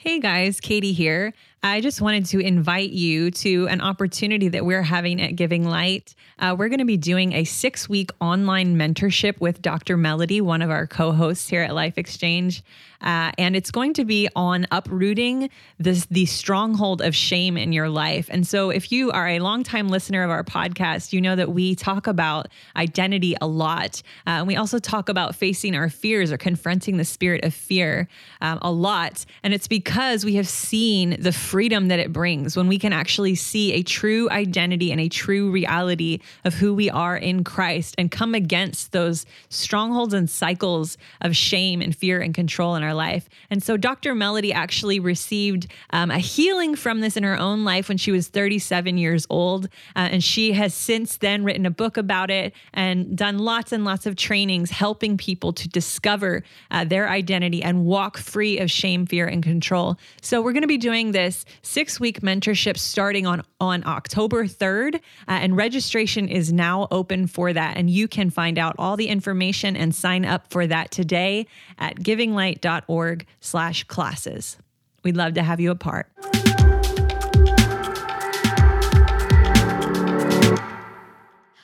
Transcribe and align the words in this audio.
Hey 0.00 0.20
guys, 0.20 0.60
Katie 0.60 0.92
here. 0.92 1.34
I 1.62 1.80
just 1.80 2.00
wanted 2.00 2.26
to 2.26 2.38
invite 2.38 2.90
you 2.90 3.32
to 3.32 3.66
an 3.66 3.80
opportunity 3.80 4.48
that 4.50 4.64
we're 4.64 4.82
having 4.82 5.20
at 5.20 5.34
Giving 5.34 5.64
Light. 5.64 6.14
Uh, 6.38 6.54
we're 6.56 6.68
going 6.68 6.78
to 6.78 6.84
be 6.84 6.96
doing 6.96 7.32
a 7.32 7.42
six 7.42 7.88
week 7.88 8.10
online 8.20 8.76
mentorship 8.76 9.40
with 9.40 9.60
Dr. 9.60 9.96
Melody, 9.96 10.40
one 10.40 10.62
of 10.62 10.70
our 10.70 10.86
co 10.86 11.10
hosts 11.10 11.48
here 11.48 11.62
at 11.62 11.74
Life 11.74 11.98
Exchange. 11.98 12.62
Uh, 13.00 13.30
and 13.38 13.54
it's 13.54 13.70
going 13.70 13.92
to 13.94 14.04
be 14.04 14.28
on 14.34 14.66
uprooting 14.72 15.50
this 15.78 16.06
the 16.06 16.26
stronghold 16.26 17.00
of 17.00 17.14
shame 17.14 17.56
in 17.56 17.72
your 17.72 17.88
life. 17.88 18.28
And 18.30 18.46
so, 18.46 18.70
if 18.70 18.90
you 18.90 19.12
are 19.12 19.28
a 19.28 19.38
longtime 19.38 19.88
listener 19.88 20.24
of 20.24 20.30
our 20.30 20.42
podcast, 20.42 21.12
you 21.12 21.20
know 21.20 21.36
that 21.36 21.50
we 21.50 21.76
talk 21.76 22.08
about 22.08 22.48
identity 22.76 23.36
a 23.40 23.46
lot, 23.46 24.02
uh, 24.26 24.30
and 24.30 24.48
we 24.48 24.56
also 24.56 24.78
talk 24.78 25.08
about 25.08 25.36
facing 25.36 25.76
our 25.76 25.88
fears 25.88 26.32
or 26.32 26.36
confronting 26.36 26.96
the 26.96 27.04
spirit 27.04 27.44
of 27.44 27.54
fear 27.54 28.08
um, 28.40 28.58
a 28.62 28.70
lot. 28.70 29.24
And 29.44 29.54
it's 29.54 29.68
because 29.68 30.24
we 30.24 30.34
have 30.34 30.48
seen 30.48 31.20
the 31.20 31.32
freedom 31.48 31.88
that 31.88 31.98
it 31.98 32.12
brings 32.12 32.58
when 32.58 32.68
we 32.68 32.78
can 32.78 32.92
actually 32.92 33.34
see 33.34 33.72
a 33.72 33.82
true 33.82 34.28
identity 34.28 34.92
and 34.92 35.00
a 35.00 35.08
true 35.08 35.50
reality 35.50 36.18
of 36.44 36.52
who 36.52 36.74
we 36.74 36.90
are 36.90 37.16
in 37.16 37.42
Christ 37.42 37.94
and 37.96 38.10
come 38.10 38.34
against 38.34 38.92
those 38.92 39.24
strongholds 39.48 40.12
and 40.12 40.28
cycles 40.28 40.98
of 41.22 41.34
shame 41.34 41.80
and 41.80 41.96
fear 41.96 42.20
and 42.20 42.34
control 42.34 42.74
in 42.74 42.82
our 42.82 42.92
life. 42.92 43.30
And 43.48 43.62
so 43.62 43.78
Dr. 43.78 44.14
Melody 44.14 44.52
actually 44.52 45.00
received 45.00 45.68
um, 45.88 46.10
a 46.10 46.18
healing 46.18 46.76
from 46.76 47.00
this 47.00 47.16
in 47.16 47.22
her 47.22 47.38
own 47.38 47.64
life 47.64 47.88
when 47.88 47.96
she 47.96 48.12
was 48.12 48.28
37 48.28 48.98
years 48.98 49.26
old. 49.30 49.68
Uh, 49.96 50.08
and 50.12 50.22
she 50.22 50.52
has 50.52 50.74
since 50.74 51.16
then 51.16 51.44
written 51.44 51.64
a 51.64 51.70
book 51.70 51.96
about 51.96 52.30
it 52.30 52.52
and 52.74 53.16
done 53.16 53.38
lots 53.38 53.72
and 53.72 53.86
lots 53.86 54.04
of 54.04 54.16
trainings 54.16 54.70
helping 54.70 55.16
people 55.16 55.54
to 55.54 55.66
discover 55.66 56.44
uh, 56.70 56.84
their 56.84 57.08
identity 57.08 57.62
and 57.62 57.86
walk 57.86 58.18
free 58.18 58.58
of 58.58 58.70
shame, 58.70 59.06
fear, 59.06 59.26
and 59.26 59.42
control. 59.42 59.96
So 60.20 60.42
we're 60.42 60.52
going 60.52 60.60
to 60.60 60.68
be 60.68 60.76
doing 60.76 61.12
this 61.12 61.37
six 61.62 61.98
week 62.00 62.20
mentorship 62.20 62.78
starting 62.78 63.26
on, 63.26 63.42
on 63.60 63.84
October 63.86 64.44
3rd. 64.44 64.96
Uh, 64.96 64.98
and 65.26 65.56
registration 65.56 66.28
is 66.28 66.52
now 66.52 66.88
open 66.90 67.26
for 67.26 67.52
that. 67.52 67.76
And 67.76 67.90
you 67.90 68.08
can 68.08 68.30
find 68.30 68.58
out 68.58 68.74
all 68.78 68.96
the 68.96 69.08
information 69.08 69.76
and 69.76 69.94
sign 69.94 70.24
up 70.24 70.50
for 70.50 70.66
that 70.66 70.90
today 70.90 71.46
at 71.78 71.96
givinglight.org 71.96 73.26
slash 73.40 73.84
classes. 73.84 74.58
We'd 75.04 75.16
love 75.16 75.34
to 75.34 75.42
have 75.42 75.60
you 75.60 75.70
a 75.70 75.74
part. 75.74 76.08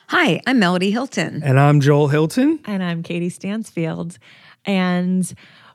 Hi, 0.07 0.39
I'm 0.47 0.59
Melody 0.59 0.91
Hilton. 0.91 1.43
And 1.43 1.59
I'm 1.59 1.81
Joel 1.81 2.07
Hilton. 2.07 2.59
And 2.65 2.81
I'm 2.81 3.03
Katie 3.03 3.29
Stansfield. 3.29 4.17
And 4.63 5.31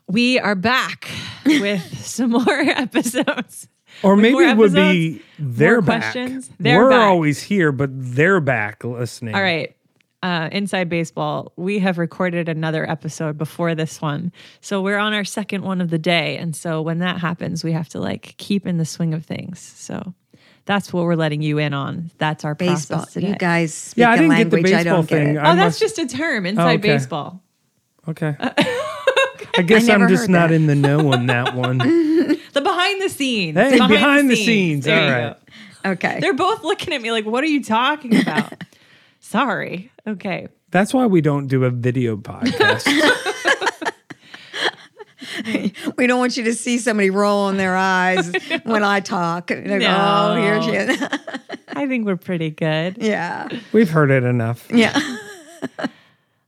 we 0.07 0.39
are 0.39 0.55
back 0.55 1.09
with 1.45 2.05
some 2.05 2.31
more 2.31 2.49
episodes. 2.49 3.67
Or 4.03 4.15
maybe 4.15 4.33
more 4.33 4.43
it 4.43 4.57
would 4.57 4.73
be 4.73 5.21
they're 5.39 5.81
back. 5.81 6.01
questions. 6.13 6.49
They're 6.59 6.79
We're 6.83 6.89
back. 6.89 6.99
always 7.09 7.41
here, 7.43 7.71
but 7.71 7.89
they're 7.93 8.39
back 8.41 8.83
listening. 8.83 9.35
All 9.35 9.41
right. 9.41 9.75
Uh, 10.23 10.49
Inside 10.51 10.87
Baseball, 10.87 11.51
we 11.55 11.79
have 11.79 11.97
recorded 11.97 12.47
another 12.47 12.87
episode 12.89 13.37
before 13.39 13.73
this 13.73 14.01
one. 14.01 14.31
So 14.59 14.81
we're 14.81 14.99
on 14.99 15.13
our 15.13 15.23
second 15.25 15.63
one 15.63 15.81
of 15.81 15.89
the 15.89 15.97
day. 15.97 16.37
And 16.37 16.55
so 16.55 16.81
when 16.83 16.99
that 16.99 17.17
happens, 17.19 17.63
we 17.63 17.71
have 17.71 17.89
to 17.89 17.99
like 17.99 18.35
keep 18.37 18.67
in 18.67 18.77
the 18.77 18.85
swing 18.85 19.13
of 19.15 19.25
things. 19.25 19.59
So 19.59 20.13
that's 20.65 20.93
what 20.93 21.05
we're 21.05 21.15
letting 21.15 21.41
you 21.41 21.57
in 21.57 21.73
on. 21.73 22.11
That's 22.19 22.45
our 22.45 22.53
Baseball. 22.53 22.99
process 22.99 23.13
today. 23.13 23.29
You 23.29 23.35
guys 23.35 23.73
speak 23.73 24.01
Yeah, 24.01 24.11
I 24.11 24.13
a 24.13 24.17
didn't 24.17 24.29
get 24.29 24.49
the 24.51 24.55
language 24.57 24.71
I 24.73 24.77
baseball 24.77 24.95
don't 24.97 25.07
thing. 25.09 25.33
get. 25.33 25.43
I 25.43 25.51
oh, 25.51 25.55
that's 25.55 25.81
must- 25.81 25.97
just 25.97 25.97
a 25.97 26.07
term, 26.17 26.45
Inside 26.45 26.79
okay. 26.79 26.87
Baseball. 26.93 27.41
Okay. 28.07 28.35
I 28.39 29.61
guess 29.63 29.87
I 29.89 29.93
I'm 29.93 30.07
just 30.07 30.27
not 30.27 30.51
in 30.51 30.65
the 30.65 30.73
know 30.75 31.13
on 31.13 31.27
that 31.27 31.53
one. 31.55 31.79
The 32.53 32.61
behind 32.61 33.01
the 33.01 33.09
scenes. 33.09 33.57
Hey, 33.57 33.77
behind 33.87 34.29
the 34.29 34.35
scenes. 34.35 34.85
There 34.85 34.99
All 34.99 35.07
you 35.07 35.13
right. 35.27 35.35
go. 35.83 35.91
Okay. 35.91 36.19
They're 36.19 36.33
both 36.33 36.63
looking 36.63 36.93
at 36.93 37.01
me 37.01 37.11
like, 37.11 37.25
what 37.25 37.43
are 37.43 37.47
you 37.47 37.63
talking 37.63 38.21
about? 38.21 38.53
Sorry. 39.19 39.91
Okay. 40.05 40.47
That's 40.69 40.93
why 40.93 41.05
we 41.05 41.21
don't 41.21 41.47
do 41.47 41.63
a 41.65 41.69
video 41.69 42.17
podcast. 42.17 42.85
we 45.97 46.07
don't 46.07 46.19
want 46.19 46.37
you 46.37 46.43
to 46.45 46.53
see 46.53 46.77
somebody 46.77 47.09
rolling 47.09 47.57
their 47.57 47.75
eyes 47.75 48.31
when 48.63 48.83
I 48.83 48.99
talk. 48.99 49.47
They 49.47 49.61
go, 49.63 49.75
oh, 49.75 49.79
No. 49.79 50.33
Oh, 50.33 50.41
here 50.41 50.61
she 50.61 50.71
is. 50.71 51.01
I 51.69 51.87
think 51.87 52.05
we're 52.05 52.15
pretty 52.17 52.49
good. 52.51 52.97
yeah. 52.99 53.47
We've 53.71 53.89
heard 53.89 54.11
it 54.11 54.23
enough. 54.23 54.67
Yeah. 54.71 54.99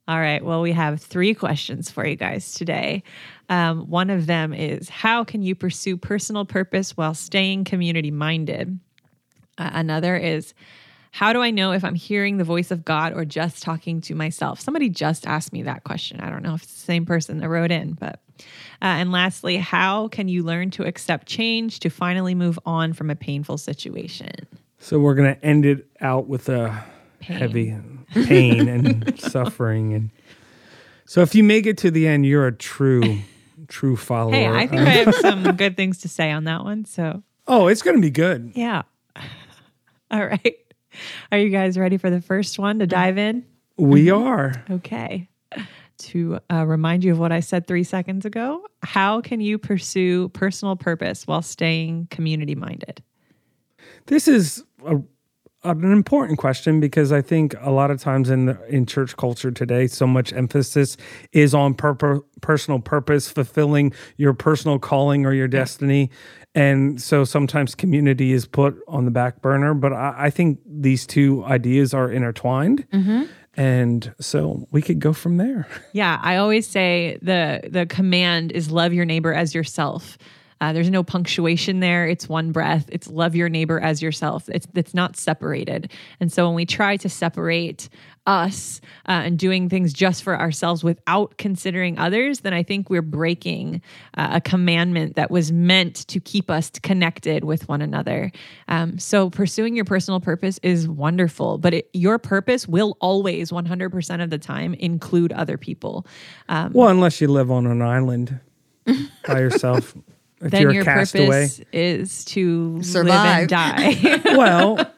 All 0.07 0.19
right. 0.19 0.43
Well, 0.43 0.61
we 0.61 0.73
have 0.73 1.01
three 1.01 1.33
questions 1.33 1.89
for 1.89 2.05
you 2.05 2.15
guys 2.15 2.53
today. 2.53 3.03
Um, 3.53 3.81
one 3.87 4.09
of 4.09 4.25
them 4.25 4.51
is 4.51 4.89
How 4.89 5.23
can 5.23 5.43
you 5.43 5.53
pursue 5.53 5.95
personal 5.95 6.43
purpose 6.43 6.97
while 6.97 7.13
staying 7.13 7.65
community 7.65 8.09
minded? 8.09 8.79
Uh, 9.59 9.69
another 9.73 10.17
is 10.17 10.55
How 11.11 11.33
do 11.33 11.41
I 11.43 11.51
know 11.51 11.71
if 11.71 11.83
I'm 11.83 11.93
hearing 11.93 12.37
the 12.37 12.43
voice 12.43 12.71
of 12.71 12.83
God 12.83 13.13
or 13.13 13.25
just 13.25 13.61
talking 13.61 14.01
to 14.01 14.15
myself? 14.15 14.59
Somebody 14.59 14.89
just 14.89 15.27
asked 15.27 15.53
me 15.53 15.61
that 15.63 15.83
question. 15.83 16.19
I 16.19 16.31
don't 16.31 16.41
know 16.41 16.55
if 16.55 16.63
it's 16.63 16.73
the 16.73 16.79
same 16.79 17.05
person 17.05 17.37
that 17.37 17.49
wrote 17.49 17.71
in, 17.71 17.93
but. 17.93 18.19
Uh, 18.81 18.97
and 18.97 19.11
lastly, 19.11 19.57
how 19.57 20.07
can 20.07 20.27
you 20.27 20.41
learn 20.41 20.71
to 20.71 20.83
accept 20.83 21.27
change 21.27 21.79
to 21.81 21.91
finally 21.91 22.33
move 22.33 22.57
on 22.65 22.91
from 22.93 23.11
a 23.11 23.15
painful 23.15 23.59
situation? 23.59 24.31
So 24.79 24.99
we're 24.99 25.13
gonna 25.13 25.37
end 25.43 25.67
it 25.67 25.87
out 26.01 26.27
with 26.27 26.49
a 26.49 26.83
heavy 27.21 27.77
pain 28.25 28.67
and 28.67 29.19
suffering 29.19 29.93
and 29.93 30.09
so 31.05 31.21
if 31.21 31.35
you 31.35 31.43
make 31.43 31.65
it 31.65 31.77
to 31.79 31.91
the 31.91 32.07
end, 32.07 32.25
you're 32.25 32.47
a 32.47 32.51
true, 32.51 33.19
true 33.67 33.95
follower. 33.95 34.33
Hey, 34.33 34.47
I 34.47 34.67
think 34.67 34.81
I 34.81 34.91
have 34.91 35.15
some 35.15 35.43
good 35.57 35.77
things 35.77 35.99
to 35.99 36.09
say 36.09 36.31
on 36.31 36.45
that 36.45 36.63
one. 36.63 36.85
So 36.85 37.23
oh, 37.47 37.67
it's 37.67 37.81
gonna 37.81 38.01
be 38.01 38.11
good. 38.11 38.51
Yeah. 38.55 38.83
All 40.11 40.25
right. 40.25 40.57
Are 41.31 41.37
you 41.37 41.49
guys 41.49 41.77
ready 41.77 41.97
for 41.97 42.09
the 42.09 42.21
first 42.21 42.59
one 42.59 42.79
to 42.79 42.87
dive 42.87 43.17
in? 43.17 43.45
We 43.77 44.11
are. 44.11 44.63
Okay. 44.69 45.29
To 45.99 46.39
uh, 46.51 46.65
remind 46.65 47.03
you 47.03 47.13
of 47.13 47.19
what 47.19 47.31
I 47.31 47.39
said 47.39 47.65
three 47.65 47.83
seconds 47.83 48.25
ago, 48.25 48.65
how 48.81 49.21
can 49.21 49.39
you 49.39 49.57
pursue 49.57 50.29
personal 50.29 50.75
purpose 50.75 51.25
while 51.25 51.41
staying 51.41 52.07
community 52.11 52.55
minded? 52.55 53.01
This 54.07 54.27
is 54.27 54.63
a, 54.85 54.99
an 55.63 55.91
important 55.91 56.37
question 56.37 56.79
because 56.79 57.11
I 57.11 57.21
think 57.21 57.55
a 57.61 57.71
lot 57.71 57.91
of 57.91 58.01
times 58.01 58.29
in 58.29 58.47
the, 58.47 58.65
in 58.67 58.85
church 58.85 59.15
culture 59.15 59.51
today, 59.51 59.87
so 59.87 60.05
much 60.05 60.33
emphasis 60.33 60.97
is 61.31 61.53
on 61.53 61.73
purpo- 61.73 62.23
personal 62.41 62.79
purpose, 62.79 63.29
fulfilling 63.29 63.93
your 64.17 64.33
personal 64.33 64.79
calling 64.79 65.25
or 65.25 65.33
your 65.33 65.47
destiny, 65.47 66.09
and 66.55 67.01
so 67.01 67.23
sometimes 67.23 67.75
community 67.75 68.31
is 68.31 68.45
put 68.45 68.77
on 68.87 69.05
the 69.05 69.11
back 69.11 69.41
burner. 69.41 69.73
But 69.73 69.93
I, 69.93 70.15
I 70.17 70.29
think 70.29 70.59
these 70.65 71.07
two 71.07 71.43
ideas 71.45 71.93
are 71.93 72.11
intertwined, 72.11 72.87
mm-hmm. 72.91 73.23
and 73.55 74.13
so 74.19 74.67
we 74.71 74.81
could 74.81 74.99
go 74.99 75.13
from 75.13 75.37
there. 75.37 75.67
Yeah, 75.93 76.19
I 76.21 76.37
always 76.37 76.67
say 76.67 77.17
the 77.21 77.61
the 77.69 77.85
command 77.85 78.51
is 78.51 78.69
love 78.69 78.93
your 78.93 79.05
neighbor 79.05 79.33
as 79.33 79.55
yourself. 79.55 80.17
Uh, 80.61 80.73
there's 80.73 80.89
no 80.89 81.03
punctuation 81.03 81.79
there. 81.79 82.07
It's 82.07 82.27
one 82.29 82.51
breath. 82.51 82.89
It's 82.91 83.07
love 83.07 83.35
your 83.35 83.49
neighbor 83.49 83.79
as 83.79 84.01
yourself. 84.01 84.49
It's 84.49 84.67
it's 84.75 84.93
not 84.93 85.15
separated. 85.17 85.91
And 86.19 86.31
so 86.31 86.45
when 86.45 86.55
we 86.55 86.65
try 86.65 86.97
to 86.97 87.09
separate 87.09 87.89
us 88.25 88.79
uh, 89.07 89.23
and 89.25 89.37
doing 89.37 89.69
things 89.69 89.91
just 89.91 90.23
for 90.23 90.39
ourselves 90.39 90.83
without 90.83 91.37
considering 91.37 91.97
others, 91.97 92.41
then 92.41 92.53
I 92.53 92.63
think 92.63 92.89
we're 92.89 93.01
breaking 93.01 93.81
uh, 94.15 94.29
a 94.33 94.41
commandment 94.41 95.15
that 95.15 95.29
was 95.29 95.51
meant 95.51 96.07
to 96.07 96.19
keep 96.19 96.49
us 96.49 96.69
connected 96.81 97.43
with 97.43 97.67
one 97.67 97.81
another. 97.81 98.31
Um, 98.67 98.97
so 98.97 99.29
pursuing 99.29 99.75
your 99.75 99.85
personal 99.85 100.19
purpose 100.19 100.59
is 100.63 100.87
wonderful, 100.87 101.57
but 101.57 101.73
it, 101.73 101.89
your 101.93 102.17
purpose 102.17 102.67
will 102.67 102.97
always 103.01 103.51
100% 103.51 104.23
of 104.23 104.29
the 104.29 104.37
time 104.37 104.73
include 104.75 105.33
other 105.33 105.57
people. 105.57 106.07
Um, 106.47 106.71
Well, 106.73 106.89
unless 106.89 107.19
you 107.19 107.27
live 107.27 107.51
on 107.51 107.67
an 107.67 107.81
island 107.81 108.39
by 109.27 109.39
yourself. 109.39 109.95
If 110.43 110.51
then 110.51 110.71
your 110.71 110.83
castaway. 110.83 111.27
purpose 111.47 111.61
is 111.71 112.25
to 112.25 112.81
Survive. 112.83 113.07
live 113.09 113.39
and 113.39 113.49
die. 113.49 114.21
well, 114.37 114.91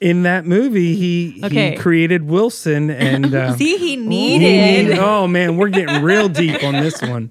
in 0.00 0.22
that 0.24 0.44
movie, 0.46 0.94
he 0.96 1.40
Okay. 1.44 1.70
he 1.72 1.76
created 1.76 2.24
Wilson, 2.28 2.90
and 2.90 3.34
uh, 3.34 3.56
See, 3.56 3.76
he 3.76 3.90
he 3.90 3.96
needed 3.96 4.86
needed- 4.86 4.98
Oh 4.98 5.26
man, 5.28 5.56
we're 5.56 5.68
getting 5.68 6.02
real 6.02 6.28
deep 6.28 6.62
on 6.64 6.74
this 6.74 7.00
one. 7.02 7.30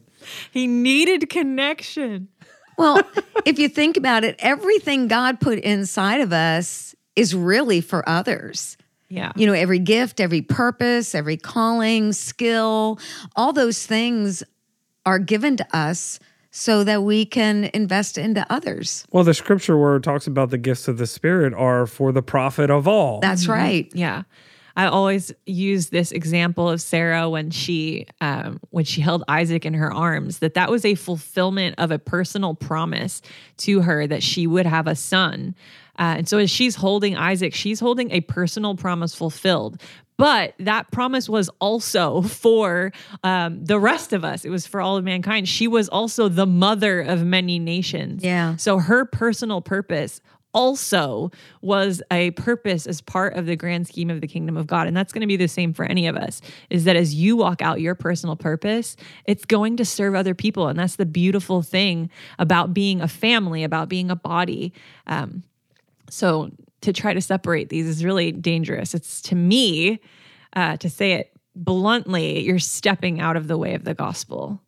he 0.51 0.68
needed 0.68 1.29
connection. 1.29 2.27
Well, 2.77 3.01
if 3.45 3.59
you 3.59 3.68
think 3.69 3.97
about 3.97 4.24
it, 4.24 4.35
everything 4.39 5.07
God 5.07 5.39
put 5.39 5.59
inside 5.59 6.21
of 6.21 6.31
us 6.33 6.95
is 7.15 7.35
really 7.35 7.81
for 7.81 8.07
others. 8.09 8.77
Yeah. 9.09 9.33
You 9.35 9.45
know, 9.45 9.53
every 9.53 9.77
gift, 9.79 10.19
every 10.21 10.41
purpose, 10.41 11.13
every 11.13 11.35
calling, 11.38 12.13
skill, 12.13 12.97
all 13.35 13.51
those 13.53 13.85
things 13.85 14.41
are 15.06 15.19
given 15.19 15.57
to 15.57 15.67
us 15.75 16.17
so 16.51 16.83
that 16.83 17.03
we 17.03 17.25
can 17.25 17.69
invest 17.74 18.18
into 18.18 18.45
others. 18.50 19.06
Well, 19.12 19.24
the 19.24 19.33
scripture 19.33 19.77
where 19.77 19.95
it 19.95 20.03
talks 20.03 20.27
about 20.27 20.50
the 20.50 20.57
gifts 20.57 20.88
of 20.88 20.98
the 20.98 21.07
Spirit 21.07 21.53
are 21.53 21.88
for 21.88 22.12
the 22.12 22.21
profit 22.21 22.69
of 22.69 22.88
all. 22.88 23.21
That's 23.21 23.48
right. 23.48 23.89
Yeah. 23.95 24.24
I 24.75 24.86
always 24.86 25.33
use 25.45 25.89
this 25.89 26.12
example 26.12 26.69
of 26.69 26.81
Sarah 26.81 27.30
when 27.30 27.51
she 27.51 28.07
um, 28.21 28.59
when 28.69 28.86
she 28.86 29.01
held 29.01 29.24
Isaac 29.27 29.65
in 29.65 29.74
her 29.74 29.94
arms 29.94 30.39
that 30.39 30.53
that 30.53 30.69
was 30.69 30.86
a 30.86 30.95
fulfillment 30.95 31.75
of 31.77 31.92
a 31.92 32.00
personal 32.00 32.56
promise 32.56 33.21
to 33.57 33.81
her 33.81 34.07
that 34.07 34.24
she 34.24 34.48
would 34.48 34.65
have 34.65 34.88
a 34.88 34.95
son. 34.95 35.56
Uh, 36.00 36.15
and 36.18 36.30
so 36.30 36.38
as 36.38 36.50
she's 36.50 36.75
holding 36.75 37.18
Isaac, 37.18 37.53
she's 37.53 37.80
holding 37.80 38.12
a 38.12 38.21
personal 38.21 38.75
promise 38.75 39.13
fulfilled. 39.13 39.81
But 40.21 40.53
that 40.59 40.91
promise 40.91 41.27
was 41.27 41.50
also 41.59 42.21
for 42.44 42.91
um, 43.23 43.65
the 43.65 43.79
rest 43.79 44.13
of 44.13 44.23
us. 44.23 44.45
It 44.45 44.50
was 44.50 44.68
for 44.68 44.79
all 44.81 44.97
of 44.97 45.03
mankind. 45.03 45.50
She 45.50 45.68
was 45.68 45.89
also 45.89 46.29
the 46.29 46.45
mother 46.45 47.01
of 47.01 47.23
many 47.25 47.57
nations. 47.59 48.23
Yeah. 48.23 48.56
So 48.57 48.77
her 48.77 49.06
personal 49.06 49.62
purpose 49.62 50.21
also 50.53 51.31
was 51.62 52.01
a 52.12 52.31
purpose 52.31 52.85
as 52.85 53.01
part 53.01 53.35
of 53.35 53.45
the 53.45 53.56
grand 53.56 53.88
scheme 53.88 54.09
of 54.09 54.21
the 54.21 54.27
kingdom 54.27 54.57
of 54.57 54.68
God. 54.68 54.85
And 54.85 54.95
that's 54.95 55.13
going 55.13 55.21
to 55.21 55.27
be 55.27 55.38
the 55.38 55.47
same 55.47 55.73
for 55.73 55.85
any 55.85 56.07
of 56.07 56.15
us 56.15 56.41
is 56.69 56.83
that 56.83 56.95
as 56.95 57.15
you 57.15 57.38
walk 57.38 57.62
out 57.62 57.81
your 57.81 57.95
personal 57.95 58.35
purpose, 58.35 58.97
it's 59.25 59.45
going 59.45 59.77
to 59.77 59.85
serve 59.85 60.13
other 60.13 60.35
people. 60.35 60.67
And 60.67 60.77
that's 60.77 60.97
the 60.97 61.06
beautiful 61.06 61.62
thing 61.62 62.09
about 62.38 62.74
being 62.74 63.01
a 63.01 63.07
family, 63.07 63.63
about 63.63 63.89
being 63.89 64.12
a 64.12 64.15
body. 64.15 64.74
Um, 65.07 65.44
so 66.09 66.51
to 66.81 66.93
try 66.93 67.13
to 67.13 67.21
separate 67.21 67.69
these 67.69 67.87
is 67.87 68.03
really 68.03 68.31
dangerous. 68.31 68.93
It's 68.93 69.21
to 69.23 69.35
me, 69.35 69.99
uh, 70.53 70.77
to 70.77 70.89
say 70.89 71.13
it 71.13 71.31
bluntly, 71.55 72.41
you're 72.41 72.59
stepping 72.59 73.19
out 73.19 73.37
of 73.37 73.47
the 73.47 73.57
way 73.57 73.73
of 73.73 73.83
the 73.83 73.93
gospel. 73.93 74.61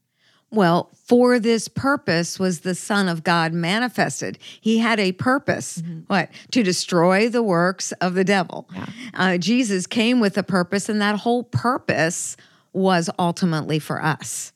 Well, 0.51 0.92
for 1.07 1.39
this 1.39 1.68
purpose 1.68 2.38
was 2.38 2.60
the 2.60 2.75
Son 2.75 3.07
of 3.07 3.24
God 3.24 3.54
manifested. 3.54 4.38
He 4.62 4.77
had 4.77 5.00
a 5.00 5.12
purpose. 5.13 5.80
Mm-hmm. 5.80 6.01
What? 6.06 6.30
To 6.51 6.62
destroy 6.62 7.27
the 7.27 7.42
works 7.42 7.92
of 7.94 8.13
the 8.13 8.24
devil. 8.24 8.69
Yeah. 8.71 8.86
Uh, 9.15 9.38
Jesus 9.38 9.88
came 9.88 10.19
with 10.19 10.38
a 10.38 10.44
purpose, 10.44 10.89
and 10.89 11.01
that 11.01 11.15
whole 11.15 11.44
purpose 11.44 12.38
was 12.71 13.10
ultimately 13.18 13.80
for 13.80 14.04
us. 14.04 14.53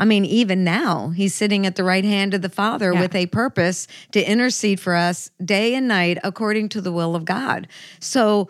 I 0.00 0.06
mean, 0.06 0.24
even 0.24 0.64
now, 0.64 1.10
he's 1.10 1.34
sitting 1.34 1.66
at 1.66 1.76
the 1.76 1.84
right 1.84 2.04
hand 2.04 2.32
of 2.32 2.40
the 2.40 2.48
Father 2.48 2.94
yeah. 2.94 3.02
with 3.02 3.14
a 3.14 3.26
purpose 3.26 3.86
to 4.12 4.24
intercede 4.24 4.80
for 4.80 4.94
us 4.94 5.30
day 5.44 5.74
and 5.74 5.86
night 5.86 6.16
according 6.24 6.70
to 6.70 6.80
the 6.80 6.90
will 6.90 7.14
of 7.14 7.26
God. 7.26 7.68
So, 8.00 8.48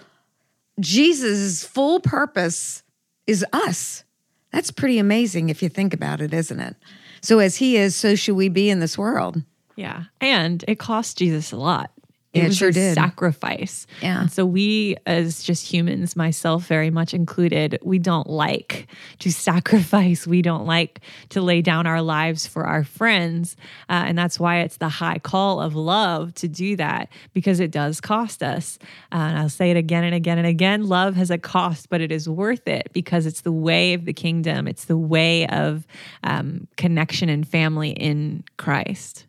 Jesus' 0.79 1.65
full 1.65 1.99
purpose 1.99 2.85
is 3.27 3.45
us. 3.53 4.05
That's 4.53 4.71
pretty 4.71 4.99
amazing 4.99 5.49
if 5.49 5.61
you 5.61 5.69
think 5.69 5.93
about 5.93 6.21
it, 6.21 6.33
isn't 6.33 6.61
it? 6.61 6.77
So, 7.21 7.41
as 7.41 7.57
he 7.57 7.77
is, 7.77 7.97
so 7.97 8.15
should 8.15 8.37
we 8.37 8.49
be 8.49 8.71
in 8.71 8.79
this 8.79 8.97
world. 8.97 9.43
Yeah. 9.75 10.05
And 10.21 10.65
it 10.69 10.79
cost 10.79 11.19
Jesus 11.19 11.51
a 11.51 11.57
lot. 11.57 11.91
It, 12.33 12.45
it 12.45 12.55
sure 12.55 12.71
did. 12.71 12.95
Sacrifice. 12.95 13.89
Yeah. 14.01 14.21
And 14.21 14.33
so 14.33 14.47
we, 14.47 14.97
as 15.05 15.43
just 15.43 15.67
humans, 15.67 16.15
myself 16.15 16.65
very 16.65 16.89
much 16.89 17.13
included, 17.13 17.77
we 17.83 17.99
don't 17.99 18.29
like 18.29 18.87
to 19.19 19.33
sacrifice. 19.33 20.29
We 20.29 20.41
don't 20.41 20.65
like 20.65 21.01
to 21.31 21.41
lay 21.41 21.61
down 21.61 21.89
our 21.89 22.01
lives 22.01 22.47
for 22.47 22.67
our 22.67 22.85
friends, 22.85 23.57
uh, 23.89 24.05
and 24.07 24.17
that's 24.17 24.39
why 24.39 24.61
it's 24.61 24.77
the 24.77 24.89
high 24.89 25.19
call 25.19 25.61
of 25.61 25.75
love 25.75 26.33
to 26.35 26.47
do 26.47 26.77
that 26.77 27.09
because 27.33 27.59
it 27.59 27.73
does 27.73 28.01
cost 28.01 28.45
us. 28.45 28.79
Uh, 29.11 29.17
and 29.17 29.39
I'll 29.39 29.49
say 29.49 29.73
it 29.73 29.77
again 29.77 30.05
and 30.05 30.15
again 30.15 30.39
and 30.39 30.47
again: 30.47 30.87
love 30.87 31.17
has 31.17 31.33
a 31.33 31.39
cost, 31.39 31.89
but 31.89 32.01
it 32.01 32.13
is 32.13 32.29
worth 32.29 32.69
it 32.69 32.91
because 32.93 33.27
it's 33.27 33.41
the 33.41 33.53
way 33.53 33.93
of 33.95 34.05
the 34.05 34.13
kingdom. 34.13 34.69
It's 34.69 34.85
the 34.85 34.97
way 34.97 35.49
of 35.49 35.85
um, 36.23 36.69
connection 36.77 37.29
and 37.29 37.47
family 37.47 37.91
in 37.91 38.45
Christ. 38.57 39.27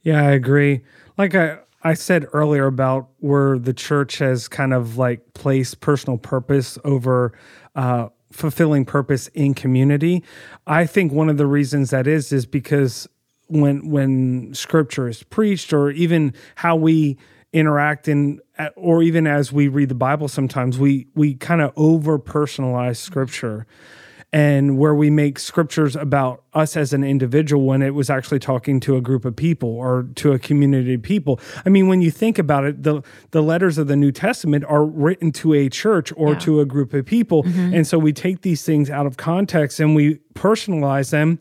Yeah, 0.00 0.24
I 0.24 0.30
agree. 0.30 0.80
Like 1.18 1.34
I 1.34 1.58
I 1.86 1.94
said 1.94 2.26
earlier 2.32 2.66
about 2.66 3.10
where 3.20 3.60
the 3.60 3.72
church 3.72 4.18
has 4.18 4.48
kind 4.48 4.74
of 4.74 4.98
like 4.98 5.34
placed 5.34 5.78
personal 5.78 6.18
purpose 6.18 6.78
over 6.84 7.32
uh, 7.76 8.08
fulfilling 8.32 8.84
purpose 8.84 9.28
in 9.28 9.54
community. 9.54 10.24
I 10.66 10.84
think 10.84 11.12
one 11.12 11.28
of 11.28 11.36
the 11.36 11.46
reasons 11.46 11.90
that 11.90 12.08
is 12.08 12.32
is 12.32 12.44
because 12.44 13.08
when 13.46 13.88
when 13.88 14.52
scripture 14.52 15.06
is 15.06 15.22
preached 15.22 15.72
or 15.72 15.90
even 15.90 16.34
how 16.56 16.74
we 16.74 17.18
interact 17.52 18.08
in 18.08 18.40
or 18.74 19.00
even 19.00 19.28
as 19.28 19.52
we 19.52 19.68
read 19.68 19.88
the 19.88 19.94
bible 19.94 20.26
sometimes 20.26 20.80
we 20.80 21.06
we 21.14 21.34
kind 21.34 21.60
of 21.60 21.72
over 21.76 22.18
personalize 22.18 22.96
scripture 22.96 23.64
and 24.36 24.76
where 24.76 24.94
we 24.94 25.08
make 25.08 25.38
scriptures 25.38 25.96
about 25.96 26.44
us 26.52 26.76
as 26.76 26.92
an 26.92 27.02
individual 27.02 27.64
when 27.64 27.80
it 27.80 27.94
was 27.94 28.10
actually 28.10 28.38
talking 28.38 28.80
to 28.80 28.94
a 28.94 29.00
group 29.00 29.24
of 29.24 29.34
people 29.34 29.70
or 29.70 30.10
to 30.14 30.32
a 30.32 30.38
community 30.38 30.92
of 30.92 31.02
people. 31.02 31.40
I 31.64 31.70
mean, 31.70 31.88
when 31.88 32.02
you 32.02 32.10
think 32.10 32.38
about 32.38 32.64
it, 32.64 32.82
the 32.82 33.00
the 33.30 33.42
letters 33.42 33.78
of 33.78 33.86
the 33.86 33.96
New 33.96 34.12
Testament 34.12 34.62
are 34.68 34.84
written 34.84 35.32
to 35.32 35.54
a 35.54 35.70
church 35.70 36.12
or 36.18 36.34
yeah. 36.34 36.38
to 36.40 36.60
a 36.60 36.66
group 36.66 36.92
of 36.92 37.06
people. 37.06 37.44
Mm-hmm. 37.44 37.76
And 37.76 37.86
so 37.86 37.98
we 37.98 38.12
take 38.12 38.42
these 38.42 38.62
things 38.62 38.90
out 38.90 39.06
of 39.06 39.16
context 39.16 39.80
and 39.80 39.96
we 39.96 40.16
personalize 40.34 41.08
them. 41.08 41.38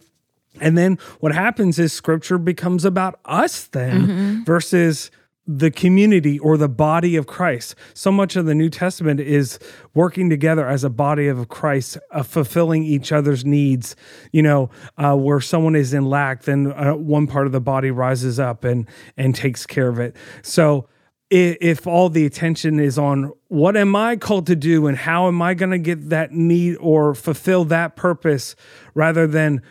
And 0.61 0.77
then 0.77 0.97
what 1.19 1.33
happens 1.33 1.77
is 1.77 1.91
scripture 1.91 2.37
becomes 2.37 2.85
about 2.85 3.19
us 3.25 3.65
then 3.65 4.07
mm-hmm. 4.07 4.43
versus 4.45 5.11
the 5.47 5.69
community 5.69 6.39
or 6.39 6.57
the 6.57 6.67
body 6.67 7.15
of 7.15 7.27
Christ. 7.27 7.75
So 7.93 8.11
much 8.11 8.35
of 8.35 8.45
the 8.45 8.55
New 8.55 8.69
Testament 8.69 9.19
is 9.19 9.59
working 9.93 10.29
together 10.29 10.67
as 10.67 10.83
a 10.83 10.89
body 10.89 11.27
of 11.27 11.47
Christ, 11.49 11.97
uh, 12.11 12.23
fulfilling 12.23 12.83
each 12.83 13.11
other's 13.11 13.45
needs. 13.45 13.95
You 14.31 14.41
know, 14.41 14.69
uh, 14.97 15.15
where 15.15 15.39
someone 15.39 15.75
is 15.75 15.93
in 15.93 16.05
lack, 16.05 16.43
then 16.43 16.71
uh, 16.71 16.95
one 16.95 17.27
part 17.27 17.45
of 17.45 17.51
the 17.51 17.61
body 17.61 17.91
rises 17.91 18.39
up 18.39 18.63
and 18.63 18.87
and 19.17 19.35
takes 19.35 19.65
care 19.65 19.87
of 19.87 19.99
it. 19.99 20.15
So. 20.41 20.87
If, 21.31 21.57
if 21.59 21.87
all 21.87 22.09
the 22.09 22.23
attention 22.27 22.79
is 22.79 22.99
on 22.99 23.31
what 23.47 23.75
am 23.75 23.95
I 23.95 24.15
called 24.15 24.45
to 24.45 24.55
do 24.55 24.85
and 24.85 24.95
how 24.95 25.27
am 25.27 25.41
I 25.41 25.55
going 25.55 25.71
to 25.71 25.79
get 25.79 26.09
that 26.11 26.31
need 26.31 26.75
or 26.75 27.15
fulfill 27.15 27.65
that 27.65 27.95
purpose 27.95 28.55
rather 28.93 29.25
than 29.25 29.63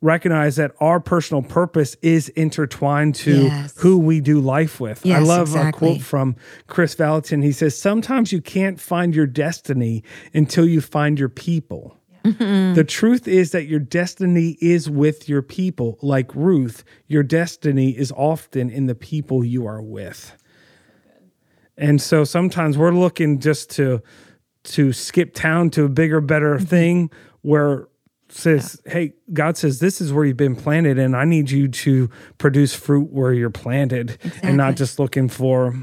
recognize 0.00 0.56
that 0.56 0.72
our 0.80 1.00
personal 1.00 1.42
purpose 1.42 1.96
is 2.02 2.28
intertwined 2.30 3.14
to 3.16 3.44
yes. 3.44 3.74
who 3.78 3.98
we 3.98 4.20
do 4.20 4.40
life 4.40 4.80
with. 4.80 5.04
Yes, 5.04 5.18
I 5.18 5.22
love 5.22 5.48
exactly. 5.48 5.68
a 5.68 5.92
quote 5.92 6.02
from 6.02 6.36
Kris 6.66 6.94
Vallotton. 6.94 7.42
He 7.42 7.52
says, 7.52 7.76
Sometimes 7.76 8.32
you 8.32 8.40
can't 8.40 8.80
find 8.80 9.14
your 9.14 9.26
destiny 9.26 10.04
until 10.32 10.66
you 10.66 10.80
find 10.80 11.18
your 11.18 11.28
people. 11.28 11.96
Mm-hmm. 12.24 12.74
The 12.74 12.84
truth 12.84 13.26
is 13.26 13.52
that 13.52 13.66
your 13.66 13.80
destiny 13.80 14.56
is 14.60 14.90
with 14.90 15.28
your 15.28 15.42
people. 15.42 15.98
Like 16.02 16.34
Ruth, 16.34 16.84
your 17.06 17.22
destiny 17.22 17.90
is 17.90 18.12
often 18.12 18.70
in 18.70 18.86
the 18.86 18.94
people 18.94 19.44
you 19.44 19.66
are 19.66 19.82
with. 19.82 20.36
And 21.76 22.02
so 22.02 22.24
sometimes 22.24 22.76
we're 22.76 22.92
looking 22.92 23.38
just 23.38 23.70
to 23.70 24.02
to 24.64 24.92
skip 24.92 25.34
town 25.34 25.70
to 25.70 25.84
a 25.84 25.88
bigger, 25.88 26.20
better 26.20 26.56
mm-hmm. 26.56 26.64
thing 26.64 27.10
where 27.42 27.88
says, 28.28 28.80
yeah. 28.86 28.92
Hey, 28.92 29.12
God 29.32 29.56
says, 29.56 29.80
this 29.80 30.00
is 30.00 30.12
where 30.12 30.24
you've 30.24 30.36
been 30.36 30.56
planted, 30.56 30.98
and 30.98 31.16
I 31.16 31.24
need 31.24 31.50
you 31.50 31.68
to 31.68 32.10
produce 32.38 32.74
fruit 32.74 33.10
where 33.10 33.32
you're 33.32 33.50
planted 33.50 34.18
exactly. 34.22 34.48
and 34.48 34.56
not 34.56 34.76
just 34.76 34.98
looking 34.98 35.28
for 35.28 35.74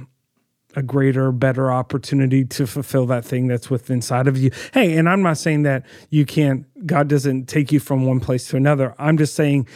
a 0.75 0.83
greater, 0.83 1.31
better 1.31 1.71
opportunity 1.71 2.43
to 2.43 2.67
fulfill 2.67 3.05
that 3.05 3.23
thing 3.23 3.47
that's 3.47 3.69
within 3.69 3.95
inside 3.95 4.27
of 4.27 4.37
you. 4.37 4.51
Hey, 4.73 4.97
and 4.97 5.07
I'm 5.07 5.21
not 5.21 5.37
saying 5.37 5.63
that 5.63 5.85
you 6.09 6.25
can't, 6.25 6.65
God 6.85 7.07
doesn't 7.07 7.47
take 7.47 7.71
you 7.71 7.79
from 7.79 8.05
one 8.05 8.19
place 8.19 8.47
to 8.49 8.57
another. 8.57 8.93
I'm 8.99 9.17
just 9.17 9.35
saying, 9.35 9.67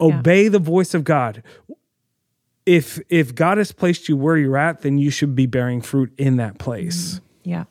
obey 0.00 0.44
yeah. 0.44 0.50
the 0.50 0.60
voice 0.60 0.94
of 0.94 1.04
God. 1.04 1.42
If 2.64 3.00
if 3.08 3.34
God 3.34 3.56
has 3.56 3.72
placed 3.72 4.10
you 4.10 4.16
where 4.18 4.36
you're 4.36 4.58
at, 4.58 4.82
then 4.82 4.98
you 4.98 5.10
should 5.10 5.34
be 5.34 5.46
bearing 5.46 5.80
fruit 5.80 6.12
in 6.18 6.36
that 6.36 6.58
place. 6.58 7.14
Mm-hmm. 7.14 7.50
Yeah 7.50 7.64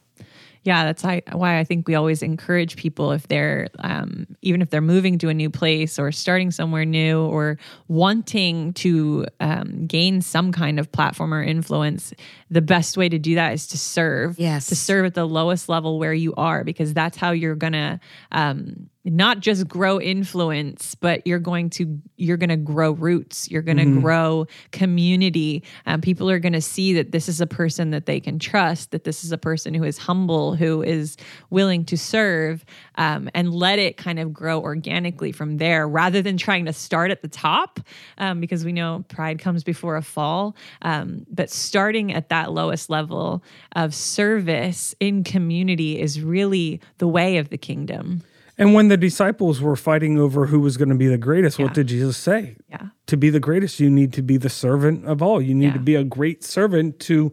yeah, 0.67 0.83
that's 0.83 1.01
why 1.01 1.59
I 1.59 1.63
think 1.63 1.87
we 1.87 1.95
always 1.95 2.21
encourage 2.21 2.75
people 2.75 3.13
if 3.13 3.25
they're, 3.29 3.69
um, 3.79 4.27
even 4.41 4.61
if 4.61 4.69
they're 4.69 4.81
moving 4.81 5.17
to 5.19 5.29
a 5.29 5.33
new 5.33 5.49
place 5.49 5.97
or 5.97 6.11
starting 6.11 6.51
somewhere 6.51 6.83
new 6.83 7.21
or 7.21 7.57
wanting 7.87 8.73
to 8.73 9.27
um, 9.39 9.87
gain 9.87 10.19
some 10.19 10.51
kind 10.51 10.77
of 10.77 10.91
platform 10.91 11.33
or 11.33 11.41
influence, 11.41 12.13
the 12.51 12.59
best 12.59 12.97
way 12.97 13.07
to 13.07 13.17
do 13.17 13.35
that 13.35 13.53
is 13.53 13.67
to 13.67 13.77
serve. 13.77 14.37
Yes. 14.37 14.67
To 14.67 14.75
serve 14.75 15.05
at 15.05 15.13
the 15.13 15.25
lowest 15.25 15.69
level 15.69 15.99
where 15.99 16.13
you 16.13 16.33
are, 16.35 16.65
because 16.65 16.93
that's 16.93 17.15
how 17.15 17.31
you're 17.31 17.55
going 17.55 17.71
to 17.71 18.01
um, 18.33 18.89
not 19.15 19.39
just 19.39 19.67
grow 19.67 19.99
influence 19.99 20.95
but 20.95 21.25
you're 21.25 21.39
going 21.39 21.69
to 21.69 21.99
you're 22.17 22.37
going 22.37 22.49
to 22.49 22.57
grow 22.57 22.91
roots 22.91 23.49
you're 23.49 23.61
going 23.61 23.77
to 23.77 23.83
mm-hmm. 23.83 24.01
grow 24.01 24.45
community 24.71 25.63
um, 25.85 26.01
people 26.01 26.29
are 26.29 26.39
going 26.39 26.53
to 26.53 26.61
see 26.61 26.93
that 26.93 27.11
this 27.11 27.29
is 27.29 27.39
a 27.39 27.47
person 27.47 27.91
that 27.91 28.05
they 28.05 28.19
can 28.19 28.37
trust 28.37 28.91
that 28.91 29.03
this 29.03 29.23
is 29.23 29.31
a 29.31 29.37
person 29.37 29.73
who 29.73 29.83
is 29.83 29.97
humble 29.97 30.55
who 30.55 30.81
is 30.81 31.15
willing 31.49 31.85
to 31.85 31.97
serve 31.97 32.65
um, 32.95 33.29
and 33.33 33.53
let 33.53 33.79
it 33.79 33.97
kind 33.97 34.19
of 34.19 34.33
grow 34.33 34.59
organically 34.61 35.31
from 35.31 35.57
there 35.57 35.87
rather 35.87 36.21
than 36.21 36.37
trying 36.37 36.65
to 36.65 36.73
start 36.73 37.11
at 37.11 37.21
the 37.21 37.27
top 37.27 37.79
um, 38.17 38.41
because 38.41 38.65
we 38.65 38.71
know 38.71 39.05
pride 39.07 39.39
comes 39.39 39.63
before 39.63 39.95
a 39.95 40.01
fall 40.01 40.55
um, 40.81 41.25
but 41.29 41.49
starting 41.49 42.13
at 42.13 42.29
that 42.29 42.51
lowest 42.51 42.89
level 42.89 43.43
of 43.75 43.95
service 43.95 44.93
in 44.99 45.23
community 45.23 45.99
is 45.99 46.21
really 46.21 46.81
the 46.97 47.07
way 47.07 47.37
of 47.37 47.49
the 47.49 47.57
kingdom 47.57 48.21
and 48.57 48.73
when 48.73 48.87
the 48.87 48.97
disciples 48.97 49.61
were 49.61 49.75
fighting 49.75 50.19
over 50.19 50.47
who 50.47 50.59
was 50.59 50.77
going 50.77 50.89
to 50.89 50.95
be 50.95 51.07
the 51.07 51.17
greatest, 51.17 51.59
yeah. 51.59 51.65
what 51.65 51.73
did 51.73 51.87
Jesus 51.87 52.17
say? 52.17 52.57
Yeah. 52.69 52.87
To 53.07 53.17
be 53.17 53.29
the 53.29 53.39
greatest, 53.39 53.79
you 53.79 53.89
need 53.89 54.13
to 54.13 54.21
be 54.21 54.37
the 54.37 54.49
servant 54.49 55.05
of 55.05 55.21
all. 55.21 55.41
You 55.41 55.53
need 55.53 55.67
yeah. 55.67 55.73
to 55.73 55.79
be 55.79 55.95
a 55.95 56.03
great 56.03 56.43
servant 56.43 56.99
to 57.01 57.31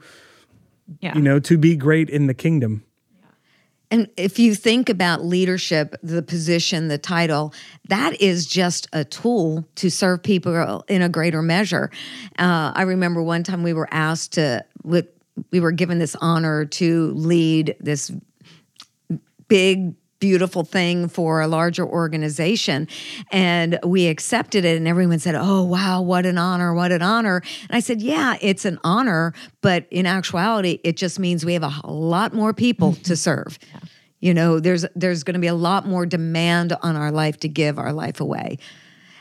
yeah. 1.00 1.14
you 1.14 1.22
know, 1.22 1.38
to 1.40 1.58
be 1.58 1.76
great 1.76 2.10
in 2.10 2.26
the 2.26 2.34
kingdom. 2.34 2.84
And 3.90 4.08
if 4.16 4.38
you 4.38 4.54
think 4.54 4.88
about 4.88 5.24
leadership, 5.24 5.94
the 6.02 6.22
position, 6.22 6.88
the 6.88 6.98
title, 6.98 7.54
that 7.88 8.20
is 8.20 8.46
just 8.46 8.88
a 8.92 9.04
tool 9.04 9.68
to 9.76 9.90
serve 9.90 10.22
people 10.22 10.84
in 10.88 11.00
a 11.00 11.08
greater 11.08 11.42
measure. 11.42 11.90
Uh, 12.38 12.72
I 12.74 12.82
remember 12.82 13.22
one 13.22 13.44
time 13.44 13.62
we 13.62 13.72
were 13.72 13.88
asked 13.92 14.32
to, 14.32 14.64
with, 14.82 15.06
we 15.52 15.60
were 15.60 15.70
given 15.70 15.98
this 15.98 16.16
honor 16.16 16.64
to 16.64 17.12
lead 17.12 17.76
this 17.78 18.10
big 19.48 19.94
beautiful 20.24 20.64
thing 20.64 21.06
for 21.06 21.42
a 21.42 21.46
larger 21.46 21.86
organization. 21.86 22.88
And 23.30 23.78
we 23.84 24.06
accepted 24.06 24.64
it, 24.64 24.78
and 24.78 24.88
everyone 24.88 25.18
said, 25.18 25.34
Oh, 25.34 25.62
wow, 25.62 26.00
what 26.00 26.24
an 26.24 26.38
honor, 26.38 26.72
what 26.72 26.92
an 26.92 27.02
honor. 27.02 27.42
And 27.68 27.76
I 27.76 27.80
said, 27.80 28.00
Yeah, 28.00 28.38
it's 28.40 28.64
an 28.64 28.78
honor, 28.82 29.34
but 29.60 29.86
in 29.90 30.06
actuality, 30.06 30.80
it 30.82 30.96
just 30.96 31.18
means 31.18 31.44
we 31.44 31.52
have 31.52 31.62
a 31.62 31.90
lot 31.90 32.32
more 32.32 32.54
people 32.54 32.92
mm-hmm. 32.92 33.02
to 33.02 33.16
serve. 33.16 33.58
Yeah. 33.70 33.80
You 34.20 34.32
know, 34.32 34.60
there's 34.60 34.86
there's 34.96 35.24
going 35.24 35.34
to 35.34 35.40
be 35.40 35.46
a 35.46 35.54
lot 35.54 35.86
more 35.86 36.06
demand 36.06 36.74
on 36.80 36.96
our 36.96 37.12
life 37.12 37.38
to 37.40 37.48
give 37.48 37.78
our 37.78 37.92
life 37.92 38.18
away. 38.18 38.56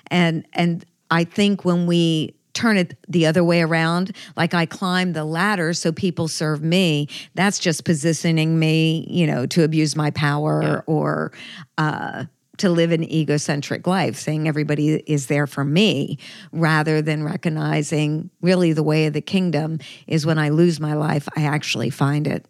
And 0.08 0.46
and 0.54 0.86
I 1.12 1.26
think 1.26 1.66
when 1.66 1.86
we 1.86 2.34
turn 2.54 2.78
it 2.78 2.98
the 3.08 3.26
other 3.26 3.44
way 3.44 3.62
around. 3.62 4.16
Like 4.38 4.54
I 4.54 4.66
climb 4.66 5.14
the 5.14 5.26
ladder 5.26 5.74
so 5.74 5.92
people 5.92 6.28
serve 6.28 6.62
me. 6.62 7.08
That's 7.36 7.60
just 7.60 7.84
positioning 7.84 8.60
me, 8.60 9.08
you 9.10 9.28
know, 9.28 9.46
to 9.48 9.64
abuse 9.64 9.96
my 9.96 10.12
power 10.12 10.62
yeah. 10.62 10.82
or 10.86 11.32
uh, 11.78 12.26
to 12.58 12.70
live 12.70 12.92
an 12.92 13.04
egocentric 13.04 13.88
life, 13.88 14.16
saying 14.16 14.48
everybody 14.48 14.96
is 15.08 15.28
there 15.28 15.48
for 15.48 15.64
me, 15.64 16.20
rather 16.52 17.02
than 17.02 17.24
recognizing 17.24 18.30
really 18.42 18.74
the 18.74 18.84
way 18.84 19.08
of 19.08 19.14
the 19.14 19.22
kingdom 19.22 19.80
is 20.08 20.26
when 20.26 20.38
I 20.38 20.50
lose 20.50 20.80
my 20.80 20.94
life, 20.94 21.28
I 21.36 21.44
actually 21.44 21.90
find 21.90 22.28
it. 22.28 22.46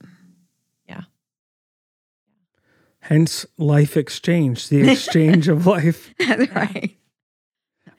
Yeah. 0.87 1.03
Hence, 2.99 3.45
life 3.57 3.95
exchange, 3.95 4.67
the 4.67 4.89
exchange 4.91 5.47
of 5.47 5.65
life. 5.65 6.13
That's 6.19 6.51
right. 6.53 6.97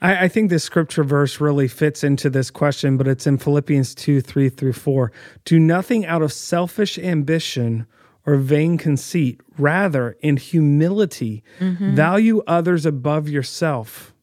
I, 0.05 0.25
I, 0.25 0.29
think 0.29 0.51
this 0.51 0.63
scripture 0.63 1.03
verse 1.03 1.41
really 1.41 1.67
fits 1.67 2.05
into 2.05 2.29
this 2.29 2.51
question, 2.51 2.99
but 2.99 3.09
it's 3.09 3.27
in 3.27 3.39
Philippians 3.39 3.95
2 3.95 4.21
3 4.21 4.51
through 4.51 4.75
4. 4.75 5.11
Do 5.45 5.59
nothing 5.59 6.05
out 6.05 6.21
of 6.21 6.33
selfish 6.33 6.99
ambition 6.99 7.87
or 8.27 8.37
vain 8.37 8.77
conceit, 8.77 9.41
rather, 9.59 10.17
in 10.21 10.37
humility, 10.37 11.43
mm-hmm. 11.59 11.95
value 11.95 12.43
others 12.47 12.85
above 12.85 13.29
yourself. 13.29 14.15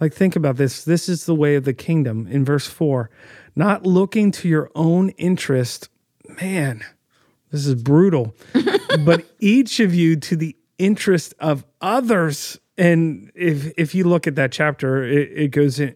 Like, 0.00 0.12
think 0.12 0.34
about 0.34 0.56
this. 0.56 0.84
This 0.84 1.08
is 1.08 1.26
the 1.26 1.34
way 1.34 1.54
of 1.54 1.64
the 1.64 1.74
kingdom 1.74 2.26
in 2.26 2.44
verse 2.44 2.66
4. 2.66 3.10
Not 3.54 3.86
looking 3.86 4.32
to 4.32 4.48
your 4.48 4.70
own 4.74 5.10
interest. 5.10 5.88
Man, 6.40 6.82
this 7.52 7.66
is 7.66 7.74
brutal. 7.76 8.34
but 9.04 9.24
each 9.38 9.78
of 9.78 9.94
you 9.94 10.16
to 10.16 10.36
the 10.36 10.56
interest 10.78 11.34
of 11.38 11.64
others 11.80 12.58
and 12.80 13.30
if 13.34 13.72
if 13.76 13.94
you 13.94 14.04
look 14.04 14.26
at 14.26 14.36
that 14.36 14.50
chapter, 14.50 15.04
it, 15.04 15.30
it 15.32 15.48
goes 15.48 15.78
in 15.78 15.94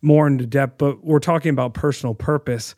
more 0.00 0.26
into 0.26 0.46
depth, 0.46 0.78
but 0.78 1.04
we're 1.04 1.18
talking 1.18 1.50
about 1.50 1.74
personal 1.74 2.14
purpose. 2.14 2.74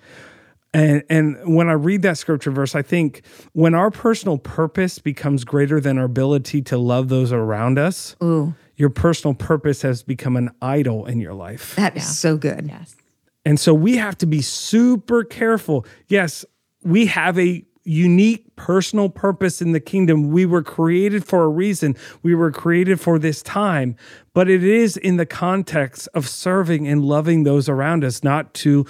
And 0.75 1.05
and 1.09 1.55
when 1.55 1.69
I 1.69 1.73
read 1.73 2.03
that 2.03 2.19
scripture 2.19 2.51
verse, 2.51 2.75
I 2.75 2.83
think 2.83 3.23
when 3.53 3.75
our 3.75 3.91
personal 3.91 4.37
purpose 4.37 4.99
becomes 4.99 5.45
greater 5.45 5.81
than 5.81 5.97
our 5.97 6.05
ability 6.05 6.63
to 6.63 6.77
love 6.77 7.09
those 7.09 7.33
around 7.33 7.79
us, 7.79 8.17
Ooh. 8.23 8.55
your 8.75 8.91
personal 8.91 9.35
purpose 9.35 9.83
has 9.83 10.03
become 10.03 10.37
an 10.37 10.51
idol 10.61 11.07
in 11.07 11.21
your 11.21 11.35
life. 11.35 11.77
That 11.77 11.97
is 11.97 12.03
yeah. 12.03 12.09
so 12.09 12.37
good. 12.37 12.67
Yes. 12.69 12.97
And 13.45 13.61
so 13.61 13.73
we 13.73 13.97
have 13.97 14.19
to 14.19 14.27
be 14.27 14.43
super 14.43 15.23
careful. 15.23 15.87
Yes, 16.09 16.45
we 16.83 17.07
have 17.07 17.39
a 17.39 17.65
unique 17.87 18.45
personal 18.57 19.09
purpose 19.09 19.63
in 19.63 19.73
the 19.73 19.81
kingdom. 19.81 20.31
We 20.31 20.45
were 20.45 20.63
created 20.63 21.25
for 21.25 21.45
a 21.45 21.49
reason. 21.49 21.97
We 22.23 22.35
were 22.35 22.51
created 22.51 23.01
for 23.01 23.19
this 23.19 23.43
time, 23.43 23.97
but 24.35 24.51
it 24.51 24.65
is 24.65 24.97
in 24.97 25.17
the 25.17 25.27
context 25.27 26.09
of 26.13 26.29
serving 26.29 26.89
and 26.89 27.05
loving 27.05 27.45
those 27.45 27.69
around 27.69 28.05
us, 28.05 28.25
not 28.25 28.53
to 28.55 28.87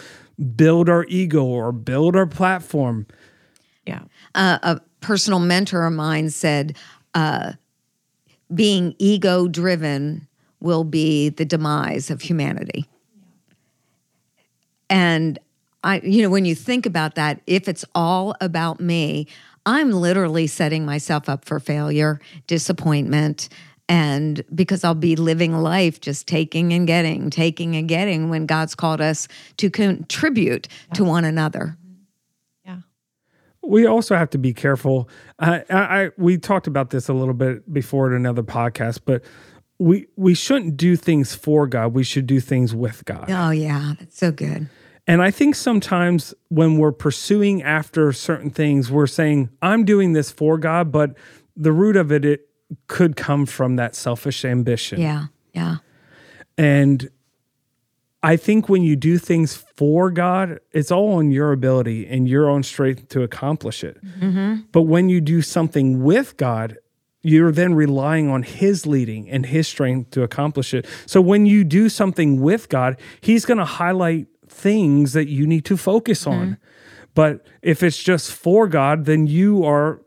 build 0.54 0.88
our 0.88 1.04
ego 1.08 1.44
or 1.44 1.72
build 1.72 2.16
our 2.16 2.26
platform. 2.26 3.06
Yeah. 3.86 4.02
Uh, 4.34 4.58
a 4.62 4.80
personal 5.00 5.40
mentor 5.40 5.86
of 5.86 5.92
mine 5.92 6.30
said, 6.30 6.76
uh, 7.14 7.52
being 8.54 8.94
ego 8.98 9.48
driven 9.48 10.26
will 10.60 10.84
be 10.84 11.28
the 11.28 11.44
demise 11.44 12.10
of 12.10 12.22
humanity. 12.22 12.86
And 14.88 15.38
I, 15.82 16.00
you 16.00 16.22
know, 16.22 16.30
when 16.30 16.44
you 16.44 16.54
think 16.54 16.86
about 16.86 17.14
that, 17.14 17.40
if 17.46 17.68
it's 17.68 17.84
all 17.94 18.34
about 18.40 18.80
me, 18.80 19.28
I'm 19.66 19.90
literally 19.90 20.46
setting 20.46 20.84
myself 20.86 21.28
up 21.28 21.44
for 21.44 21.58
failure, 21.58 22.20
disappointment, 22.46 23.48
and 23.88 24.42
because 24.54 24.84
I'll 24.84 24.94
be 24.94 25.16
living 25.16 25.56
life 25.56 26.00
just 26.00 26.26
taking 26.26 26.72
and 26.72 26.86
getting, 26.86 27.30
taking 27.30 27.76
and 27.76 27.88
getting 27.88 28.30
when 28.30 28.46
God's 28.46 28.74
called 28.74 29.00
us 29.00 29.28
to 29.58 29.70
contribute 29.70 30.68
yeah. 30.88 30.94
to 30.94 31.04
one 31.04 31.24
another. 31.24 31.76
Yeah. 32.64 32.78
We 33.62 33.86
also 33.86 34.16
have 34.16 34.30
to 34.30 34.38
be 34.38 34.52
careful. 34.52 35.08
Uh, 35.38 35.60
I, 35.70 35.76
I 36.04 36.10
we 36.16 36.38
talked 36.38 36.66
about 36.66 36.90
this 36.90 37.08
a 37.08 37.12
little 37.12 37.34
bit 37.34 37.72
before 37.72 38.08
in 38.08 38.14
another 38.14 38.42
podcast, 38.42 39.00
but 39.04 39.22
we 39.78 40.06
we 40.16 40.34
shouldn't 40.34 40.76
do 40.76 40.96
things 40.96 41.34
for 41.34 41.66
God. 41.66 41.92
We 41.92 42.02
should 42.02 42.26
do 42.26 42.40
things 42.40 42.74
with 42.74 43.04
God. 43.04 43.26
Oh 43.28 43.50
yeah, 43.50 43.94
that's 43.98 44.18
so 44.18 44.32
good. 44.32 44.68
And 45.06 45.22
I 45.22 45.30
think 45.30 45.54
sometimes 45.54 46.34
when 46.48 46.78
we're 46.78 46.92
pursuing 46.92 47.62
after 47.62 48.12
certain 48.12 48.50
things, 48.50 48.90
we're 48.90 49.06
saying, 49.06 49.50
I'm 49.62 49.84
doing 49.84 50.14
this 50.14 50.30
for 50.30 50.58
God, 50.58 50.90
but 50.90 51.16
the 51.56 51.72
root 51.72 51.96
of 51.96 52.10
it, 52.10 52.24
it 52.24 52.48
could 52.88 53.16
come 53.16 53.46
from 53.46 53.76
that 53.76 53.94
selfish 53.94 54.44
ambition. 54.44 55.00
Yeah. 55.00 55.26
Yeah. 55.52 55.76
And 56.58 57.08
I 58.22 58.36
think 58.36 58.68
when 58.68 58.82
you 58.82 58.96
do 58.96 59.18
things 59.18 59.54
for 59.54 60.10
God, 60.10 60.58
it's 60.72 60.90
all 60.90 61.14
on 61.14 61.30
your 61.30 61.52
ability 61.52 62.08
and 62.08 62.28
your 62.28 62.50
own 62.50 62.64
strength 62.64 63.08
to 63.10 63.22
accomplish 63.22 63.84
it. 63.84 64.04
Mm-hmm. 64.04 64.62
But 64.72 64.82
when 64.82 65.08
you 65.08 65.20
do 65.20 65.42
something 65.42 66.02
with 66.02 66.36
God, 66.36 66.78
you're 67.22 67.52
then 67.52 67.74
relying 67.74 68.28
on 68.28 68.42
his 68.42 68.86
leading 68.86 69.30
and 69.30 69.46
his 69.46 69.68
strength 69.68 70.10
to 70.10 70.22
accomplish 70.22 70.74
it. 70.74 70.86
So 71.06 71.20
when 71.20 71.46
you 71.46 71.62
do 71.62 71.88
something 71.88 72.40
with 72.40 72.68
God, 72.68 72.98
he's 73.20 73.44
going 73.44 73.58
to 73.58 73.64
highlight 73.64 74.26
things 74.56 75.12
that 75.12 75.28
you 75.28 75.46
need 75.46 75.64
to 75.66 75.76
focus 75.76 76.24
mm-hmm. 76.24 76.40
on. 76.40 76.56
But 77.14 77.46
if 77.62 77.82
it's 77.82 78.02
just 78.02 78.32
for 78.32 78.66
God, 78.66 79.04
then 79.04 79.26
you 79.26 79.64
are 79.64 80.02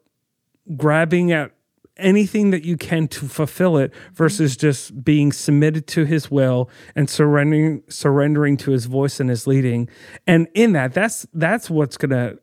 grabbing 0.76 1.32
at 1.32 1.52
anything 1.98 2.52
that 2.52 2.64
you 2.64 2.78
can 2.78 3.08
to 3.10 3.28
fulfill 3.28 3.78
it 3.78 3.94
versus 4.14 4.54
mm-hmm. 4.54 4.62
just 4.62 5.04
being 5.04 5.32
submitted 5.32 5.86
to 5.88 6.06
his 6.06 6.32
will 6.32 6.70
and 6.96 7.10
surrendering 7.10 7.84
surrendering 7.90 8.58
to 8.58 8.72
his 8.72 8.86
voice 8.86 9.20
and 9.20 9.30
his 9.30 9.46
leading 9.46 9.90
and 10.26 10.48
in 10.54 10.72
that 10.72 10.94
that's 10.94 11.28
that's 11.34 11.70
what's 11.70 11.98
gonna 11.98 12.36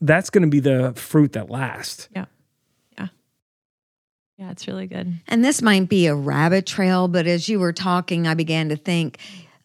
that's 0.00 0.30
gonna 0.30 0.46
be 0.46 0.60
the 0.60 0.92
fruit 0.94 1.32
that 1.32 1.50
lasts 1.50 2.08
yeah 2.14 2.26
yeah 2.96 3.08
yeah 4.36 4.50
it's 4.50 4.68
really 4.68 4.86
good 4.86 5.12
and 5.26 5.44
this 5.44 5.60
might 5.60 5.88
be 5.88 6.06
a 6.06 6.14
rabbit 6.14 6.64
trail 6.64 7.08
but 7.08 7.26
as 7.26 7.48
you 7.48 7.58
were 7.58 7.72
talking 7.72 8.28
i 8.28 8.34
began 8.34 8.68
to 8.68 8.76
think 8.76 9.18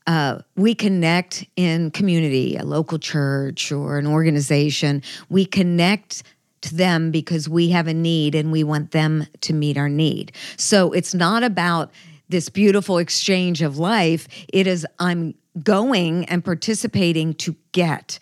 uh, 0.10 0.42
we 0.56 0.74
connect 0.74 1.46
in 1.56 1.92
community, 1.92 2.56
a 2.56 2.64
local 2.64 2.98
church 2.98 3.72
or 3.72 4.00
an 4.00 4.08
organization. 4.08 5.04
We 5.30 5.46
connect 5.46 6.24
to 6.62 6.74
them 6.74 7.12
because 7.12 7.48
we 7.48 7.70
have 7.70 7.86
a 7.86 7.94
need 7.94 8.34
and 8.34 8.52
we 8.52 8.64
want 8.64 8.90
them 8.90 9.28
to 9.42 9.54
meet 9.54 9.78
our 9.78 9.88
need. 9.88 10.32
So 10.58 10.92
it's 10.94 11.14
not 11.14 11.44
about 11.44 11.92
this 12.28 12.50
beautiful 12.50 12.98
exchange 12.98 13.62
of 13.62 13.78
life. 13.78 14.28
It 14.52 14.66
is, 14.66 14.84
I'm 14.98 15.36
going 15.62 16.26
and 16.26 16.44
participating 16.44 17.36
to 17.36 17.56
get. 17.72 18.18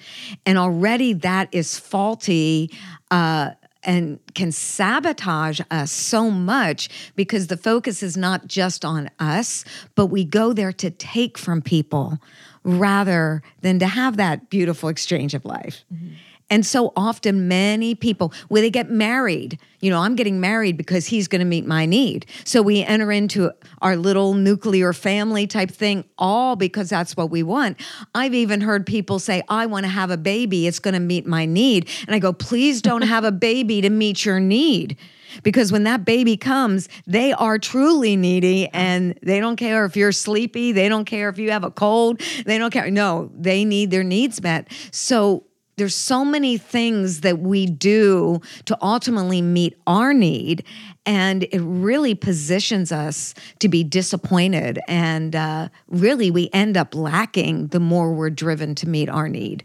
And 0.45 0.57
already 0.57 1.13
that 1.13 1.47
is 1.53 1.79
faulty. 1.79 2.69
Uh, 3.11 3.51
and 3.87 4.19
can 4.35 4.51
sabotage 4.51 5.61
us 5.71 5.91
so 5.91 6.29
much 6.29 6.89
because 7.15 7.47
the 7.47 7.57
focus 7.57 8.03
is 8.03 8.17
not 8.17 8.45
just 8.45 8.83
on 8.83 9.09
us, 9.17 9.63
but 9.95 10.07
we 10.07 10.25
go 10.25 10.51
there 10.53 10.73
to 10.73 10.91
take 10.91 11.37
from 11.37 11.61
people 11.61 12.19
rather 12.63 13.41
than 13.61 13.79
to 13.79 13.87
have 13.87 14.17
that 14.17 14.49
beautiful 14.49 14.89
exchange 14.89 15.33
of 15.33 15.45
life. 15.45 15.85
Mm-hmm. 15.91 16.15
And 16.49 16.65
so 16.65 16.93
often, 16.95 17.47
many 17.47 17.93
people, 17.93 18.33
when 18.47 18.61
they 18.61 18.69
get 18.69 18.89
married, 18.89 19.59
you 19.81 19.89
know, 19.89 19.99
I'm 19.99 20.15
getting 20.15 20.39
married 20.39 20.77
because 20.77 21.05
he's 21.07 21.27
going 21.27 21.39
to 21.39 21.45
meet 21.45 21.65
my 21.65 21.85
need. 21.85 22.25
So 22.45 22.61
we 22.61 22.83
enter 22.83 23.11
into 23.11 23.51
our 23.81 23.97
little 23.97 24.33
nuclear 24.33 24.93
family 24.93 25.45
type 25.45 25.69
thing, 25.69 26.05
all 26.17 26.55
because 26.55 26.89
that's 26.89 27.17
what 27.17 27.29
we 27.29 27.43
want. 27.43 27.77
I've 28.15 28.33
even 28.33 28.61
heard 28.61 28.85
people 28.85 29.19
say, 29.19 29.43
I 29.49 29.65
want 29.65 29.83
to 29.85 29.89
have 29.89 30.09
a 30.09 30.17
baby, 30.17 30.67
it's 30.67 30.79
going 30.79 30.93
to 30.93 30.99
meet 31.01 31.27
my 31.27 31.45
need. 31.45 31.89
And 32.07 32.15
I 32.15 32.19
go, 32.19 32.31
please 32.31 32.81
don't 32.81 33.01
have 33.03 33.25
a 33.25 33.31
baby 33.31 33.81
to 33.81 33.89
meet 33.89 34.23
your 34.23 34.39
need. 34.39 34.97
Because 35.43 35.71
when 35.71 35.83
that 35.83 36.05
baby 36.05 36.37
comes, 36.37 36.87
they 37.05 37.33
are 37.33 37.59
truly 37.59 38.15
needy 38.15 38.67
and 38.69 39.19
they 39.21 39.39
don't 39.39 39.57
care 39.57 39.85
if 39.85 39.95
you're 39.95 40.13
sleepy. 40.13 40.71
They 40.71 40.89
don't 40.89 41.05
care 41.05 41.29
if 41.29 41.37
you 41.37 41.51
have 41.51 41.63
a 41.63 41.71
cold. 41.71 42.21
They 42.45 42.57
don't 42.57 42.71
care. 42.71 42.89
No, 42.89 43.29
they 43.35 43.65
need 43.65 43.91
their 43.91 44.03
needs 44.03 44.41
met. 44.41 44.71
So 44.91 45.43
there's 45.77 45.95
so 45.95 46.25
many 46.25 46.57
things 46.57 47.21
that 47.21 47.39
we 47.39 47.67
do 47.67 48.41
to 48.65 48.77
ultimately 48.81 49.41
meet 49.41 49.77
our 49.85 50.11
need 50.11 50.63
and 51.05 51.43
it 51.43 51.61
really 51.61 52.15
positions 52.15 52.91
us 52.91 53.33
to 53.59 53.69
be 53.69 53.83
disappointed 53.83 54.79
and 54.87 55.35
uh, 55.35 55.69
really 55.87 56.31
we 56.31 56.49
end 56.51 56.75
up 56.75 56.93
lacking 56.93 57.67
the 57.67 57.79
more 57.79 58.11
we're 58.11 58.29
driven 58.29 58.75
to 58.75 58.89
meet 58.89 59.07
our 59.07 59.29
need. 59.29 59.63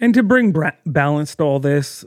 And 0.00 0.14
to 0.14 0.22
bring 0.22 0.52
bra- 0.52 0.70
balance 0.86 1.34
to 1.36 1.42
all 1.42 1.60
this 1.60 2.04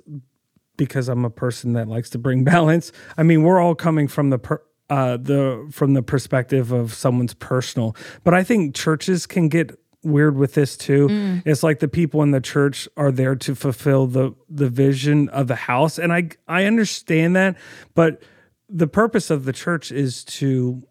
because 0.78 1.08
i'm 1.08 1.24
a 1.24 1.30
person 1.30 1.72
that 1.74 1.88
likes 1.88 2.10
to 2.10 2.18
bring 2.18 2.44
balance 2.56 2.92
i 3.18 3.24
mean 3.24 3.44
we're 3.44 3.62
all 3.62 3.76
coming 3.76 4.08
from 4.08 4.30
the 4.30 4.40
per- 4.40 4.62
uh, 4.90 5.18
the 5.18 5.68
from 5.72 5.94
the 5.94 6.04
perspective 6.04 6.72
of 6.72 6.94
someone's 6.94 7.34
personal. 7.34 7.96
But 8.24 8.34
i 8.34 8.44
think 8.44 8.76
churches 8.76 9.26
can 9.26 9.50
get 9.50 9.78
weird 10.06 10.38
with 10.38 10.54
this 10.54 10.78
too. 10.78 11.08
Mm. 11.08 11.44
It's 11.46 11.64
like 11.64 11.80
the 11.80 11.88
people 11.88 12.24
in 12.24 12.32
the 12.32 12.42
church 12.42 12.88
are 12.96 13.12
there 13.12 13.36
to 13.36 13.56
fulfill 13.56 14.08
the 14.08 14.34
the 14.50 14.70
vision 14.70 15.30
of 15.30 15.48
the 15.48 15.56
house, 15.56 15.98
and 15.98 16.14
I 16.14 16.30
I 16.48 16.66
understand 16.66 17.36
that, 17.36 17.58
but 17.94 18.22
the 18.70 18.88
purpose 18.88 19.30
of 19.30 19.46
the 19.46 19.54
church 19.54 19.92
is 19.92 20.24
to 20.26 20.84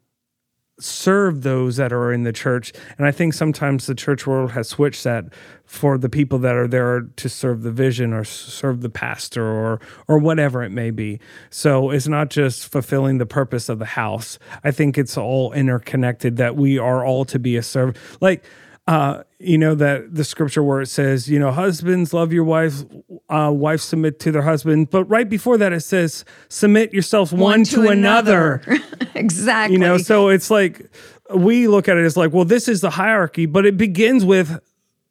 serve 0.80 1.42
those 1.42 1.76
that 1.76 1.92
are 1.92 2.12
in 2.12 2.24
the 2.24 2.32
church 2.32 2.72
and 2.98 3.06
i 3.06 3.12
think 3.12 3.32
sometimes 3.32 3.86
the 3.86 3.94
church 3.94 4.26
world 4.26 4.50
has 4.50 4.68
switched 4.68 5.04
that 5.04 5.24
for 5.64 5.96
the 5.96 6.08
people 6.08 6.36
that 6.36 6.56
are 6.56 6.66
there 6.66 7.02
to 7.14 7.28
serve 7.28 7.62
the 7.62 7.70
vision 7.70 8.12
or 8.12 8.24
serve 8.24 8.80
the 8.80 8.90
pastor 8.90 9.44
or 9.46 9.80
or 10.08 10.18
whatever 10.18 10.64
it 10.64 10.70
may 10.70 10.90
be 10.90 11.20
so 11.48 11.90
it's 11.90 12.08
not 12.08 12.28
just 12.28 12.66
fulfilling 12.72 13.18
the 13.18 13.26
purpose 13.26 13.68
of 13.68 13.78
the 13.78 13.84
house 13.84 14.36
i 14.64 14.70
think 14.72 14.98
it's 14.98 15.16
all 15.16 15.52
interconnected 15.52 16.38
that 16.38 16.56
we 16.56 16.76
are 16.76 17.04
all 17.04 17.24
to 17.24 17.38
be 17.38 17.56
a 17.56 17.62
servant 17.62 17.96
like 18.20 18.44
uh, 18.86 19.22
you 19.38 19.56
know 19.56 19.74
that 19.74 20.14
the 20.14 20.24
scripture 20.24 20.62
where 20.62 20.80
it 20.80 20.88
says, 20.88 21.28
you 21.28 21.38
know, 21.38 21.50
husbands 21.50 22.12
love 22.12 22.32
your 22.32 22.44
wives, 22.44 22.84
uh, 23.30 23.50
wives 23.54 23.82
submit 23.82 24.20
to 24.20 24.32
their 24.32 24.42
husband, 24.42 24.90
but 24.90 25.04
right 25.04 25.28
before 25.28 25.56
that 25.56 25.72
it 25.72 25.80
says, 25.80 26.24
submit 26.48 26.92
yourselves 26.92 27.32
one, 27.32 27.40
one 27.40 27.64
to, 27.64 27.76
to, 27.76 27.88
another. 27.88 28.62
another. 28.66 28.84
exactly. 29.14 29.74
You 29.74 29.80
know, 29.80 29.96
so 29.96 30.28
it's 30.28 30.50
like 30.50 30.90
we 31.34 31.66
look 31.66 31.88
at 31.88 31.96
it 31.96 32.04
as 32.04 32.16
like, 32.16 32.32
well, 32.32 32.44
this 32.44 32.68
is 32.68 32.82
the 32.82 32.90
hierarchy, 32.90 33.46
but 33.46 33.64
it 33.64 33.76
begins 33.78 34.24
with 34.24 34.60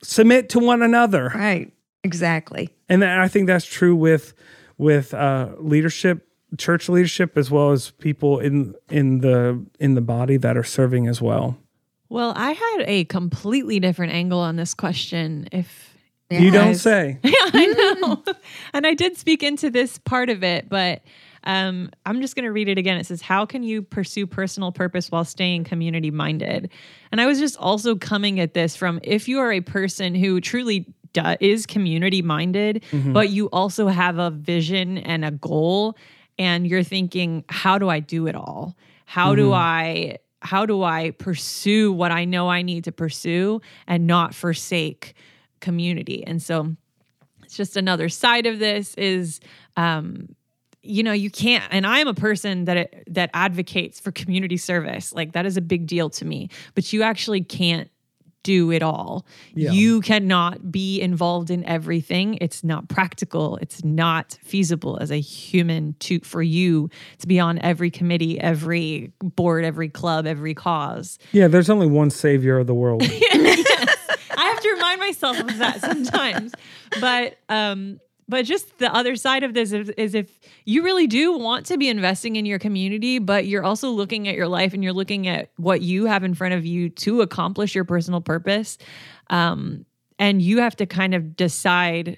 submit 0.03 0.49
to 0.49 0.59
one 0.59 0.83
another. 0.83 1.31
Right. 1.33 1.73
Exactly. 2.03 2.69
And 2.89 3.03
I 3.03 3.27
think 3.27 3.47
that's 3.47 3.65
true 3.65 3.95
with 3.95 4.33
with 4.77 5.13
uh, 5.13 5.49
leadership 5.57 6.27
church 6.57 6.89
leadership 6.89 7.37
as 7.37 7.49
well 7.49 7.71
as 7.71 7.91
people 7.91 8.39
in 8.39 8.75
in 8.89 9.19
the 9.19 9.65
in 9.79 9.95
the 9.95 10.01
body 10.01 10.37
that 10.37 10.57
are 10.57 10.63
serving 10.63 11.07
as 11.07 11.21
well. 11.21 11.57
Well, 12.13 12.31
I 12.35 12.51
had 12.51 12.83
a 12.85 13.05
completely 13.05 13.79
different 13.79 14.13
angle 14.13 14.39
on 14.39 14.55
this 14.55 14.75
question. 14.75 15.49
If 15.51 15.97
you 16.29 16.51
don't 16.51 16.75
say, 16.75 17.17
yeah, 17.23 17.31
I 17.33 17.97
know. 17.99 18.23
and 18.71 18.85
I 18.85 18.93
did 18.93 19.17
speak 19.17 19.41
into 19.41 19.71
this 19.71 19.97
part 19.97 20.29
of 20.29 20.43
it, 20.43 20.69
but 20.69 21.01
um, 21.43 21.89
I'm 22.05 22.21
just 22.21 22.35
going 22.35 22.45
to 22.45 22.51
read 22.51 22.69
it 22.69 22.77
again. 22.77 22.97
It 22.97 23.07
says, 23.07 23.23
How 23.23 23.47
can 23.47 23.63
you 23.63 23.81
pursue 23.81 24.27
personal 24.27 24.71
purpose 24.71 25.09
while 25.09 25.25
staying 25.25 25.63
community 25.63 26.11
minded? 26.11 26.69
And 27.11 27.19
I 27.19 27.25
was 27.25 27.39
just 27.39 27.57
also 27.57 27.95
coming 27.95 28.39
at 28.39 28.53
this 28.53 28.75
from 28.75 28.99
if 29.01 29.27
you 29.27 29.39
are 29.39 29.51
a 29.51 29.61
person 29.61 30.13
who 30.13 30.39
truly 30.39 30.85
do, 31.13 31.23
is 31.39 31.65
community 31.65 32.21
minded, 32.21 32.83
mm-hmm. 32.91 33.13
but 33.13 33.31
you 33.31 33.49
also 33.49 33.87
have 33.87 34.19
a 34.19 34.29
vision 34.29 34.99
and 34.99 35.25
a 35.25 35.31
goal, 35.31 35.97
and 36.37 36.67
you're 36.67 36.83
thinking, 36.83 37.43
How 37.49 37.79
do 37.79 37.89
I 37.89 38.01
do 38.01 38.27
it 38.27 38.35
all? 38.35 38.77
How 39.05 39.29
mm-hmm. 39.29 39.41
do 39.41 39.53
I 39.53 40.17
how 40.43 40.65
do 40.65 40.83
I 40.83 41.11
pursue 41.11 41.91
what 41.91 42.11
I 42.11 42.25
know 42.25 42.49
I 42.49 42.61
need 42.61 42.83
to 42.85 42.91
pursue 42.91 43.61
and 43.87 44.05
not 44.05 44.35
forsake 44.35 45.15
community? 45.59 46.23
And 46.25 46.41
so 46.41 46.75
it's 47.43 47.55
just 47.55 47.77
another 47.77 48.09
side 48.09 48.45
of 48.45 48.59
this 48.59 48.93
is 48.95 49.39
um, 49.77 50.35
you 50.83 51.01
know 51.01 51.13
you 51.13 51.31
can't 51.31 51.63
and 51.71 51.87
i 51.87 51.99
am 51.99 52.09
a 52.09 52.13
person 52.13 52.65
that 52.65 52.75
it, 52.75 53.03
that 53.07 53.29
advocates 53.33 54.01
for 54.01 54.11
community 54.11 54.57
service 54.57 55.13
like 55.13 55.31
that 55.31 55.45
is 55.45 55.55
a 55.55 55.61
big 55.61 55.87
deal 55.87 56.09
to 56.09 56.25
me 56.25 56.49
but 56.75 56.91
you 56.91 57.01
actually 57.01 57.41
can't 57.41 57.89
do 58.43 58.71
it 58.71 58.83
all. 58.83 59.25
Yeah. 59.55 59.71
You 59.71 60.01
cannot 60.01 60.71
be 60.71 61.01
involved 61.01 61.49
in 61.49 61.63
everything. 61.65 62.37
It's 62.41 62.63
not 62.63 62.89
practical. 62.89 63.57
It's 63.57 63.83
not 63.83 64.37
feasible 64.43 64.97
as 64.99 65.11
a 65.11 65.19
human 65.19 65.95
to 65.99 66.19
for 66.19 66.43
you 66.43 66.89
to 67.19 67.27
be 67.27 67.39
on 67.39 67.57
every 67.59 67.89
committee, 67.89 68.39
every 68.39 69.13
board, 69.19 69.65
every 69.65 69.89
club, 69.89 70.27
every 70.27 70.53
cause. 70.53 71.17
Yeah, 71.31 71.47
there's 71.47 71.69
only 71.69 71.87
one 71.87 72.09
savior 72.09 72.59
of 72.59 72.67
the 72.67 72.73
world. 72.73 73.03
yes. 73.07 73.97
I 74.35 74.45
have 74.45 74.59
to 74.59 74.69
remind 74.69 74.99
myself 74.99 75.39
of 75.39 75.57
that 75.57 75.81
sometimes. 75.81 76.53
But 76.99 77.37
um 77.49 77.99
but 78.27 78.45
just 78.45 78.77
the 78.77 78.93
other 78.93 79.15
side 79.15 79.43
of 79.43 79.53
this 79.53 79.71
is, 79.71 79.89
is, 79.89 80.15
if 80.15 80.39
you 80.65 80.83
really 80.83 81.07
do 81.07 81.37
want 81.37 81.65
to 81.67 81.77
be 81.77 81.89
investing 81.89 82.35
in 82.35 82.45
your 82.45 82.59
community, 82.59 83.19
but 83.19 83.45
you're 83.45 83.63
also 83.63 83.89
looking 83.89 84.27
at 84.27 84.35
your 84.35 84.47
life 84.47 84.73
and 84.73 84.83
you're 84.83 84.93
looking 84.93 85.27
at 85.27 85.49
what 85.57 85.81
you 85.81 86.05
have 86.05 86.23
in 86.23 86.33
front 86.33 86.53
of 86.53 86.65
you 86.65 86.89
to 86.89 87.21
accomplish 87.21 87.75
your 87.75 87.83
personal 87.83 88.21
purpose. 88.21 88.77
Um, 89.29 89.85
and 90.19 90.41
you 90.41 90.59
have 90.59 90.75
to 90.77 90.85
kind 90.85 91.13
of 91.13 91.35
decide. 91.35 92.17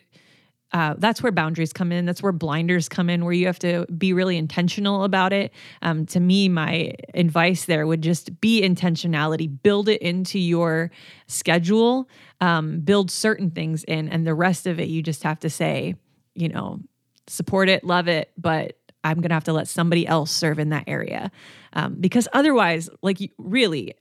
Uh, 0.76 0.94
that's 0.98 1.24
where 1.24 1.32
boundaries 1.32 1.72
come 1.72 1.94
in. 1.94 2.06
That's 2.06 2.22
where 2.22 2.34
blinders 2.34 2.90
come 2.90 3.10
in, 3.10 3.24
where 3.24 3.32
you 3.32 3.46
have 3.46 3.60
to 3.60 3.86
be 3.98 4.12
really 4.12 4.36
intentional 4.36 5.06
about 5.06 5.32
it. 5.32 5.54
Um, 5.82 6.06
to 6.08 6.20
me, 6.20 6.50
my 6.50 6.92
advice 7.14 7.64
there 7.64 7.88
would 7.88 8.02
just 8.02 8.42
be 8.42 8.62
intentionality. 8.62 9.48
Build 9.64 9.88
it 9.88 10.02
into 10.02 10.38
your 10.38 10.92
schedule. 11.28 12.10
Um, 12.42 12.82
build 12.82 13.10
certain 13.10 13.52
things 13.52 13.86
in, 13.86 14.10
and 14.10 14.28
the 14.28 14.34
rest 14.34 14.68
of 14.68 14.78
it, 14.82 14.90
you 14.90 15.02
just 15.02 15.24
have 15.24 15.40
to 15.40 15.50
say, 15.50 15.96
you 16.34 16.50
know, 16.50 16.82
support 17.28 17.70
it, 17.70 17.86
love 17.86 18.10
it, 18.10 18.34
but 18.38 18.78
I'm 19.02 19.22
going 19.22 19.30
to 19.30 19.36
have 19.36 19.46
to 19.46 19.54
let 19.54 19.70
somebody 19.70 20.06
else 20.06 20.30
serve 20.30 20.60
in 20.60 20.72
that 20.72 20.84
area. 20.88 21.32
Um, 21.72 21.96
because 22.02 22.28
otherwise, 22.34 22.90
like, 23.02 23.20
really, 23.38 23.94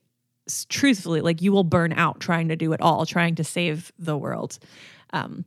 truthfully, 0.68 1.20
like, 1.20 1.40
you 1.40 1.52
will 1.52 1.62
burn 1.62 1.92
out 1.92 2.18
trying 2.18 2.48
to 2.48 2.56
do 2.56 2.72
it 2.72 2.80
all, 2.80 3.06
trying 3.06 3.36
to 3.36 3.44
save 3.44 3.92
the 3.96 4.18
world. 4.18 4.58
Um, 5.12 5.44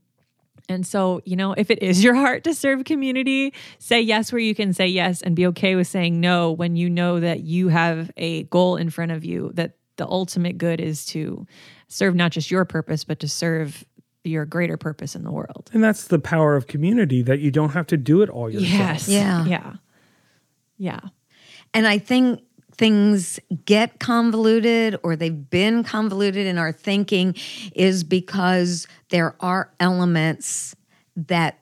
and 0.70 0.86
so, 0.86 1.22
you 1.24 1.36
know, 1.36 1.54
if 1.54 1.72
it 1.72 1.82
is 1.82 2.04
your 2.04 2.14
heart 2.14 2.44
to 2.44 2.54
serve 2.54 2.84
community, 2.84 3.54
say 3.80 4.02
yes 4.02 4.32
where 4.32 4.42
you 4.42 4.54
can 4.54 4.74
say 4.74 4.88
yes 4.88 5.22
and 5.22 5.36
be 5.36 5.48
okay 5.48 5.76
with 5.76 5.88
saying 5.88 6.20
no 6.20 6.52
when 6.52 6.76
you 6.76 6.90
know 6.90 7.20
that 7.20 7.42
you 7.42 7.70
have 7.70 8.12
a 8.18 8.44
goal 8.44 8.76
in 8.76 8.90
front 8.90 9.12
of 9.12 9.24
you, 9.24 9.52
that 9.54 9.78
the 9.96 10.08
ultimate 10.08 10.58
good 10.58 10.82
is 10.82 11.06
to 11.08 11.48
serve 11.88 12.16
not 12.16 12.32
just 12.32 12.52
your 12.52 12.66
purpose, 12.66 13.04
but 13.04 13.20
to 13.22 13.28
serve 13.28 13.86
your 14.24 14.46
greater 14.46 14.78
purpose 14.78 15.16
in 15.16 15.24
the 15.24 15.32
world. 15.32 15.70
And 15.74 15.84
that's 15.84 16.08
the 16.08 16.20
power 16.20 16.56
of 16.56 16.68
community 16.68 17.22
that 17.22 17.40
you 17.40 17.50
don't 17.50 17.70
have 17.70 17.88
to 17.88 17.98
do 17.98 18.22
it 18.22 18.30
all 18.30 18.50
yourself. 18.50 18.70
Yes. 18.70 19.08
Yeah. 19.08 19.46
Yeah. 19.46 19.74
Yeah. 20.78 21.00
And 21.74 21.88
I 21.88 21.98
think 21.98 22.42
things 22.78 23.40
get 23.66 24.00
convoluted 24.00 24.98
or 25.02 25.16
they've 25.16 25.50
been 25.50 25.84
convoluted 25.84 26.46
in 26.46 26.58
our 26.58 26.72
thinking 26.72 27.36
is 27.74 28.04
because 28.04 28.88
there 29.10 29.36
are 29.40 29.72
elements 29.80 30.76
that 31.16 31.60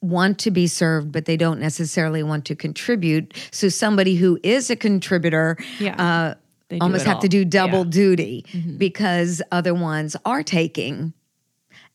want 0.00 0.38
to 0.40 0.50
be 0.50 0.66
served, 0.66 1.12
but 1.12 1.26
they 1.26 1.36
don't 1.36 1.60
necessarily 1.60 2.22
want 2.22 2.46
to 2.46 2.56
contribute. 2.56 3.34
So 3.50 3.68
somebody 3.68 4.14
who 4.14 4.38
is 4.42 4.70
a 4.70 4.76
contributor, 4.76 5.58
yeah. 5.78 6.34
uh, 6.70 6.78
almost 6.80 7.04
have 7.04 7.16
all. 7.16 7.22
to 7.22 7.28
do 7.28 7.44
double 7.44 7.84
yeah. 7.84 7.90
duty 7.90 8.44
mm-hmm. 8.48 8.76
because 8.78 9.42
other 9.52 9.74
ones 9.74 10.16
are 10.24 10.42
taking 10.42 11.12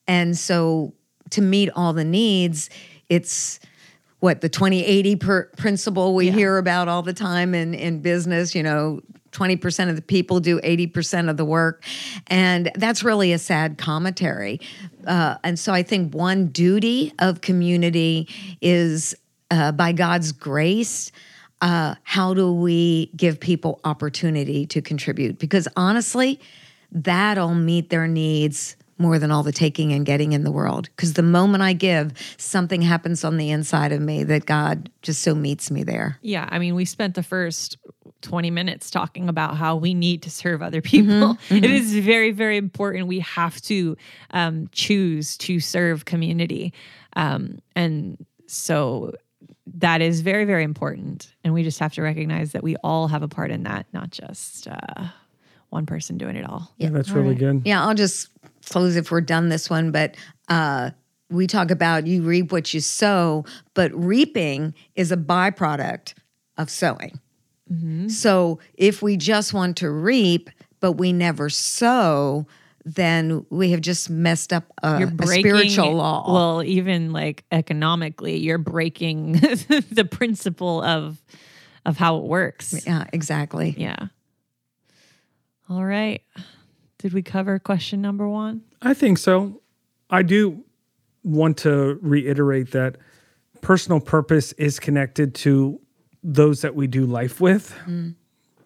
and 0.07 0.37
so 0.37 0.93
to 1.31 1.41
meet 1.41 1.69
all 1.75 1.93
the 1.93 2.03
needs, 2.03 2.69
it's 3.09 3.59
what 4.19 4.41
the 4.41 4.49
2080 4.49 5.15
per 5.17 5.45
principle 5.57 6.15
we 6.15 6.27
yeah. 6.27 6.31
hear 6.31 6.57
about 6.57 6.87
all 6.87 7.01
the 7.01 7.13
time 7.13 7.53
in, 7.53 7.73
in 7.73 8.01
business, 8.01 8.55
you 8.55 8.63
know, 8.63 9.01
20% 9.35 9.89
of 9.89 9.95
the 9.95 10.01
people 10.01 10.39
do 10.39 10.59
80% 10.61 11.29
of 11.29 11.37
the 11.37 11.45
work. 11.45 11.83
And 12.27 12.71
that's 12.75 13.03
really 13.03 13.33
a 13.33 13.37
sad 13.37 13.77
commentary. 13.77 14.61
Uh, 15.05 15.35
and 15.43 15.59
so 15.59 15.73
I 15.73 15.83
think 15.83 16.13
one 16.13 16.47
duty 16.47 17.13
of 17.19 17.41
community 17.41 18.27
is 18.61 19.15
uh, 19.51 19.71
by 19.71 19.91
God's 19.91 20.31
grace. 20.31 21.11
Uh, 21.61 21.95
how 22.03 22.33
do 22.33 22.53
we 22.53 23.07
give 23.15 23.39
people 23.39 23.79
opportunity 23.83 24.65
to 24.67 24.81
contribute? 24.81 25.39
Because 25.39 25.67
honestly, 25.75 26.39
that'll 26.91 27.55
meet 27.55 27.89
their 27.89 28.07
needs 28.07 28.75
more 28.97 29.19
than 29.19 29.31
all 29.31 29.43
the 29.43 29.51
taking 29.51 29.91
and 29.91 30.05
getting 30.05 30.31
in 30.31 30.43
the 30.43 30.51
world. 30.51 30.89
Because 30.95 31.13
the 31.13 31.23
moment 31.23 31.61
I 31.61 31.73
give, 31.73 32.13
something 32.37 32.81
happens 32.81 33.23
on 33.23 33.37
the 33.37 33.51
inside 33.51 33.91
of 33.91 34.01
me 34.01 34.23
that 34.23 34.45
God 34.45 34.89
just 35.01 35.21
so 35.21 35.35
meets 35.35 35.69
me 35.69 35.83
there. 35.83 36.17
Yeah. 36.21 36.47
I 36.49 36.59
mean, 36.59 36.75
we 36.75 36.85
spent 36.85 37.15
the 37.15 37.23
first 37.23 37.77
20 38.25 38.49
minutes 38.49 38.89
talking 38.89 39.29
about 39.29 39.55
how 39.55 39.75
we 39.75 39.93
need 39.93 40.23
to 40.23 40.31
serve 40.31 40.61
other 40.61 40.81
people. 40.81 41.13
Mm-hmm, 41.13 41.53
mm-hmm. 41.53 41.63
It 41.63 41.71
is 41.71 41.95
very, 41.99 42.31
very 42.31 42.57
important. 42.57 43.07
We 43.07 43.19
have 43.19 43.61
to 43.61 43.95
um, 44.31 44.67
choose 44.71 45.37
to 45.37 45.59
serve 45.59 46.05
community. 46.05 46.73
Um, 47.15 47.59
and 47.75 48.25
so 48.47 49.13
that 49.67 50.01
is 50.01 50.21
very, 50.21 50.45
very 50.45 50.63
important. 50.63 51.33
And 51.43 51.53
we 51.53 51.63
just 51.63 51.79
have 51.79 51.93
to 51.93 52.01
recognize 52.01 52.51
that 52.53 52.63
we 52.63 52.75
all 52.77 53.07
have 53.07 53.23
a 53.23 53.27
part 53.27 53.51
in 53.51 53.63
that, 53.63 53.85
not 53.93 54.09
just 54.09 54.67
uh, 54.67 55.07
one 55.69 55.85
person 55.85 56.17
doing 56.17 56.35
it 56.35 56.49
all. 56.49 56.73
Yeah, 56.77 56.89
that's 56.89 57.09
all 57.09 57.17
really 57.17 57.29
right. 57.29 57.39
good. 57.39 57.61
Yeah, 57.63 57.85
I'll 57.85 57.95
just 57.95 58.29
close 58.69 58.95
if 58.95 59.11
we're 59.11 59.21
done 59.21 59.49
this 59.49 59.69
one, 59.69 59.91
but 59.91 60.15
uh, 60.49 60.89
we 61.29 61.45
talk 61.45 61.69
about 61.69 62.07
you 62.07 62.23
reap 62.23 62.51
what 62.51 62.73
you 62.73 62.79
sow, 62.79 63.45
but 63.75 63.93
reaping 63.93 64.73
is 64.95 65.11
a 65.11 65.17
byproduct 65.17 66.15
of 66.57 66.69
sowing. 66.69 67.19
Mm-hmm. 67.71 68.09
So 68.09 68.59
if 68.75 69.01
we 69.01 69.17
just 69.17 69.53
want 69.53 69.77
to 69.77 69.89
reap, 69.89 70.49
but 70.79 70.93
we 70.93 71.13
never 71.13 71.49
sow, 71.49 72.45
then 72.85 73.45
we 73.49 73.71
have 73.71 73.81
just 73.81 74.09
messed 74.09 74.53
up 74.53 74.65
a, 74.83 74.99
you're 74.99 75.07
breaking, 75.07 75.45
a 75.45 75.49
spiritual 75.49 75.93
law. 75.93 76.31
Well, 76.31 76.63
even 76.63 77.11
like 77.11 77.43
economically, 77.51 78.37
you're 78.37 78.59
breaking 78.59 79.33
the 79.91 80.07
principle 80.09 80.83
of 80.83 81.21
of 81.85 81.97
how 81.97 82.17
it 82.17 82.23
works. 82.23 82.85
Yeah, 82.85 83.05
exactly. 83.13 83.75
Yeah. 83.77 84.07
All 85.69 85.83
right. 85.83 86.21
Did 86.99 87.13
we 87.13 87.21
cover 87.21 87.59
question 87.59 88.01
number 88.01 88.27
one? 88.27 88.61
I 88.81 88.93
think 88.93 89.17
so. 89.17 89.61
I 90.09 90.21
do 90.21 90.63
want 91.23 91.57
to 91.57 91.99
reiterate 92.01 92.71
that 92.71 92.97
personal 93.61 93.99
purpose 93.99 94.51
is 94.53 94.79
connected 94.79 95.33
to 95.35 95.79
those 96.25 96.61
that 96.61 96.75
we 96.75 96.87
do 96.87 97.05
life 97.05 97.39
with. 97.39 97.73
Mm. 97.85 98.15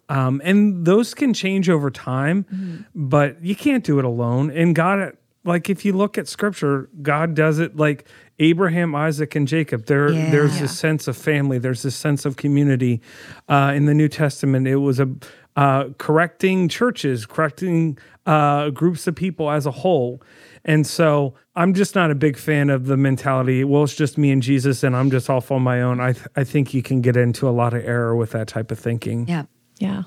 Um, 0.07 0.41
and 0.43 0.85
those 0.85 1.13
can 1.13 1.33
change 1.33 1.69
over 1.69 1.91
time, 1.91 2.45
mm. 2.45 2.85
but 2.95 3.43
you 3.43 3.55
can't 3.55 3.83
do 3.83 3.99
it 3.99 4.05
alone. 4.05 4.49
And 4.49 4.73
God, 4.73 5.15
like 5.43 5.69
if 5.69 5.85
you 5.85 5.93
look 5.93 6.17
at 6.17 6.27
scripture, 6.27 6.89
God 7.01 7.35
does 7.35 7.59
it 7.59 7.75
like 7.75 8.07
Abraham, 8.39 8.95
Isaac, 8.95 9.35
and 9.35 9.47
Jacob. 9.47 9.85
There, 9.85 10.11
yeah. 10.11 10.31
there's 10.31 10.61
a 10.61 10.67
sense 10.67 11.07
of 11.07 11.15
family. 11.15 11.59
There's 11.59 11.85
a 11.85 11.91
sense 11.91 12.25
of 12.25 12.37
community. 12.37 13.01
Uh, 13.47 13.73
in 13.75 13.85
the 13.85 13.93
New 13.93 14.07
Testament, 14.07 14.67
it 14.67 14.77
was 14.77 14.99
a 14.99 15.09
uh, 15.55 15.89
correcting 15.97 16.69
churches, 16.69 17.25
correcting 17.25 17.97
uh, 18.25 18.69
groups 18.69 19.05
of 19.07 19.15
people 19.15 19.51
as 19.51 19.65
a 19.65 19.71
whole. 19.71 20.21
And 20.65 20.85
so 20.85 21.35
I'm 21.55 21.73
just 21.73 21.95
not 21.95 22.11
a 22.11 22.15
big 22.15 22.37
fan 22.37 22.69
of 22.69 22.85
the 22.85 22.97
mentality, 22.97 23.63
well, 23.63 23.83
it's 23.83 23.95
just 23.95 24.17
me 24.17 24.31
and 24.31 24.41
Jesus 24.41 24.83
and 24.83 24.95
I'm 24.95 25.11
just 25.11 25.29
off 25.29 25.51
on 25.51 25.61
my 25.61 25.81
own. 25.81 25.99
I, 25.99 26.13
th- 26.13 26.27
I 26.35 26.43
think 26.43 26.73
you 26.73 26.81
can 26.81 27.01
get 27.01 27.15
into 27.17 27.47
a 27.47 27.51
lot 27.51 27.73
of 27.73 27.83
error 27.83 28.15
with 28.15 28.31
that 28.31 28.47
type 28.47 28.71
of 28.71 28.79
thinking. 28.79 29.27
Yeah. 29.27 29.43
Yeah. 29.77 30.03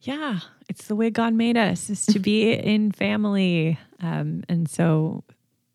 Yeah. 0.00 0.40
It's 0.68 0.86
the 0.86 0.96
way 0.96 1.10
God 1.10 1.34
made 1.34 1.56
us 1.56 1.90
is 1.90 2.06
to 2.06 2.18
be 2.18 2.52
in 2.52 2.92
family. 2.92 3.78
Um, 4.00 4.44
and 4.48 4.68
so 4.68 5.24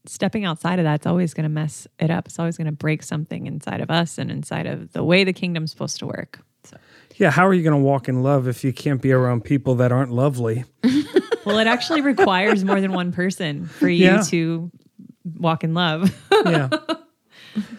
stepping 0.06 0.46
outside 0.46 0.80
of 0.80 0.86
that's 0.86 1.06
always 1.06 1.34
going 1.34 1.44
to 1.44 1.50
mess 1.50 1.88
it 2.00 2.12
up. 2.12 2.28
It's 2.28 2.40
always 2.40 2.58
going 2.58 2.66
to 2.66 2.72
break 2.72 3.04
something 3.04 3.48
inside 3.48 3.82
of 3.82 3.90
us 3.90 4.18
and 4.18 4.30
inside 4.30 4.66
of 4.66 4.92
the 4.94 5.04
way 5.04 5.24
the 5.24 5.34
kingdom's 5.34 5.72
supposed 5.72 6.00
to 6.00 6.08
work. 6.08 6.40
Yeah, 7.16 7.32
how 7.32 7.46
are 7.48 7.54
you 7.54 7.64
going 7.64 7.80
to 7.80 7.84
walk 7.84 8.10
in 8.10 8.24
love 8.24 8.48
if 8.48 8.64
you 8.64 8.74
can't 8.74 9.02
be 9.02 9.12
around 9.12 9.44
people 9.44 9.76
that 9.76 9.92
aren't 9.92 10.12
lovely? 10.12 10.66
well, 11.46 11.60
it 11.60 11.68
actually 11.68 12.02
requires 12.02 12.64
more 12.64 12.82
than 12.82 12.94
one 12.94 13.12
person 13.12 13.66
for 13.66 13.88
you 13.88 14.06
yeah. 14.06 14.22
to 14.24 14.72
walk 15.24 15.64
in 15.64 15.74
love. 15.74 16.16
yeah. 16.46 16.70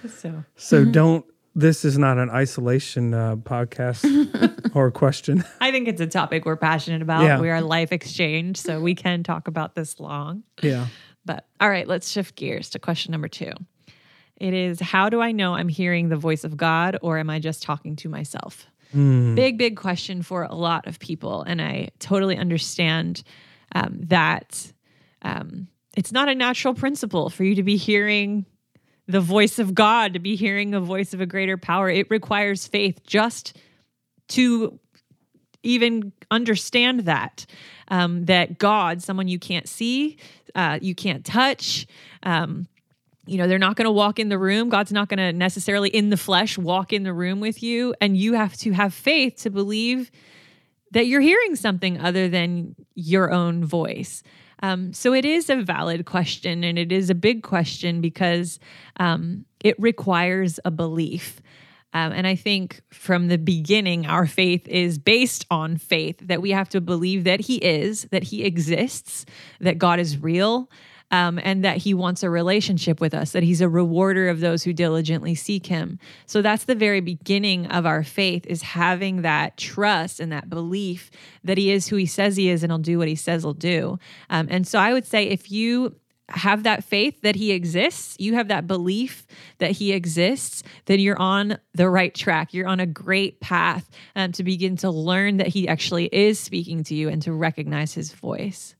So, 0.08 0.44
so 0.54 0.84
don't. 0.84 1.26
This 1.56 1.84
is 1.84 1.98
not 1.98 2.16
an 2.16 2.30
isolation 2.30 3.12
uh, 3.12 3.34
podcast 3.36 4.70
or 4.74 4.90
question. 4.92 5.44
I 5.60 5.72
think 5.72 5.88
it's 5.88 6.00
a 6.00 6.06
topic 6.06 6.44
we're 6.44 6.56
passionate 6.56 7.02
about. 7.02 7.24
Yeah. 7.24 7.40
We 7.40 7.50
are 7.50 7.60
life 7.60 7.90
exchange, 7.90 8.56
so 8.56 8.80
we 8.80 8.94
can 8.94 9.24
talk 9.24 9.48
about 9.48 9.74
this 9.74 9.98
long. 9.98 10.44
Yeah. 10.62 10.86
But 11.24 11.46
all 11.60 11.68
right, 11.68 11.88
let's 11.88 12.08
shift 12.08 12.36
gears 12.36 12.70
to 12.70 12.78
question 12.78 13.12
number 13.12 13.28
two. 13.28 13.52
It 14.36 14.54
is 14.54 14.80
how 14.80 15.08
do 15.08 15.20
I 15.20 15.32
know 15.32 15.54
I'm 15.54 15.68
hearing 15.68 16.08
the 16.08 16.16
voice 16.16 16.44
of 16.44 16.56
God 16.56 16.98
or 17.02 17.18
am 17.18 17.30
I 17.30 17.38
just 17.38 17.62
talking 17.62 17.96
to 17.96 18.08
myself? 18.08 18.66
Mm. 18.94 19.34
Big, 19.34 19.58
big 19.58 19.76
question 19.76 20.22
for 20.22 20.44
a 20.44 20.54
lot 20.54 20.86
of 20.86 20.98
people. 20.98 21.42
And 21.42 21.60
I 21.60 21.90
totally 21.98 22.36
understand 22.36 23.22
um, 23.74 23.98
that 24.04 24.72
um, 25.22 25.68
it's 25.96 26.12
not 26.12 26.28
a 26.28 26.34
natural 26.34 26.74
principle 26.74 27.30
for 27.30 27.44
you 27.44 27.54
to 27.56 27.62
be 27.62 27.76
hearing 27.76 28.46
the 29.06 29.20
voice 29.20 29.58
of 29.58 29.74
God, 29.74 30.14
to 30.14 30.18
be 30.18 30.36
hearing 30.36 30.70
the 30.70 30.80
voice 30.80 31.12
of 31.12 31.20
a 31.20 31.26
greater 31.26 31.56
power. 31.56 31.90
It 31.90 32.10
requires 32.10 32.66
faith 32.66 33.00
just 33.06 33.56
to 34.28 34.78
even 35.62 36.12
understand 36.30 37.00
that 37.00 37.46
um, 37.88 38.26
that 38.26 38.58
God, 38.58 39.02
someone 39.02 39.28
you 39.28 39.38
can't 39.38 39.68
see, 39.68 40.18
uh, 40.54 40.78
you 40.80 40.94
can't 40.94 41.24
touch. 41.24 41.86
Um, 42.22 42.66
you 43.26 43.38
know, 43.38 43.46
they're 43.46 43.58
not 43.58 43.76
going 43.76 43.86
to 43.86 43.92
walk 43.92 44.18
in 44.18 44.28
the 44.28 44.38
room. 44.38 44.68
God's 44.68 44.92
not 44.92 45.08
going 45.08 45.18
to 45.18 45.32
necessarily 45.32 45.88
in 45.88 46.10
the 46.10 46.16
flesh 46.16 46.58
walk 46.58 46.92
in 46.92 47.02
the 47.02 47.12
room 47.12 47.40
with 47.40 47.62
you. 47.62 47.94
And 48.00 48.16
you 48.16 48.34
have 48.34 48.56
to 48.58 48.72
have 48.72 48.92
faith 48.92 49.36
to 49.42 49.50
believe 49.50 50.10
that 50.90 51.06
you're 51.06 51.20
hearing 51.20 51.56
something 51.56 52.00
other 52.00 52.28
than 52.28 52.76
your 52.94 53.32
own 53.32 53.64
voice. 53.64 54.22
Um, 54.62 54.92
so 54.92 55.12
it 55.12 55.24
is 55.24 55.50
a 55.50 55.56
valid 55.56 56.06
question 56.06 56.64
and 56.64 56.78
it 56.78 56.92
is 56.92 57.10
a 57.10 57.14
big 57.14 57.42
question 57.42 58.00
because 58.00 58.58
um, 58.98 59.44
it 59.62 59.74
requires 59.78 60.60
a 60.64 60.70
belief. 60.70 61.40
Um, 61.92 62.12
and 62.12 62.26
I 62.26 62.34
think 62.34 62.80
from 62.92 63.28
the 63.28 63.38
beginning, 63.38 64.06
our 64.06 64.26
faith 64.26 64.66
is 64.66 64.98
based 64.98 65.46
on 65.50 65.76
faith 65.76 66.18
that 66.20 66.42
we 66.42 66.50
have 66.50 66.68
to 66.70 66.80
believe 66.80 67.24
that 67.24 67.40
He 67.40 67.56
is, 67.56 68.08
that 68.10 68.24
He 68.24 68.42
exists, 68.42 69.24
that 69.60 69.78
God 69.78 70.00
is 70.00 70.18
real, 70.18 70.68
um, 71.14 71.38
and 71.44 71.64
that 71.64 71.76
he 71.76 71.94
wants 71.94 72.24
a 72.24 72.30
relationship 72.30 73.00
with 73.00 73.14
us, 73.14 73.30
that 73.30 73.44
he's 73.44 73.60
a 73.60 73.68
rewarder 73.68 74.28
of 74.28 74.40
those 74.40 74.64
who 74.64 74.72
diligently 74.72 75.36
seek 75.36 75.66
him. 75.66 76.00
So 76.26 76.42
that's 76.42 76.64
the 76.64 76.74
very 76.74 77.00
beginning 77.00 77.66
of 77.68 77.86
our 77.86 78.02
faith 78.02 78.44
is 78.46 78.62
having 78.62 79.22
that 79.22 79.56
trust 79.56 80.18
and 80.18 80.32
that 80.32 80.50
belief 80.50 81.12
that 81.44 81.56
he 81.56 81.70
is 81.70 81.86
who 81.86 81.94
he 81.94 82.06
says 82.06 82.36
he 82.36 82.48
is 82.48 82.64
and 82.64 82.72
he'll 82.72 82.78
do 82.78 82.98
what 82.98 83.06
he 83.06 83.14
says 83.14 83.44
he'll 83.44 83.54
do. 83.54 83.96
Um, 84.28 84.48
and 84.50 84.66
so 84.66 84.80
I 84.80 84.92
would 84.92 85.06
say 85.06 85.28
if 85.28 85.52
you 85.52 85.94
have 86.30 86.64
that 86.64 86.82
faith 86.82 87.20
that 87.20 87.36
he 87.36 87.52
exists, 87.52 88.16
you 88.18 88.34
have 88.34 88.48
that 88.48 88.66
belief 88.66 89.24
that 89.58 89.70
he 89.70 89.92
exists, 89.92 90.64
then 90.86 90.98
you're 90.98 91.20
on 91.20 91.58
the 91.74 91.88
right 91.88 92.12
track. 92.12 92.52
You're 92.52 92.66
on 92.66 92.80
a 92.80 92.86
great 92.86 93.38
path 93.38 93.88
um, 94.16 94.32
to 94.32 94.42
begin 94.42 94.76
to 94.78 94.90
learn 94.90 95.36
that 95.36 95.48
he 95.48 95.68
actually 95.68 96.06
is 96.06 96.40
speaking 96.40 96.82
to 96.84 96.94
you 96.96 97.08
and 97.08 97.22
to 97.22 97.32
recognize 97.32 97.94
his 97.94 98.10
voice. 98.10 98.74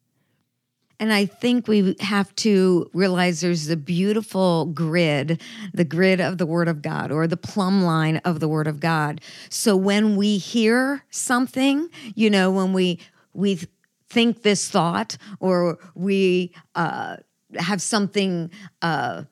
And 1.01 1.13
I 1.13 1.27
think 1.27 1.67
we 1.67 1.97
have 2.01 2.35
to 2.37 2.89
realize 2.95 3.41
there's 3.41 3.67
the 3.67 3.77
beautiful 3.77 4.67
grid, 4.67 5.41
the 5.73 5.85
grid 5.85 6.21
of 6.21 6.39
the 6.39 6.47
Word 6.47 6.69
of 6.69 6.83
God 6.83 7.11
or 7.11 7.27
the 7.27 7.37
plumb 7.37 7.83
line 7.83 8.19
of 8.19 8.41
the 8.41 8.49
Word 8.49 8.67
of 8.67 8.81
God. 8.81 9.21
So 9.49 9.77
when 9.77 10.17
we 10.17 10.39
hear 10.39 11.05
something, 11.11 11.89
you 12.15 12.31
know, 12.31 12.51
when 12.51 12.73
we 12.73 13.01
we 13.33 13.61
think 14.09 14.43
this 14.43 14.69
thought 14.69 15.17
or 15.41 15.79
we 15.95 16.53
uh, 16.75 17.17
have 17.57 17.83
something. 17.83 18.51
Uh, 18.83 19.25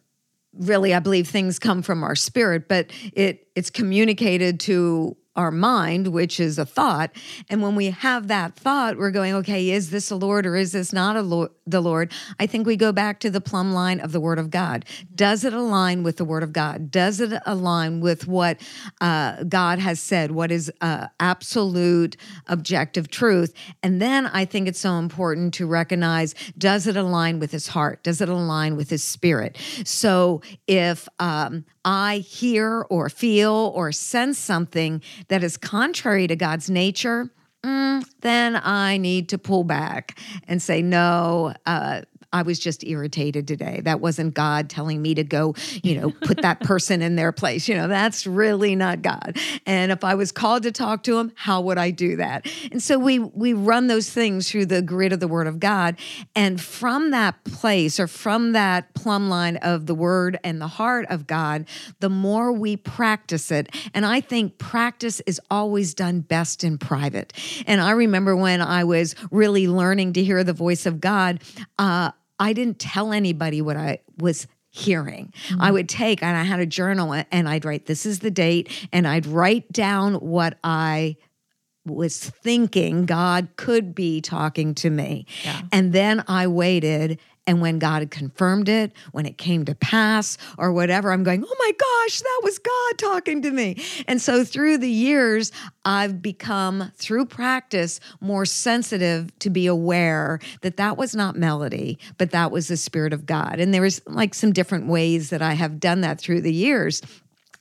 really, 0.55 0.92
I 0.92 0.98
believe 0.98 1.29
things 1.29 1.59
come 1.59 1.81
from 1.81 2.03
our 2.03 2.14
spirit, 2.14 2.68
but 2.68 2.90
it 3.14 3.48
it's 3.55 3.70
communicated 3.70 4.61
to 4.61 5.16
our 5.35 5.51
mind, 5.51 6.09
which 6.09 6.38
is 6.38 6.59
a 6.59 6.66
thought. 6.66 7.11
And 7.49 7.62
when 7.62 7.75
we 7.75 7.87
have 7.87 8.29
that 8.29 8.55
thought, 8.55 8.99
we're 8.99 9.11
going, 9.11 9.33
okay, 9.35 9.71
is 9.71 9.90
this 9.90 10.11
a 10.11 10.16
Lord 10.16 10.47
or 10.47 10.57
is 10.57 10.73
this 10.73 10.92
not 10.92 11.16
a 11.16 11.23
Lord, 11.23 11.51
the 11.66 11.81
Lord? 11.81 12.12
I 12.38 12.47
think 12.47 12.66
we 12.66 12.77
go 12.77 12.92
back 12.92 13.18
to 13.21 13.31
the 13.31 13.40
plumb 13.40 13.73
line 13.73 14.01
of 14.01 14.12
the 14.12 14.21
Word 14.21 14.38
of 14.38 14.51
God. 14.51 14.85
Does 15.14 15.45
it 15.45 15.55
align 15.55 16.03
with 16.03 16.18
the 16.18 16.25
Word 16.25 16.42
of 16.42 16.53
God? 16.53 16.90
Does 16.90 17.21
it 17.21 17.33
align 17.47 18.01
with 18.01 18.27
what 18.27 18.61
uh, 19.01 19.45
God 19.45 19.79
has 19.79 20.01
said? 20.01 20.33
What 20.33 20.51
is 20.51 20.71
uh, 20.83 21.07
absolute 21.18 22.16
objective 22.47 23.09
truth? 23.09 23.55
And 23.83 24.03
then 24.03 24.27
I 24.27 24.45
think 24.45 24.68
it's 24.68 24.81
so 24.81 24.99
important 24.99 25.55
to 25.55 25.66
recognize 25.66 26.35
does 26.59 26.87
it 26.87 26.97
align 26.97 27.38
with 27.38 27.53
His 27.53 27.68
heart? 27.68 28.03
Does 28.03 28.21
it 28.21 28.29
align 28.29 28.77
with 28.77 28.90
His 28.90 29.03
spirit? 29.03 29.57
So 29.85 30.42
if 30.66 31.09
um, 31.18 31.64
I 31.85 32.18
hear 32.18 32.87
or 32.88 33.09
feel 33.09 33.73
or 33.75 33.92
sense 33.92 34.38
something 34.38 35.03
that 35.29 35.42
is 35.42 35.57
contrary 35.57 36.27
to 36.27 36.37
God's 36.37 36.71
nature, 36.71 37.31
mm, 37.62 38.05
then 38.21 38.57
I 38.57 38.99
need 38.99 39.29
to 39.31 39.38
pull 39.38 39.64
back 39.64 40.18
and 40.47 40.62
say, 40.62 40.83
no, 40.83 41.55
uh, 41.66 42.03
I 42.33 42.42
was 42.42 42.59
just 42.59 42.85
irritated 42.85 43.47
today. 43.47 43.81
That 43.85 44.01
wasn't 44.01 44.35
God 44.35 44.71
telling 44.71 45.03
me 45.03 45.14
to 45.14 45.25
go, 45.25 45.55
you 45.83 46.01
know, 46.01 46.11
put 46.11 46.42
that 46.42 46.61
person 46.62 47.03
in 47.03 47.16
their 47.16 47.33
place. 47.33 47.68
You 47.68 47.77
know, 47.77 47.88
that's 47.88 48.27
really 48.27 48.75
not 48.77 49.03
God. 49.03 49.37
And 49.66 49.92
if 49.92 50.05
I 50.05 50.14
was 50.14 50.33
called 50.33 50.62
to 50.64 50.73
talk 50.73 51.03
to 51.05 51.18
him, 51.18 51.33
how 51.35 51.61
would 51.62 51.79
I 51.79 51.90
do 51.90 52.16
that? 52.16 52.47
And 52.71 52.83
so 52.83 52.99
we 52.99 53.18
we 53.18 53.53
run 53.53 53.87
those 53.87 54.11
things 54.11 54.51
through 54.51 54.66
the 54.66 54.83
grid 54.83 55.12
of 55.12 55.21
the 55.21 55.29
word 55.29 55.47
of 55.47 55.61
God. 55.61 55.97
And 56.35 56.61
from 56.61 57.11
that 57.11 57.45
place 57.45 58.01
or 58.01 58.07
from 58.07 58.53
that 58.53 58.92
plumb 58.95 59.29
line 59.29 59.57
of 59.59 59.87
the 59.87 59.95
word 59.95 60.38
and 60.45 60.61
the 60.61 60.66
heart 60.66 61.07
of 61.09 61.27
God, 61.27 61.66
the 62.01 62.11
more 62.11 62.53
we 62.53 62.77
practice 62.77 63.51
it. 63.51 63.68
And 63.95 64.07
I 64.07 64.21
think 64.21 64.59
practice 64.59 65.21
is 65.27 65.40
always 65.51 65.95
done 65.95 66.21
best 66.21 66.64
in 66.64 66.79
private. 66.79 67.33
And 67.66 67.81
I 67.81 67.92
remember 67.92 68.37
when 68.37 68.61
I 68.61 68.85
was 68.85 69.14
really 69.31 69.68
learning 69.68 70.14
to 70.14 70.25
hear 70.25 70.45
the 70.45 70.53
voice 70.53 70.87
of 70.87 71.01
God, 71.01 71.42
uh, 71.79 72.12
I 72.43 72.53
didn't 72.53 72.81
tell 72.81 73.13
anybody 73.13 73.63
what 73.63 73.77
I 73.77 74.01
was 74.19 74.49
hearing. 74.69 75.33
Mm-hmm. 75.47 75.63
I 75.63 75.71
would 75.71 75.89
take, 75.89 76.25
and 76.25 76.37
I 76.37 76.43
had 76.43 76.59
a 76.59 76.67
journal, 76.67 77.15
and 77.31 77.49
I'd 77.49 77.65
write, 77.65 77.87
this 77.87 78.05
is 78.05 78.19
the 78.19 78.33
date, 78.33 78.89
and 78.93 79.07
I'd 79.07 79.27
write 79.27 79.71
down 79.71 80.15
what 80.15 80.59
I 80.65 81.17
was 81.87 82.19
thinking 82.19 83.07
God 83.07 83.49
could 83.57 83.95
be 83.95 84.21
talking 84.21 84.75
to 84.77 84.91
me. 84.91 85.27
Yeah. 85.45 85.63
And 85.71 85.93
then 85.93 86.25
I 86.27 86.49
waited 86.49 87.21
And 87.45 87.61
when 87.61 87.81
God 87.81 88.09
confirmed 88.13 88.69
it, 88.69 88.93
when 89.11 89.27
it 89.27 89.37
came 89.37 89.65
to 89.65 89.75
pass 89.75 90.39
or 90.59 90.73
whatever, 90.73 91.13
I'm 91.13 91.25
going, 91.25 91.45
oh 91.45 91.57
my 91.59 91.73
gosh, 91.73 92.21
that 92.21 92.41
was 92.45 92.59
God 92.59 92.99
talking 92.99 93.43
to 93.43 93.51
me. 93.51 93.83
And 94.07 94.23
so 94.23 94.45
through 94.45 94.79
the 94.79 94.89
years, 94.89 95.51
I've 95.85 96.23
become, 96.23 96.93
through 96.97 97.27
practice, 97.27 97.99
more 98.21 98.47
sensitive 98.47 99.37
to 99.41 99.51
be 99.51 99.67
aware 99.67 100.39
that 100.61 100.77
that 100.77 100.97
was 100.97 101.17
not 101.17 101.35
melody, 101.35 101.99
but 102.17 102.31
that 102.31 102.53
was 102.53 102.69
the 102.69 102.77
Spirit 102.77 103.13
of 103.13 103.27
God. 103.27 103.59
And 103.59 103.75
there 103.75 103.83
was 103.83 104.01
like 104.07 104.35
some 104.35 104.53
different 104.53 104.87
ways 104.87 105.31
that 105.31 105.43
I 105.43 105.55
have 105.55 105.81
done 105.81 106.03
that 106.03 106.21
through 106.21 106.43
the 106.43 106.55
years. 106.55 107.03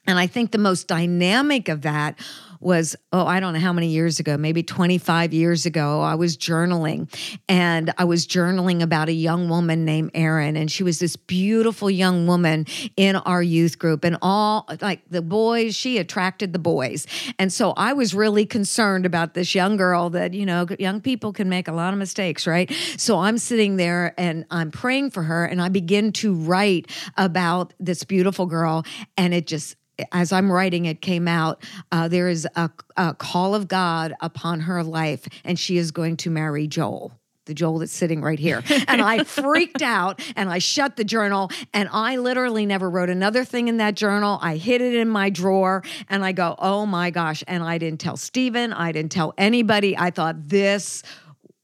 And 0.05 0.19
I 0.19 0.27
think 0.27 0.51
the 0.51 0.57
most 0.59 0.87
dynamic 0.87 1.69
of 1.69 1.81
that 1.81 2.19
was, 2.61 2.95
oh, 3.11 3.25
I 3.25 3.39
don't 3.39 3.53
know 3.53 3.59
how 3.59 3.73
many 3.73 3.87
years 3.87 4.19
ago, 4.19 4.37
maybe 4.37 4.63
25 4.63 5.33
years 5.33 5.65
ago, 5.65 6.01
I 6.01 6.15
was 6.15 6.37
journaling 6.37 7.11
and 7.49 7.91
I 7.97 8.05
was 8.05 8.27
journaling 8.27 8.81
about 8.81 9.09
a 9.09 9.13
young 9.13 9.49
woman 9.49 9.83
named 9.83 10.11
Erin. 10.13 10.55
And 10.55 10.71
she 10.71 10.83
was 10.83 10.99
this 10.99 11.15
beautiful 11.15 11.89
young 11.89 12.27
woman 12.27 12.67
in 12.95 13.15
our 13.15 13.41
youth 13.41 13.79
group. 13.79 14.03
And 14.03 14.17
all 14.21 14.69
like 14.81 15.01
the 15.09 15.21
boys, 15.21 15.75
she 15.75 15.97
attracted 15.97 16.53
the 16.53 16.59
boys. 16.59 17.07
And 17.39 17.51
so 17.51 17.71
I 17.71 17.93
was 17.93 18.13
really 18.13 18.45
concerned 18.45 19.05
about 19.05 19.33
this 19.33 19.55
young 19.55 19.75
girl 19.75 20.11
that, 20.11 20.33
you 20.33 20.45
know, 20.45 20.67
young 20.77 21.01
people 21.01 21.33
can 21.33 21.49
make 21.49 21.67
a 21.67 21.73
lot 21.73 21.93
of 21.93 21.99
mistakes, 21.99 22.45
right? 22.45 22.71
So 22.97 23.19
I'm 23.19 23.39
sitting 23.39 23.77
there 23.77 24.13
and 24.17 24.45
I'm 24.51 24.69
praying 24.69 25.11
for 25.11 25.23
her 25.23 25.45
and 25.45 25.61
I 25.61 25.69
begin 25.69 26.11
to 26.13 26.33
write 26.33 26.91
about 27.17 27.73
this 27.79 28.03
beautiful 28.03 28.45
girl. 28.45 28.85
And 29.17 29.33
it 29.33 29.47
just, 29.47 29.75
as 30.11 30.31
I'm 30.31 30.51
writing 30.51 30.85
it 30.85 31.01
came 31.01 31.27
out, 31.27 31.63
uh, 31.91 32.07
there 32.07 32.27
is 32.27 32.47
a, 32.55 32.69
a 32.97 33.13
call 33.13 33.55
of 33.55 33.67
God 33.67 34.13
upon 34.21 34.61
her 34.61 34.83
life, 34.83 35.27
and 35.43 35.59
she 35.59 35.77
is 35.77 35.91
going 35.91 36.17
to 36.17 36.29
marry 36.29 36.67
Joel 36.67 37.13
the 37.45 37.55
Joel 37.55 37.79
that's 37.79 37.91
sitting 37.91 38.21
right 38.21 38.39
here. 38.39 38.63
And 38.87 39.01
I 39.01 39.23
freaked 39.25 39.81
out 39.81 40.21
and 40.35 40.49
I 40.49 40.59
shut 40.59 40.95
the 40.95 41.03
journal 41.03 41.49
and 41.73 41.89
I 41.91 42.17
literally 42.17 42.65
never 42.65 42.89
wrote 42.89 43.09
another 43.09 43.43
thing 43.43 43.67
in 43.67 43.77
that 43.77 43.95
journal. 43.95 44.39
I 44.41 44.57
hid 44.57 44.81
it 44.81 44.93
in 44.93 45.09
my 45.09 45.29
drawer 45.29 45.83
and 46.09 46.23
I 46.23 46.31
go, 46.31 46.55
oh 46.59 46.85
my 46.85 47.09
gosh. 47.09 47.43
And 47.47 47.63
I 47.63 47.77
didn't 47.77 47.99
tell 47.99 48.15
Stephen, 48.15 48.73
I 48.73 48.91
didn't 48.91 49.11
tell 49.11 49.33
anybody. 49.37 49.97
I 49.97 50.11
thought 50.11 50.47
this. 50.47 51.03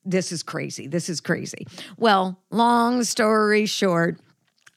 This 0.04 0.32
is 0.32 0.42
crazy. 0.42 0.88
This 0.88 1.10
is 1.10 1.20
crazy. 1.20 1.68
Well, 1.98 2.40
long 2.50 3.04
story 3.04 3.66
short, 3.66 4.18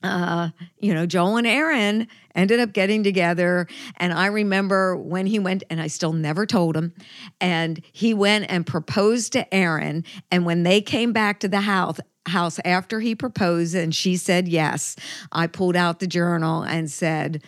uh, 0.03 0.51
you 0.79 0.95
know, 0.95 1.07
Joel 1.07 1.37
and 1.37 1.47
Erin 1.47 2.09
ended 2.35 2.61
up 2.61 2.73
getting 2.73 3.03
together. 3.03 3.67
And 3.97 4.13
I 4.13 4.27
remember 4.27 4.97
when 4.97 5.27
he 5.27 5.39
went, 5.39 5.63
and 5.69 5.81
I 5.81 5.89
still 5.89 6.13
never 6.13 6.47
told 6.47 6.77
him, 6.77 6.95
and 7.41 7.83
he 7.93 8.15
went 8.15 8.47
and 8.49 8.67
proposed 8.67 9.33
to 9.35 9.53
Erin. 9.55 10.05
And 10.31 10.47
when 10.47 10.63
they 10.63 10.81
came 10.81 11.13
back 11.13 11.41
to 11.41 11.49
the 11.49 11.61
house, 11.61 12.01
house 12.27 12.61
after 12.65 13.01
he 13.01 13.15
proposed 13.15 13.75
and 13.75 13.95
she 13.95 14.17
said 14.17 14.49
yes, 14.49 14.97
I 15.33 15.47
pulled 15.47 15.77
out 15.77 16.01
the 16.01 16.07
journal 16.07 16.63
and 16.63 16.91
said, 16.91 17.43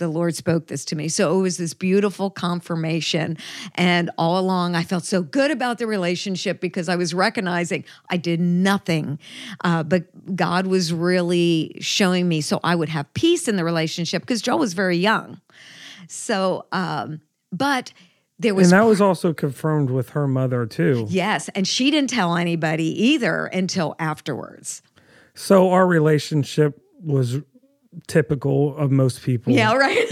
the 0.00 0.08
Lord 0.08 0.34
spoke 0.34 0.66
this 0.66 0.84
to 0.86 0.96
me. 0.96 1.08
So 1.08 1.38
it 1.38 1.42
was 1.42 1.56
this 1.56 1.72
beautiful 1.74 2.30
confirmation. 2.30 3.38
And 3.76 4.10
all 4.18 4.38
along, 4.40 4.74
I 4.74 4.82
felt 4.82 5.04
so 5.04 5.22
good 5.22 5.52
about 5.52 5.78
the 5.78 5.86
relationship 5.86 6.60
because 6.60 6.88
I 6.88 6.96
was 6.96 7.14
recognizing 7.14 7.84
I 8.08 8.16
did 8.16 8.40
nothing, 8.40 9.20
uh, 9.62 9.84
but 9.84 10.34
God 10.34 10.66
was 10.66 10.92
really 10.92 11.76
showing 11.80 12.28
me 12.28 12.40
so 12.40 12.58
I 12.64 12.74
would 12.74 12.88
have 12.88 13.12
peace 13.14 13.46
in 13.46 13.54
the 13.54 13.64
relationship 13.64 14.22
because 14.22 14.42
Joel 14.42 14.58
was 14.58 14.74
very 14.74 14.96
young. 14.96 15.40
So, 16.08 16.66
um, 16.72 17.20
but 17.52 17.92
there 18.40 18.54
was. 18.54 18.72
And 18.72 18.80
that 18.80 18.86
was 18.86 19.00
also 19.00 19.32
confirmed 19.32 19.90
with 19.90 20.10
her 20.10 20.26
mother, 20.26 20.66
too. 20.66 21.06
Yes. 21.08 21.48
And 21.50 21.68
she 21.68 21.90
didn't 21.90 22.10
tell 22.10 22.36
anybody 22.36 22.86
either 23.04 23.46
until 23.46 23.94
afterwards. 23.98 24.82
So 25.34 25.70
our 25.70 25.86
relationship 25.86 26.80
was 27.02 27.38
typical 28.06 28.76
of 28.76 28.90
most 28.90 29.22
people. 29.22 29.52
Yeah, 29.52 29.74
right. 29.74 30.04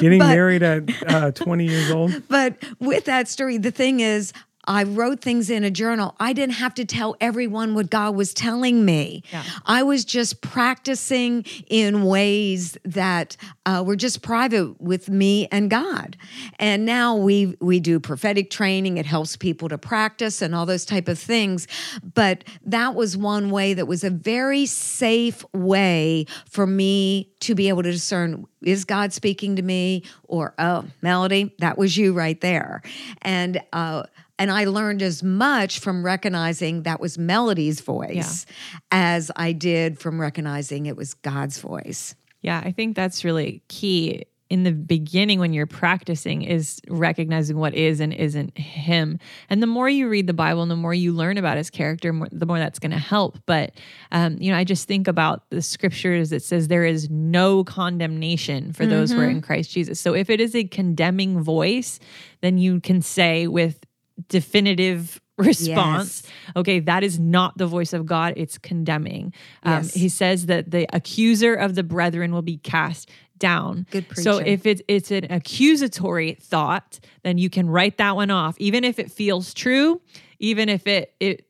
Getting 0.00 0.18
but, 0.18 0.28
married 0.28 0.62
at 0.62 0.82
uh, 1.06 1.30
20 1.32 1.66
years 1.66 1.90
old. 1.90 2.22
But 2.28 2.56
with 2.80 3.04
that 3.06 3.28
story, 3.28 3.58
the 3.58 3.70
thing 3.70 4.00
is, 4.00 4.32
I 4.66 4.82
wrote 4.82 5.20
things 5.20 5.50
in 5.50 5.64
a 5.64 5.70
journal. 5.70 6.14
I 6.18 6.32
didn't 6.32 6.56
have 6.56 6.74
to 6.74 6.84
tell 6.84 7.16
everyone 7.20 7.74
what 7.74 7.90
God 7.90 8.16
was 8.16 8.34
telling 8.34 8.84
me. 8.84 9.22
Yeah. 9.32 9.44
I 9.64 9.82
was 9.82 10.04
just 10.04 10.40
practicing 10.40 11.44
in 11.68 12.04
ways 12.04 12.76
that 12.84 13.36
uh, 13.64 13.82
were 13.86 13.96
just 13.96 14.22
private 14.22 14.80
with 14.80 15.08
me 15.08 15.46
and 15.52 15.70
God. 15.70 16.16
And 16.58 16.84
now 16.84 17.16
we 17.16 17.56
we 17.60 17.80
do 17.80 18.00
prophetic 18.00 18.50
training. 18.50 18.98
It 18.98 19.06
helps 19.06 19.36
people 19.36 19.68
to 19.68 19.78
practice 19.78 20.42
and 20.42 20.54
all 20.54 20.66
those 20.66 20.84
type 20.84 21.08
of 21.08 21.18
things. 21.18 21.68
But 22.14 22.44
that 22.64 22.94
was 22.94 23.16
one 23.16 23.50
way 23.50 23.74
that 23.74 23.86
was 23.86 24.04
a 24.04 24.10
very 24.10 24.66
safe 24.66 25.44
way 25.52 26.26
for 26.48 26.66
me 26.66 27.30
to 27.40 27.54
be 27.54 27.68
able 27.68 27.82
to 27.82 27.92
discern 27.92 28.46
is 28.62 28.84
God 28.84 29.12
speaking 29.12 29.56
to 29.56 29.62
me 29.62 30.02
or 30.24 30.54
oh 30.58 30.84
Melody 31.02 31.54
that 31.58 31.78
was 31.78 31.96
you 31.96 32.12
right 32.12 32.40
there 32.40 32.82
and. 33.22 33.60
Uh, 33.72 34.04
and 34.38 34.50
I 34.50 34.64
learned 34.64 35.02
as 35.02 35.22
much 35.22 35.80
from 35.80 36.04
recognizing 36.04 36.82
that 36.82 37.00
was 37.00 37.18
Melody's 37.18 37.80
voice 37.80 38.46
yeah. 38.46 38.78
as 38.90 39.30
I 39.36 39.52
did 39.52 39.98
from 39.98 40.20
recognizing 40.20 40.86
it 40.86 40.96
was 40.96 41.14
God's 41.14 41.58
voice. 41.58 42.14
Yeah, 42.42 42.60
I 42.64 42.72
think 42.72 42.94
that's 42.94 43.24
really 43.24 43.62
key 43.68 44.24
in 44.48 44.62
the 44.62 44.72
beginning 44.72 45.40
when 45.40 45.52
you're 45.52 45.66
practicing 45.66 46.42
is 46.42 46.80
recognizing 46.88 47.56
what 47.56 47.74
is 47.74 47.98
and 47.98 48.12
isn't 48.12 48.56
him 48.56 49.18
and 49.50 49.62
the 49.62 49.66
more 49.66 49.88
you 49.88 50.08
read 50.08 50.26
the 50.26 50.32
bible 50.32 50.62
and 50.62 50.70
the 50.70 50.76
more 50.76 50.94
you 50.94 51.12
learn 51.12 51.36
about 51.36 51.56
his 51.56 51.68
character 51.68 52.14
the 52.30 52.46
more 52.46 52.58
that's 52.58 52.78
going 52.78 52.92
to 52.92 52.98
help 52.98 53.38
but 53.46 53.72
um, 54.12 54.36
you 54.38 54.52
know 54.52 54.56
i 54.56 54.62
just 54.62 54.86
think 54.86 55.08
about 55.08 55.48
the 55.50 55.60
scriptures 55.60 56.30
that 56.30 56.42
says 56.42 56.68
there 56.68 56.84
is 56.84 57.10
no 57.10 57.64
condemnation 57.64 58.72
for 58.72 58.84
mm-hmm. 58.84 58.90
those 58.90 59.10
who 59.10 59.20
are 59.20 59.28
in 59.28 59.40
christ 59.40 59.70
jesus 59.70 59.98
so 59.98 60.14
if 60.14 60.30
it 60.30 60.40
is 60.40 60.54
a 60.54 60.64
condemning 60.64 61.40
voice 61.40 61.98
then 62.40 62.56
you 62.56 62.80
can 62.80 63.02
say 63.02 63.48
with 63.48 63.85
definitive 64.28 65.20
response. 65.38 66.22
Yes. 66.24 66.32
Okay, 66.56 66.80
that 66.80 67.04
is 67.04 67.18
not 67.18 67.58
the 67.58 67.66
voice 67.66 67.92
of 67.92 68.06
God, 68.06 68.34
it's 68.36 68.58
condemning. 68.58 69.34
Um, 69.62 69.82
yes. 69.82 69.94
He 69.94 70.08
says 70.08 70.46
that 70.46 70.70
the 70.70 70.86
accuser 70.94 71.54
of 71.54 71.74
the 71.74 71.82
brethren 71.82 72.32
will 72.32 72.42
be 72.42 72.56
cast 72.56 73.10
down. 73.38 73.86
Good 73.90 74.08
preaching. 74.08 74.24
So 74.24 74.38
if 74.38 74.66
it's 74.66 74.82
it's 74.88 75.10
an 75.10 75.30
accusatory 75.30 76.34
thought, 76.34 76.98
then 77.22 77.38
you 77.38 77.50
can 77.50 77.68
write 77.68 77.98
that 77.98 78.16
one 78.16 78.30
off, 78.30 78.56
even 78.58 78.84
if 78.84 78.98
it 78.98 79.10
feels 79.10 79.52
true, 79.52 80.00
even 80.38 80.68
if 80.68 80.86
it 80.86 81.14
it 81.20 81.46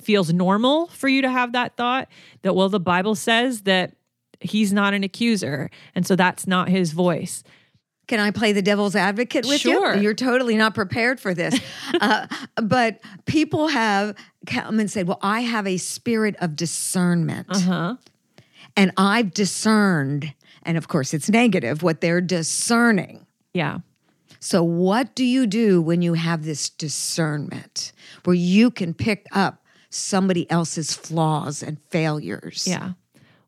feels 0.00 0.32
normal 0.32 0.88
for 0.88 1.08
you 1.08 1.22
to 1.22 1.30
have 1.30 1.52
that 1.52 1.76
thought. 1.76 2.08
That 2.42 2.54
well, 2.54 2.68
the 2.68 2.80
Bible 2.80 3.14
says 3.14 3.62
that 3.62 3.94
he's 4.40 4.72
not 4.72 4.94
an 4.94 5.04
accuser, 5.04 5.70
and 5.94 6.06
so 6.06 6.16
that's 6.16 6.46
not 6.46 6.68
his 6.68 6.92
voice. 6.92 7.44
Can 8.10 8.18
I 8.18 8.32
play 8.32 8.50
the 8.50 8.60
devil's 8.60 8.96
advocate 8.96 9.46
with 9.46 9.60
sure. 9.60 9.94
you? 9.94 10.02
You're 10.02 10.14
totally 10.14 10.56
not 10.56 10.74
prepared 10.74 11.20
for 11.20 11.32
this. 11.32 11.56
uh, 12.00 12.26
but 12.56 12.98
people 13.24 13.68
have 13.68 14.16
come 14.46 14.80
and 14.80 14.90
said, 14.90 15.06
Well, 15.06 15.20
I 15.22 15.42
have 15.42 15.64
a 15.64 15.76
spirit 15.76 16.34
of 16.40 16.56
discernment. 16.56 17.46
Uh-huh. 17.50 17.94
And 18.76 18.90
I've 18.96 19.32
discerned, 19.32 20.34
and 20.64 20.76
of 20.76 20.88
course 20.88 21.14
it's 21.14 21.30
negative, 21.30 21.84
what 21.84 22.00
they're 22.00 22.20
discerning. 22.20 23.26
Yeah. 23.54 23.78
So, 24.40 24.64
what 24.64 25.14
do 25.14 25.24
you 25.24 25.46
do 25.46 25.80
when 25.80 26.02
you 26.02 26.14
have 26.14 26.44
this 26.44 26.68
discernment 26.68 27.92
where 28.24 28.34
you 28.34 28.72
can 28.72 28.92
pick 28.92 29.24
up 29.30 29.62
somebody 29.88 30.50
else's 30.50 30.96
flaws 30.96 31.62
and 31.62 31.78
failures? 31.90 32.66
Yeah. 32.66 32.94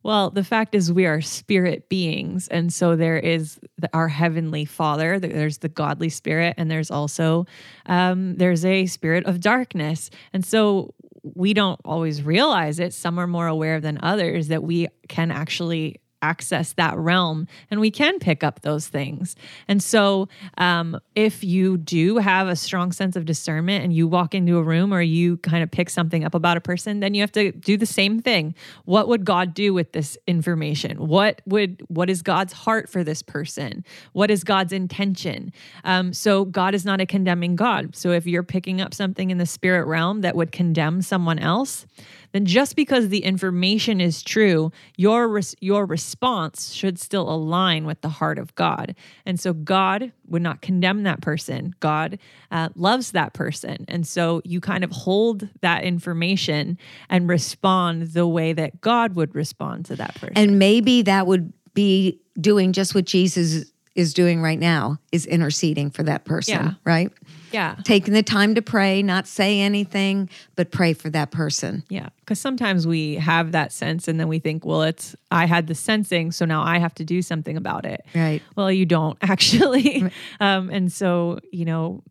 Well, 0.02 0.30
the 0.30 0.44
fact 0.44 0.74
is, 0.74 0.92
we 0.92 1.06
are 1.06 1.20
spirit 1.20 1.88
beings. 1.88 2.48
And 2.48 2.72
so 2.72 2.96
there 2.96 3.18
is 3.18 3.60
the, 3.78 3.88
our 3.92 4.08
heavenly 4.08 4.64
father, 4.64 5.18
there's 5.18 5.58
the 5.58 5.68
godly 5.68 6.08
spirit, 6.08 6.54
and 6.58 6.70
there's 6.70 6.90
also 6.90 7.46
um, 7.86 8.36
there's 8.36 8.64
a 8.64 8.86
spirit 8.86 9.26
of 9.26 9.40
darkness. 9.40 10.10
And 10.32 10.44
so 10.44 10.94
we 11.22 11.54
don't 11.54 11.80
always 11.84 12.22
realize 12.22 12.80
it. 12.80 12.92
Some 12.92 13.18
are 13.18 13.28
more 13.28 13.46
aware 13.46 13.80
than 13.80 13.98
others 14.02 14.48
that 14.48 14.62
we 14.62 14.88
can 15.08 15.30
actually 15.30 16.00
access 16.22 16.72
that 16.74 16.96
realm 16.96 17.46
and 17.70 17.80
we 17.80 17.90
can 17.90 18.18
pick 18.18 18.42
up 18.42 18.62
those 18.62 18.88
things. 18.88 19.37
And 19.68 19.82
so, 19.82 20.28
um, 20.56 20.98
if 21.14 21.44
you 21.44 21.76
do 21.76 22.18
have 22.18 22.48
a 22.48 22.56
strong 22.56 22.92
sense 22.92 23.16
of 23.16 23.24
discernment 23.24 23.85
and 23.85 23.92
you 23.92 24.06
walk 24.06 24.35
into 24.35 24.56
a 24.56 24.62
room 24.62 24.94
or 24.94 25.02
you 25.02 25.37
kind 25.38 25.62
of 25.62 25.70
pick 25.70 25.90
something 25.90 26.24
up 26.24 26.35
about 26.35 26.56
a 26.56 26.61
person, 26.61 27.00
then 27.00 27.14
you 27.14 27.20
have 27.20 27.32
to 27.32 27.52
do 27.52 27.76
the 27.76 27.87
same 27.87 28.20
thing. 28.20 28.54
What 28.85 29.08
would 29.08 29.24
God 29.24 29.52
do 29.52 29.74
with 29.74 29.92
this 29.92 30.16
information? 30.26 31.08
What 31.08 31.42
would 31.46 31.82
what 31.88 32.08
is 32.08 32.22
God's 32.22 32.52
heart 32.52 32.88
for 32.88 33.04
this 33.04 33.22
person? 33.22 33.85
What 34.12 34.30
is 34.30 34.44
God's 34.44 34.72
intention? 34.72 35.52
Um, 35.85 36.12
so 36.12 36.44
God 36.44 36.74
is 36.74 36.85
not 36.85 37.00
a 37.00 37.06
condemning 37.06 37.56
God. 37.56 37.94
So 37.96 38.12
if 38.12 38.26
you're 38.26 38.42
picking 38.42 38.80
up 38.80 38.94
something 38.94 39.30
in 39.30 39.38
the 39.38 39.46
spirit 39.46 39.87
realm 39.87 40.20
that 40.20 40.37
would 40.37 40.52
condemn 40.52 41.02
someone 41.02 41.38
else, 41.38 41.87
then 42.32 42.44
just 42.44 42.76
because 42.76 43.08
the 43.08 43.24
information 43.24 44.00
is 44.00 44.22
true, 44.22 44.72
your 44.96 45.28
res- 45.28 45.54
your 45.60 45.86
response 45.86 46.72
should 46.72 46.98
still 46.98 47.30
align 47.30 47.84
with 47.84 48.00
the 48.00 48.08
heart 48.08 48.38
of 48.38 48.54
God. 48.54 48.94
And 49.24 49.38
so 49.38 49.52
God 49.52 50.12
would 50.26 50.42
not 50.42 50.62
condemn 50.62 51.02
that 51.04 51.20
person. 51.20 51.74
God 51.80 52.18
uh, 52.50 52.70
loves 52.74 53.12
that 53.12 53.32
person, 53.32 53.84
and 53.88 54.06
so 54.06 54.42
you 54.44 54.60
kind 54.60 54.84
of 54.84 54.90
hold 54.90 55.48
that 55.60 55.84
information 55.84 56.78
and 57.08 57.28
respond 57.28 58.08
the 58.08 58.26
way 58.26 58.52
that 58.52 58.80
God 58.80 59.14
would 59.14 59.34
respond 59.34 59.86
to 59.86 59.96
that 59.96 60.14
person. 60.14 60.36
And 60.36 60.58
maybe 60.58 61.02
that 61.02 61.26
would 61.26 61.52
be 61.74 62.20
doing 62.40 62.72
just 62.72 62.94
what 62.94 63.04
Jesus 63.04 63.71
is 63.94 64.14
doing 64.14 64.40
right 64.40 64.59
now 64.59 64.98
is 65.12 65.26
interceding 65.26 65.90
for 65.90 66.02
that 66.05 66.24
person, 66.24 66.55
Yeah. 66.64 66.74
right? 66.85 67.12
yeah. 67.52 67.76
Taking 67.85 68.14
the 68.14 68.22
time 68.22 68.55
to 68.55 68.62
pray, 68.62 69.02
not 69.02 69.26
say 69.26 69.61
anything, 69.61 70.31
but 70.57 70.70
pray 70.70 70.94
for 70.94 71.11
that 71.11 71.31
person. 71.31 71.85
Yeah, 71.90 72.09
because 72.20 72.40
sometimes 72.40 72.87
we 72.87 73.16
have 73.16 73.52
that 73.52 73.70
sense 73.72 74.09
and 74.09 74.18
then 74.18 74.28
we 74.28 74.38
think, 74.38 74.64
well, 74.64 74.83
it's, 74.83 75.14
I 75.31 75.44
had 75.46 75.66
the 75.66 75.74
sensing, 75.74 76.33
so 76.33 76.46
now 76.46 76.62
I 76.62 76.78
have 76.78 76.94
to 76.94 77.05
do 77.05 77.20
something 77.20 77.57
about 77.57 77.85
it. 77.85 78.05
Right. 78.14 78.40
Well, 78.57 78.72
you 78.72 78.87
don't 78.87 79.18
actually. 79.22 80.11
um, 80.40 80.70
and 80.70 80.90
so, 80.90 81.38
you 81.52 81.66
know, 81.66 82.02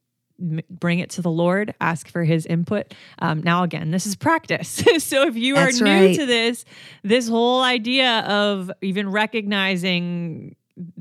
bring 0.69 0.97
it 0.99 1.11
to 1.11 1.21
the 1.21 1.29
Lord, 1.29 1.73
ask 1.81 2.07
for 2.07 2.23
his 2.23 2.45
input. 2.47 2.93
Um, 3.19 3.41
now, 3.43 3.61
again, 3.63 3.91
this 3.91 4.05
is 4.07 4.15
practice. 4.15 4.69
so 5.03 5.27
if 5.27 5.35
you 5.35 5.53
That's 5.55 5.79
are 5.81 5.83
new 5.83 6.05
right. 6.07 6.15
to 6.15 6.25
this, 6.25 6.65
this 7.03 7.27
whole 7.27 7.61
idea 7.61 8.19
of 8.21 8.71
even 8.81 9.09
recognizing 9.11 10.55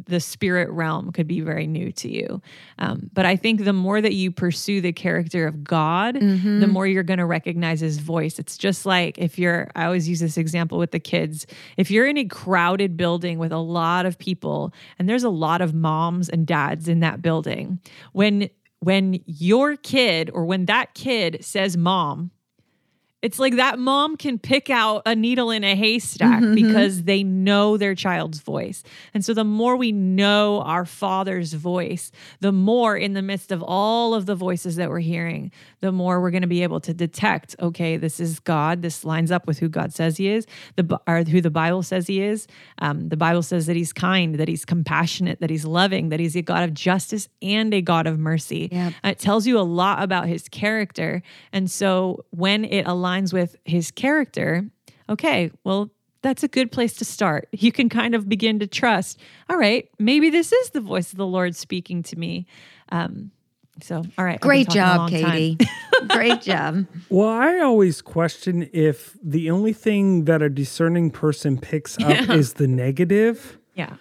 the 0.07 0.21
spirit 0.21 0.71
realm 0.71 1.13
could 1.13 1.27
be 1.27 1.41
very 1.41 1.67
new 1.67 1.93
to 1.93 2.09
you. 2.09 2.41
Um, 2.79 3.11
but 3.13 3.27
I 3.27 3.37
think 3.37 3.65
the 3.65 3.73
more 3.73 4.01
that 4.01 4.15
you 4.15 4.31
pursue 4.31 4.81
the 4.81 4.93
character 4.93 5.47
of 5.47 5.63
God, 5.65 6.17
the 6.61 6.67
more 6.67 6.87
you're 6.87 7.03
going 7.03 7.19
to 7.19 7.27
recognize 7.27 7.81
his 7.81 7.99
voice. 7.99 8.39
It's 8.39 8.59
just 8.59 8.87
like 8.87 9.19
if 9.19 9.39
you're, 9.39 9.71
I 9.75 9.85
always 9.85 10.09
use 10.09 10.21
this 10.21 10.37
example 10.37 10.79
with 10.79 10.91
the 10.91 11.01
kids. 11.01 11.47
If 11.77 11.91
you're 11.91 12.07
in 12.07 12.17
a 12.17 12.25
crowded 12.25 12.97
building 12.97 13.39
with 13.39 13.53
a 13.53 13.59
lot 13.59 14.07
of 14.07 14.19
people 14.19 14.73
and 14.99 15.09
there's 15.09 15.25
a 15.25 15.31
lot 15.31 15.61
of 15.61 15.75
moms 15.75 16.29
and 16.29 16.47
dads 16.47 16.89
in 16.89 17.01
that 17.01 17.23
building, 17.23 17.81
when 18.13 18.51
when 18.81 19.21
your 19.27 19.77
kid 19.77 20.31
or 20.33 20.45
when 20.45 20.65
that 20.67 20.95
kid 20.95 21.39
says 21.43 21.77
mom, 21.77 22.31
it's 23.23 23.39
like 23.39 23.57
that 23.57 23.79
mom 23.79 24.17
can 24.17 24.39
pick 24.39 24.71
out 24.71 25.03
a 25.05 25.15
needle 25.15 25.51
in 25.51 25.63
a 25.63 25.75
haystack 25.75 26.43
because 26.55 27.03
they 27.03 27.23
know 27.23 27.77
their 27.77 27.95
child's 27.95 28.41
voice. 28.41 28.83
And 29.13 29.23
so 29.23 29.35
the 29.35 29.45
more 29.45 29.77
we 29.77 29.93
know 29.93 30.63
our 30.63 30.87
father's 30.87 31.53
voice, 31.53 32.13
the 32.41 32.53
more 32.53 32.97
in 32.97 33.13
the 33.13 33.21
midst 33.21 33.53
of 33.53 33.63
all 33.63 34.15
of 34.15 34.25
the 34.25 34.35
voices 34.35 34.77
that 34.77 34.89
we're 34.89 35.01
hearing, 35.01 35.53
the 35.81 35.93
more 35.93 36.21
we're 36.21 36.31
going 36.31 36.43
to 36.43 36.49
be 36.49 36.63
able 36.63 36.81
to 36.81 36.95
detect, 36.95 37.55
okay, 37.61 37.99
this 37.99 38.21
is 38.21 38.41
God. 38.41 38.81
This 38.81 39.05
lines 39.05 39.31
up 39.31 39.47
with 39.47 39.59
who 39.59 39.69
God 39.69 39.93
says 39.93 40.17
he 40.17 40.29
is, 40.29 40.47
the 40.77 40.99
or 41.07 41.23
who 41.25 41.43
the 41.43 41.51
Bible 41.51 41.83
says 41.83 42.07
he 42.07 42.23
is. 42.23 42.47
Um, 42.79 43.11
the 43.11 43.17
Bible 43.19 43.43
says 43.43 43.67
that 43.67 43.77
he's 43.77 43.93
kind, 43.93 44.37
that 44.37 44.49
he's 44.49 44.65
compassionate, 44.65 45.41
that 45.41 45.51
he's 45.51 45.67
loving, 45.67 46.09
that 46.09 46.21
he's 46.21 46.37
a 46.37 46.43
God 46.43 46.63
of 46.63 46.73
justice 46.73 47.29
and 47.43 47.75
a 47.75 47.83
God 47.83 48.07
of 48.07 48.19
mercy. 48.19 48.69
It 49.05 49.19
tells 49.19 49.47
you 49.47 49.59
a 49.59 49.61
lot 49.61 50.03
about 50.03 50.27
his 50.27 50.49
character. 50.49 51.23
And 51.53 51.71
so 51.71 52.25
when 52.31 52.65
it 52.65 52.87
aligns 52.87 53.10
with 53.33 53.57
his 53.65 53.91
character, 53.91 54.65
okay, 55.09 55.51
well, 55.65 55.91
that's 56.23 56.43
a 56.43 56.49
good 56.49 56.71
place 56.71 56.95
to 56.95 57.05
start. 57.05 57.49
You 57.59 57.73
can 57.73 57.89
kind 57.89 58.15
of 58.15 58.29
begin 58.29 58.59
to 58.61 58.67
trust, 58.67 59.19
all 59.49 59.57
right, 59.57 59.89
maybe 59.99 60.31
this 60.31 60.53
is 60.53 60.71
the 60.71 60.81
voice 60.81 61.13
of 61.13 61.19
the 61.19 61.27
Lord 61.27 61.55
speaking 61.57 62.03
to 62.05 62.17
me. 62.17 62.47
Um, 62.91 63.31
so, 63.83 64.05
all 64.19 64.25
right. 64.25 64.39
Great 64.41 64.69
job. 64.69 65.09
Katie. 65.09 65.57
Great 66.09 66.43
job. 66.43 66.87
Well, 67.09 67.29
I 67.29 67.61
always 67.61 68.03
question 68.03 68.69
if 68.75 69.17
the 69.23 69.51
only 69.51 69.73
thing 69.73 70.25
that 70.27 70.43
a 70.43 70.51
discerning 70.51 71.11
person 71.11 71.59
picks 71.59 71.99
up 71.99 72.29
is 72.29 72.55
the 72.55 72.67
negative. 72.69 73.59
Yeah. 73.75 73.95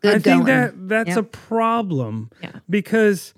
Good 0.00 0.14
I 0.16 0.18
think 0.18 0.46
that 0.46 0.88
that's 0.88 1.10
Yep. 1.10 1.18
a 1.18 1.22
problem 1.22 2.30
Yeah. 2.42 2.52
because 2.68 3.32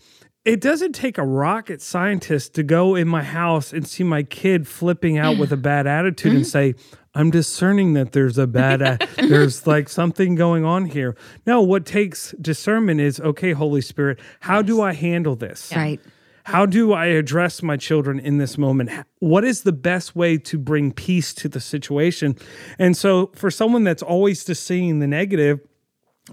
it 0.44 0.60
doesn't 0.60 0.92
take 0.92 1.18
a 1.18 1.24
rocket 1.24 1.80
scientist 1.80 2.54
to 2.54 2.62
go 2.62 2.94
in 2.94 3.06
my 3.06 3.22
house 3.22 3.72
and 3.72 3.86
see 3.86 4.02
my 4.02 4.22
kid 4.24 4.66
flipping 4.66 5.16
out 5.16 5.38
with 5.38 5.52
a 5.52 5.56
bad 5.56 5.86
attitude 5.86 6.32
and 6.32 6.40
mm-hmm. 6.42 6.48
say, 6.48 6.74
"I'm 7.14 7.30
discerning 7.30 7.92
that 7.94 8.12
there's 8.12 8.38
a 8.38 8.46
bad, 8.46 8.82
a- 8.82 8.98
there's 9.16 9.66
like 9.66 9.88
something 9.88 10.34
going 10.34 10.64
on 10.64 10.86
here." 10.86 11.16
No, 11.46 11.60
what 11.60 11.86
takes 11.86 12.34
discernment 12.40 13.00
is, 13.00 13.20
okay, 13.20 13.52
Holy 13.52 13.80
Spirit, 13.80 14.18
how 14.40 14.62
do 14.62 14.82
I 14.82 14.94
handle 14.94 15.36
this? 15.36 15.72
Right. 15.74 16.00
How 16.44 16.66
do 16.66 16.92
I 16.92 17.06
address 17.06 17.62
my 17.62 17.76
children 17.76 18.18
in 18.18 18.38
this 18.38 18.58
moment? 18.58 18.90
What 19.20 19.44
is 19.44 19.62
the 19.62 19.72
best 19.72 20.16
way 20.16 20.38
to 20.38 20.58
bring 20.58 20.90
peace 20.90 21.32
to 21.34 21.48
the 21.48 21.60
situation? 21.60 22.36
And 22.80 22.96
so, 22.96 23.30
for 23.36 23.48
someone 23.48 23.84
that's 23.84 24.02
always 24.02 24.44
just 24.44 24.64
seeing 24.64 24.98
the 24.98 25.06
negative, 25.06 25.60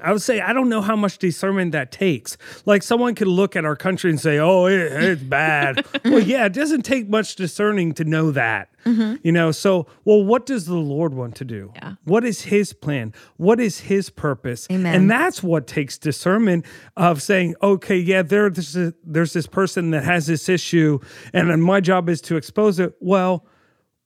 I 0.01 0.11
would 0.11 0.21
say 0.21 0.39
I 0.39 0.53
don't 0.53 0.69
know 0.69 0.81
how 0.81 0.95
much 0.95 1.17
discernment 1.17 1.71
that 1.71 1.91
takes. 1.91 2.37
Like 2.65 2.83
someone 2.83 3.15
could 3.15 3.27
look 3.27 3.55
at 3.55 3.65
our 3.65 3.75
country 3.75 4.11
and 4.11 4.19
say, 4.19 4.37
"Oh, 4.37 4.67
it, 4.67 4.79
it's 4.79 5.23
bad." 5.23 5.83
well, 6.05 6.19
yeah, 6.19 6.45
it 6.45 6.53
doesn't 6.53 6.83
take 6.83 7.09
much 7.09 7.35
discerning 7.35 7.93
to 7.95 8.03
know 8.03 8.29
that. 8.31 8.69
Mm-hmm. 8.85 9.15
You 9.23 9.31
know, 9.31 9.51
so 9.51 9.87
well, 10.05 10.23
what 10.23 10.45
does 10.45 10.67
the 10.67 10.75
Lord 10.75 11.15
want 11.15 11.35
to 11.37 11.45
do? 11.45 11.71
Yeah. 11.75 11.95
What 12.03 12.23
is 12.23 12.41
His 12.41 12.71
plan? 12.71 13.13
What 13.37 13.59
is 13.59 13.79
His 13.79 14.11
purpose? 14.11 14.67
Amen. 14.71 14.93
And 14.93 15.11
that's 15.11 15.41
what 15.41 15.65
takes 15.65 15.97
discernment 15.97 16.65
of 16.95 17.21
saying, 17.23 17.55
"Okay, 17.63 17.97
yeah, 17.97 18.21
there, 18.21 18.49
this 18.51 18.77
there's 19.03 19.33
this 19.33 19.47
person 19.47 19.89
that 19.91 20.03
has 20.03 20.27
this 20.27 20.47
issue, 20.49 20.99
and 21.33 21.49
then 21.49 21.61
my 21.61 21.81
job 21.81 22.09
is 22.09 22.21
to 22.21 22.37
expose 22.37 22.79
it." 22.79 22.93
Well 22.99 23.47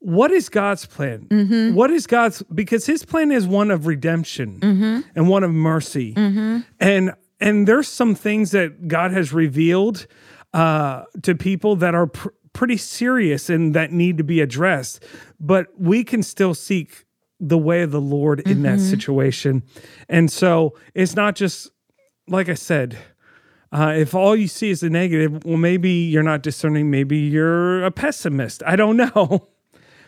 what 0.05 0.31
is 0.31 0.49
God's 0.49 0.85
plan? 0.85 1.27
What 1.75 1.89
is 1.89 2.07
God's 2.07 2.43
because 2.53 2.85
his 2.85 3.05
plan 3.05 3.31
is 3.31 3.47
one 3.47 3.71
of 3.71 3.87
redemption 3.87 4.59
and 5.15 5.29
one 5.29 5.43
of 5.43 5.51
mercy. 5.51 6.13
And 6.79 7.13
and 7.39 7.67
there's 7.67 7.87
some 7.87 8.13
things 8.13 8.51
that 8.51 8.87
God 8.87 9.11
has 9.11 9.31
revealed 9.33 10.05
uh, 10.53 11.03
to 11.23 11.35
people 11.35 11.75
that 11.77 11.95
are 11.95 12.07
pr- 12.07 12.29
pretty 12.51 12.77
serious 12.77 13.49
and 13.49 13.73
that 13.73 13.91
need 13.91 14.17
to 14.17 14.23
be 14.23 14.41
addressed. 14.41 15.03
But 15.39 15.67
we 15.79 16.03
can 16.03 16.21
still 16.21 16.53
seek 16.53 17.05
the 17.39 17.57
way 17.57 17.81
of 17.81 17.91
the 17.91 18.01
Lord 18.01 18.41
in 18.41 18.61
that 18.63 18.79
situation. 18.79 19.63
And 20.09 20.31
so 20.31 20.75
it's 20.93 21.15
not 21.15 21.35
just 21.35 21.71
like 22.27 22.49
I 22.49 22.53
said, 22.55 22.97
uh, 23.71 23.93
if 23.97 24.13
all 24.13 24.35
you 24.35 24.47
see 24.47 24.69
is 24.69 24.81
the 24.81 24.89
negative, 24.89 25.43
well, 25.45 25.57
maybe 25.57 25.89
you're 25.89 26.23
not 26.23 26.43
discerning. 26.43 26.91
Maybe 26.91 27.17
you're 27.17 27.83
a 27.83 27.91
pessimist. 27.91 28.61
I 28.65 28.75
don't 28.75 28.97
know. 29.15 29.47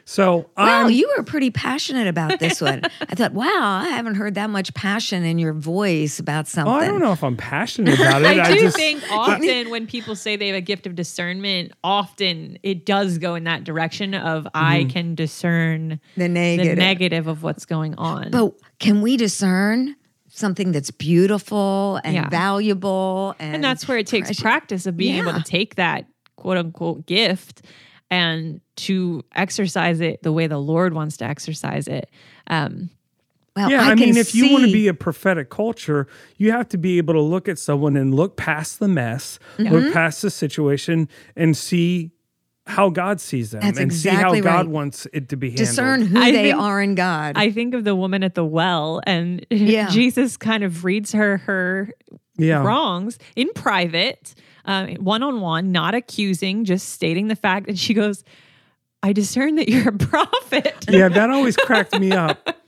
So 0.07 0.49
Wow, 0.55 0.83
I'm 0.85 0.91
you 0.91 1.11
were 1.17 1.23
pretty 1.23 1.49
passionate 1.49 2.07
about 2.07 2.39
this 2.39 2.61
one. 2.61 2.83
I 3.01 3.15
thought, 3.15 3.33
wow, 3.33 3.49
I 3.83 3.89
haven't 3.89 4.15
heard 4.15 4.35
that 4.35 4.51
much 4.51 4.71
passion 4.75 5.25
in 5.25 5.39
your 5.39 5.53
voice 5.53 6.19
about 6.19 6.47
something. 6.47 6.71
Oh, 6.71 6.77
I 6.77 6.85
don't 6.85 6.99
know 6.99 7.11
if 7.11 7.23
I'm 7.23 7.35
passionate 7.35 7.99
about 7.99 8.21
it. 8.21 8.27
I 8.39 8.53
do 8.53 8.59
just, 8.61 8.77
think 8.77 9.03
often 9.11 9.71
when 9.71 9.87
people 9.87 10.15
say 10.15 10.35
they 10.35 10.47
have 10.47 10.55
a 10.55 10.61
gift 10.61 10.85
of 10.85 10.93
discernment, 10.93 11.71
often 11.83 12.59
it 12.61 12.85
does 12.85 13.17
go 13.17 13.33
in 13.33 13.45
that 13.45 13.63
direction 13.63 14.13
of 14.13 14.47
I 14.53 14.81
mm-hmm. 14.81 14.89
can 14.89 15.15
discern 15.15 15.99
The 16.15 16.29
negative. 16.29 16.75
the 16.75 16.79
negative 16.79 17.27
of 17.27 17.41
what's 17.41 17.65
going 17.65 17.95
on. 17.95 18.29
But 18.29 18.53
can 18.79 19.01
we 19.01 19.17
discern 19.17 19.95
something 20.29 20.71
that's 20.71 20.91
beautiful 20.91 21.99
and 22.03 22.13
Yeah. 22.13 22.29
valuable? 22.29 23.35
And, 23.39 23.55
and 23.55 23.63
that's 23.63 23.87
where 23.87 23.97
it 23.97 24.05
takes 24.05 24.27
precious- 24.27 24.41
practice 24.41 24.85
of 24.85 24.97
being 24.97 25.15
able 25.15 25.33
to 25.33 25.41
take 25.41 25.75
that 25.75 26.05
quote 26.35 26.57
unquote 26.57 27.07
gift 27.07 27.63
and 28.11 28.61
to 28.77 29.23
exercise 29.35 29.99
it 30.01 30.21
the 30.23 30.31
way 30.31 30.47
the 30.47 30.57
Lord 30.59 30.93
wants 30.93 31.17
to 31.17 31.25
exercise 31.25 31.87
it. 31.87 32.09
Um, 32.47 32.89
Well, 33.55 33.71
yeah, 33.71 33.83
I, 33.87 33.91
I, 33.91 33.95
mean, 33.95 34.17
if 34.17 34.35
you 34.35 34.51
want 34.51 34.65
to 34.65 34.71
be 34.71 34.87
a 34.87 34.93
prophetic 34.93 35.49
culture, 35.49 36.07
you 36.37 36.51
have 36.51 36.67
to 36.69 36.77
be 36.77 36.97
able 36.97 37.13
to 37.15 37.21
look 37.21 37.47
at 37.47 37.57
someone 37.57 37.95
and 37.95 38.13
look 38.13 38.35
past 38.37 38.79
the 38.79 38.87
mess, 38.87 39.39
Mm-hmm. 39.57 39.73
look 39.73 39.93
past 39.93 40.21
the 40.21 40.29
situation, 40.29 41.07
and 41.35 41.55
see 41.55 42.11
how 42.67 42.89
God 42.89 43.21
sees 43.21 43.51
them, 43.51 43.61
That's 43.61 43.77
and 43.77 43.91
exactly 43.91 44.41
see 44.41 44.47
how 44.47 44.51
God 44.53 44.65
right. 44.65 44.67
wants 44.73 45.07
it 45.13 45.29
to 45.29 45.37
be 45.37 45.49
handled. 45.51 45.67
discern 45.67 46.01
who 46.01 46.19
I 46.19 46.31
they 46.31 46.51
think- 46.51 46.57
are 46.57 46.81
in 46.81 46.95
God. 46.95 47.37
I 47.37 47.51
think 47.51 47.73
of 47.75 47.83
the 47.83 47.95
woman 47.95 48.23
at 48.23 48.33
the 48.35 48.43
well, 48.45 49.01
and 49.05 49.45
Yeah. 49.51 49.87
Jesus 49.89 50.35
kind 50.35 50.63
of 50.63 50.83
reads 50.83 51.11
her 51.13 51.37
her 51.37 51.89
Yeah. 52.37 52.63
wrongs 52.63 53.17
in 53.35 53.49
private, 53.55 54.33
one 54.65 55.23
on 55.23 55.41
one, 55.41 55.71
not 55.71 55.95
accusing, 55.95 56.65
just 56.65 56.89
stating 56.89 57.27
the 57.27 57.35
fact. 57.35 57.67
And 57.67 57.77
she 57.79 57.93
goes, 57.93 58.23
"I 59.03 59.13
discern 59.13 59.55
that 59.55 59.69
you're 59.69 59.89
a 59.89 59.97
prophet." 59.97 60.85
yeah, 60.89 61.09
that 61.09 61.29
always 61.29 61.57
cracked 61.57 61.97
me 61.99 62.13
up. 62.13 62.37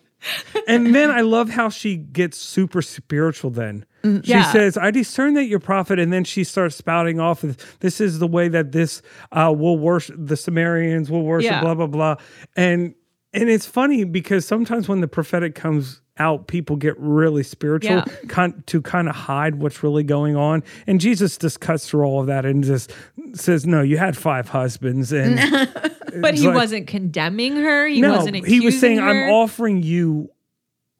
And 0.67 0.93
then 0.95 1.11
I 1.11 1.21
love 1.21 1.49
how 1.51 1.69
she 1.69 1.95
gets 1.95 2.37
super 2.39 2.81
spiritual 2.81 3.51
then. 3.51 3.85
She 4.03 4.09
Mm, 4.09 4.21
Yeah. 4.27 4.51
says, 4.51 4.75
I 4.75 4.89
discern 4.91 5.35
that 5.35 5.45
you're 5.45 5.59
prophet. 5.59 5.99
And 5.99 6.11
then 6.11 6.23
she 6.23 6.43
starts 6.43 6.75
spouting 6.75 7.19
off, 7.19 7.41
this 7.79 8.01
is 8.01 8.17
the 8.19 8.27
way 8.27 8.47
that 8.49 8.71
this 8.71 9.01
uh, 9.31 9.53
will 9.55 9.77
worship, 9.77 10.15
the 10.17 10.35
Samaritans 10.35 11.09
will 11.11 11.21
worship, 11.23 11.51
Yeah. 11.51 11.59
blah, 11.61 11.75
blah, 11.75 11.87
blah. 11.87 12.15
And 12.55 12.95
and 13.31 13.47
it's 13.49 13.67
funny 13.67 14.03
because 14.05 14.45
sometimes 14.45 14.89
when 14.89 15.01
the 15.01 15.07
prophetic 15.07 15.53
comes 15.53 16.01
out, 16.19 16.47
people 16.47 16.75
get 16.75 16.95
really 16.97 17.43
spiritual 17.43 18.03
Yeah. 18.07 18.47
to 18.67 18.81
kind 18.81 19.07
of 19.09 19.15
hide 19.15 19.55
what's 19.55 19.83
really 19.83 20.03
going 20.03 20.35
on. 20.35 20.63
And 20.87 20.99
Jesus 21.01 21.37
just 21.37 21.59
cuts 21.59 21.89
through 21.89 22.03
all 22.03 22.21
of 22.21 22.27
that 22.27 22.45
and 22.45 22.63
just 22.63 22.91
says, 23.33 23.65
No, 23.65 23.81
you 23.81 23.97
had 23.97 24.17
five 24.17 24.49
husbands. 24.49 25.11
And 25.11 25.37
But 26.21 26.33
he 26.35 26.47
like- 26.47 26.55
wasn't 26.55 26.87
condemning 26.87 27.55
her. 27.57 27.87
He 27.87 28.01
no, 28.01 28.15
wasn't 28.15 28.45
he 28.45 28.59
was 28.61 28.79
saying, 28.79 28.97
her. 28.97 29.07
"I'm 29.27 29.29
offering 29.31 29.83
you 29.83 30.29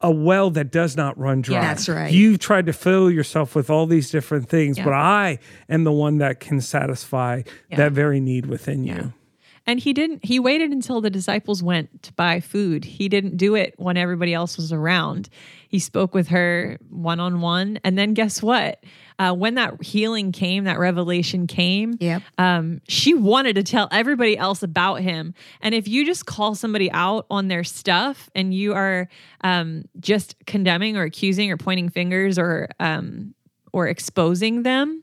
a 0.00 0.10
well 0.12 0.50
that 0.50 0.70
does 0.70 0.96
not 0.96 1.18
run 1.18 1.40
dry." 1.42 1.56
Yeah. 1.56 1.60
That's 1.62 1.88
right. 1.88 2.12
You've 2.12 2.38
tried 2.38 2.66
to 2.66 2.72
fill 2.72 3.10
yourself 3.10 3.56
with 3.56 3.68
all 3.68 3.86
these 3.86 4.10
different 4.10 4.48
things, 4.48 4.78
Yeah. 4.78 4.84
but 4.84 4.92
I 4.92 5.38
am 5.68 5.82
the 5.84 5.92
one 5.92 6.18
that 6.18 6.38
can 6.38 6.60
satisfy 6.60 7.42
that 7.74 7.92
very 7.92 8.20
need 8.20 8.46
within 8.46 8.84
you. 8.84 9.12
And 9.68 9.78
he 9.78 9.92
didn't, 9.92 10.24
he 10.24 10.40
waited 10.40 10.72
until 10.72 11.02
the 11.02 11.10
disciples 11.10 11.62
went 11.62 12.02
to 12.04 12.12
buy 12.14 12.40
food. 12.40 12.86
He 12.86 13.08
didn't 13.10 13.36
do 13.36 13.54
it 13.54 13.74
when 13.76 13.98
everybody 13.98 14.32
else 14.32 14.56
was 14.56 14.72
around. 14.72 15.28
He 15.68 15.78
spoke 15.78 16.14
with 16.14 16.28
her 16.28 16.78
one 16.88 17.20
on 17.20 17.42
one. 17.42 17.78
And 17.84 17.98
then 17.98 18.14
guess 18.14 18.42
what? 18.42 18.82
Uh, 19.18 19.34
when 19.34 19.56
that 19.56 19.82
healing 19.82 20.32
came, 20.32 20.64
that 20.64 20.78
revelation 20.78 21.46
came, 21.46 21.98
Yep. 22.00 22.22
um, 22.38 22.80
she 22.88 23.12
wanted 23.12 23.56
to 23.56 23.62
tell 23.62 23.88
everybody 23.90 24.38
else 24.38 24.62
about 24.62 25.02
him. 25.02 25.34
And 25.60 25.74
if 25.74 25.86
you 25.86 26.06
just 26.06 26.24
call 26.24 26.54
somebody 26.54 26.90
out 26.92 27.26
on 27.30 27.48
their 27.48 27.64
stuff 27.64 28.30
and 28.34 28.54
you 28.54 28.72
are 28.72 29.08
um, 29.42 29.84
just 30.00 30.34
condemning 30.46 30.96
or 30.96 31.02
accusing 31.02 31.50
or 31.50 31.58
pointing 31.58 31.90
fingers 31.90 32.38
or 32.38 32.68
um, 32.80 33.34
or 33.72 33.86
exposing 33.86 34.62
them, 34.62 35.02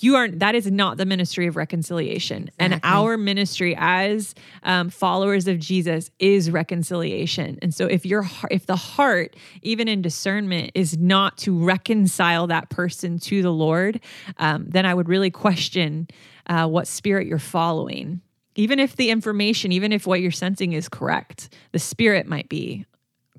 you 0.00 0.16
are 0.16 0.28
that 0.28 0.54
is 0.54 0.70
not 0.70 0.96
the 0.96 1.06
ministry 1.06 1.46
of 1.46 1.56
reconciliation. 1.56 2.50
And 2.58 2.80
our 2.82 3.16
ministry 3.16 3.74
as 3.78 4.34
um, 4.62 4.90
followers 4.90 5.46
of 5.46 5.58
jesus 5.58 6.10
is 6.18 6.50
reconciliation. 6.50 7.58
And 7.62 7.74
so 7.74 7.86
if 7.86 8.04
your 8.04 8.22
heart 8.22 8.52
if 8.52 8.66
the 8.66 8.76
heart 8.76 9.36
even 9.62 9.86
in 9.86 10.02
discernment 10.02 10.72
is 10.74 10.98
not 10.98 11.38
to 11.38 11.56
reconcile 11.56 12.48
that 12.48 12.68
person 12.68 13.18
to 13.20 13.42
the 13.42 13.52
lord 13.52 14.00
um, 14.38 14.66
then 14.68 14.84
i 14.86 14.92
would 14.92 15.08
really 15.08 15.30
question 15.30 16.08
uh, 16.48 16.66
what 16.66 16.86
spirit 16.86 17.26
you're 17.26 17.38
following. 17.38 18.20
Even 18.54 18.78
if 18.78 18.96
the 18.96 19.10
information 19.10 19.70
even 19.70 19.92
if 19.92 20.06
what 20.06 20.20
you're 20.20 20.30
sensing 20.30 20.72
is 20.72 20.88
correct 20.88 21.54
the 21.72 21.78
spirit 21.78 22.26
might 22.26 22.48
be 22.48 22.86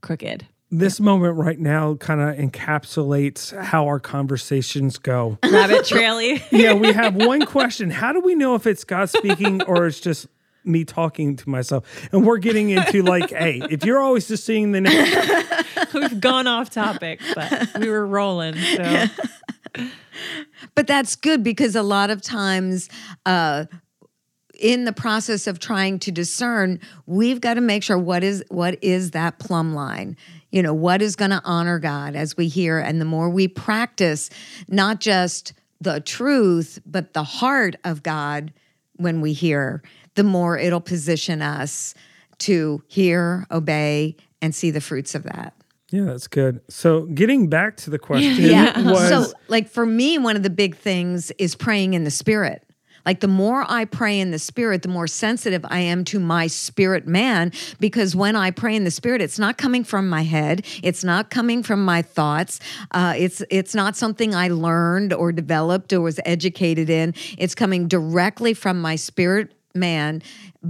crooked 0.01 0.47
This 0.69 0.99
moment 0.99 1.37
right 1.37 1.59
now 1.59 1.95
kind 1.95 2.19
of 2.19 2.35
encapsulates 2.35 3.57
how 3.57 3.85
our 3.87 4.01
conversations 4.01 4.97
go. 4.97 5.37
rabbit 5.43 5.85
traily 5.85 6.43
yeah, 6.51 6.73
we 6.73 6.91
have 6.91 7.15
one 7.15 7.45
question. 7.45 7.89
How 7.89 8.11
do 8.11 8.19
we 8.19 8.35
know 8.35 8.55
if 8.55 8.67
it's 8.67 8.83
God 8.83 9.09
speaking 9.09 9.63
or 9.63 9.87
it's 9.87 10.01
just 10.01 10.27
me 10.65 10.83
talking 10.83 11.37
to 11.37 11.49
myself? 11.49 12.09
And 12.11 12.25
we're 12.25 12.39
getting 12.39 12.69
into 12.69 13.01
like, 13.01 13.29
hey, 13.29 13.61
if 13.69 13.85
you're 13.85 13.99
always 13.99 14.27
just 14.27 14.45
seeing 14.45 14.73
the 14.73 14.81
next, 14.81 15.93
we've 15.93 16.19
gone 16.19 16.47
off 16.47 16.69
topic 16.69 17.21
but 17.33 17.69
we 17.79 17.89
were 17.89 18.05
rolling 18.05 18.55
so 18.55 19.05
But 20.75 20.87
that's 20.87 21.15
good 21.15 21.43
because 21.43 21.75
a 21.75 21.83
lot 21.83 22.09
of 22.09 22.21
times, 22.21 22.89
uh, 23.25 23.65
in 24.59 24.85
the 24.85 24.93
process 24.93 25.47
of 25.47 25.59
trying 25.59 25.99
to 25.99 26.11
discern, 26.11 26.79
we've 27.05 27.41
got 27.41 27.55
to 27.55 27.61
make 27.61 27.83
sure 27.83 27.97
what 27.97 28.23
is 28.23 28.43
what 28.49 28.83
is 28.83 29.11
that 29.11 29.39
plumb 29.39 29.73
line. 29.73 30.17
You 30.57 30.63
know, 30.63 30.73
what 30.73 31.03
is 31.03 31.15
going 31.15 31.29
to 31.29 31.41
honor 31.45 31.77
God 31.77 32.15
as 32.15 32.35
we 32.35 32.47
hear, 32.47 32.79
and 32.79 32.99
the 32.99 33.05
more 33.05 33.29
we 33.29 33.47
practice, 33.47 34.31
not 34.67 34.99
just 34.99 35.53
the 35.79 35.99
truth, 35.99 36.79
but 36.83 37.13
the 37.13 37.21
heart 37.23 37.75
of 37.83 38.01
God 38.01 38.51
when 38.95 39.21
we 39.21 39.33
hear, 39.33 39.83
the 40.15 40.23
more 40.23 40.57
it'll 40.57 40.81
position 40.81 41.43
us 41.43 41.93
to 42.39 42.81
hear, 42.87 43.45
obey, 43.51 44.15
and 44.41 44.55
see 44.55 44.71
the 44.71 44.81
fruits 44.81 45.13
of 45.13 45.21
that. 45.25 45.53
yeah, 45.91 46.05
that's 46.05 46.25
good. 46.25 46.59
So 46.71 47.01
getting 47.05 47.49
back 47.49 47.77
to 47.77 47.91
the 47.91 47.99
question 47.99 48.45
Yeah. 48.49 48.81
was 48.81 49.09
so, 49.09 49.37
like 49.49 49.69
for 49.69 49.85
me, 49.85 50.17
one 50.17 50.35
of 50.35 50.41
the 50.41 50.49
big 50.49 50.75
things 50.75 51.29
is 51.37 51.53
praying 51.53 51.93
in 51.93 52.03
the 52.03 52.09
spirit. 52.09 52.66
Like 53.07 53.21
the 53.21 53.29
more 53.29 53.65
I 53.69 53.85
pray 53.85 54.19
in 54.19 54.31
the 54.31 54.37
spirit, 54.37 54.81
the 54.81 54.89
more 54.89 55.07
sensitive 55.07 55.65
I 55.69 55.79
am 55.79 56.03
to 56.05 56.19
my 56.19 56.47
spirit 56.47 57.07
man. 57.07 57.53
Because 57.79 58.17
when 58.17 58.35
I 58.35 58.51
pray 58.51 58.75
in 58.75 58.83
the 58.83 58.91
spirit, 58.91 59.21
it's 59.21 59.39
not 59.39 59.57
coming 59.57 59.85
from 59.85 60.09
my 60.09 60.23
head. 60.23 60.65
It's 60.83 61.05
not 61.05 61.29
coming 61.29 61.63
from 61.63 61.85
my 61.85 62.01
thoughts. 62.01 62.59
Uh, 62.91 63.13
it's 63.17 63.41
it's 63.49 63.73
not 63.73 63.95
something 63.95 64.35
I 64.35 64.49
learned 64.49 65.13
or 65.13 65.31
developed 65.31 65.93
or 65.93 66.01
was 66.01 66.19
educated 66.25 66.89
in. 66.89 67.13
It's 67.37 67.55
coming 67.55 67.87
directly 67.87 68.53
from 68.53 68.81
my 68.81 68.97
spirit 68.97 69.53
man 69.73 70.21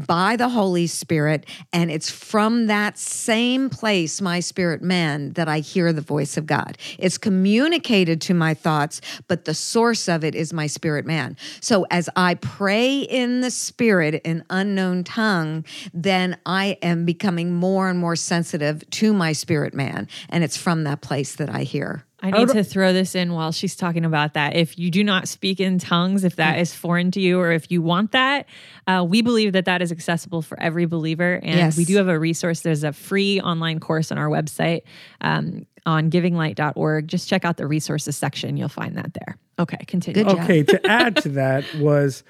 by 0.06 0.36
the 0.36 0.50
Holy 0.50 0.88
Spirit. 0.88 1.46
And 1.74 1.92
it's 1.92 2.10
from 2.10 2.68
that 2.68 2.98
same 2.98 3.70
place, 3.70 4.22
my 4.22 4.40
spirit 4.40 4.82
man, 4.82 5.34
that 5.34 5.48
I 5.48 5.60
hear 5.60 5.94
the 5.94 6.02
voice 6.02 6.38
of 6.38 6.46
God. 6.46 6.78
It's 6.98 7.18
communicated 7.18 8.22
to 8.22 8.34
my 8.34 8.54
thoughts, 8.54 9.02
but 9.28 9.46
the 9.46 9.54
source 9.54 10.08
of 10.08 10.24
it 10.24 10.36
is 10.36 10.54
my 10.54 10.68
spirit 10.68 11.06
man. 11.06 11.38
So 11.62 11.86
as 11.92 12.10
I 12.16 12.36
pray 12.36 13.00
in 13.00 13.42
the 13.42 13.52
spirit 13.52 14.22
in 14.24 14.44
unknown 14.50 15.04
tongue, 15.04 15.66
then 15.94 16.38
I 16.46 16.78
am 16.82 17.06
becoming 17.06 17.54
more 17.54 17.90
and 17.90 18.00
more 18.00 18.16
sensitive 18.16 18.88
to 18.92 19.14
my 19.14 19.34
spirit 19.34 19.74
man. 19.74 20.08
And 20.30 20.44
it's 20.44 20.58
from 20.58 20.84
that 20.84 21.02
place 21.02 21.36
that 21.36 21.50
I 21.50 21.64
hear. 21.64 22.07
I 22.20 22.32
need 22.32 22.50
to 22.50 22.64
throw 22.64 22.94
this 22.94 23.14
in 23.14 23.34
while 23.34 23.52
she's 23.52 23.76
talking 23.76 24.04
about 24.04 24.34
that. 24.34 24.56
If 24.56 24.80
you 24.80 24.90
do 24.90 25.04
not 25.04 25.28
speak 25.28 25.60
in 25.60 25.78
tongues, 25.78 26.24
if 26.24 26.36
that 26.38 26.58
is 26.58 26.74
foreign 26.74 27.12
to 27.12 27.20
you, 27.22 27.40
or 27.40 27.52
if 27.52 27.70
you 27.70 27.82
want 27.84 28.12
that, 28.14 28.48
uh, 28.88 29.06
we 29.08 29.22
believe 29.22 29.54
that 29.54 29.66
that 29.66 29.84
is 29.84 29.92
accessible 29.92 30.42
for 30.42 30.60
every 30.60 30.86
believer. 30.88 31.36
And 31.44 31.56
Yes. 31.56 31.78
we 31.78 31.86
do 31.86 31.96
have 31.98 32.08
a 32.08 32.18
resource. 32.18 32.62
There's 32.62 32.84
a 32.84 32.92
free 32.92 33.40
online 33.40 33.80
course 33.80 34.12
on 34.12 34.18
our 34.18 34.30
website 34.30 34.82
um, 35.22 35.68
on 35.86 36.10
givinglight.org. 36.10 37.08
Just 37.08 37.30
check 37.30 37.46
out 37.46 37.58
the 37.58 37.68
resources 37.68 38.18
section. 38.18 38.58
You'll 38.58 38.68
find 38.70 38.98
that 38.98 39.14
there. 39.14 39.38
Okay, 39.60 39.78
continue. 39.86 40.24
Good 40.24 40.32
job. 40.32 40.44
okay. 40.44 40.64
To 40.64 40.88
add 40.90 41.18
to 41.18 41.30
that 41.30 41.66
was 41.76 42.24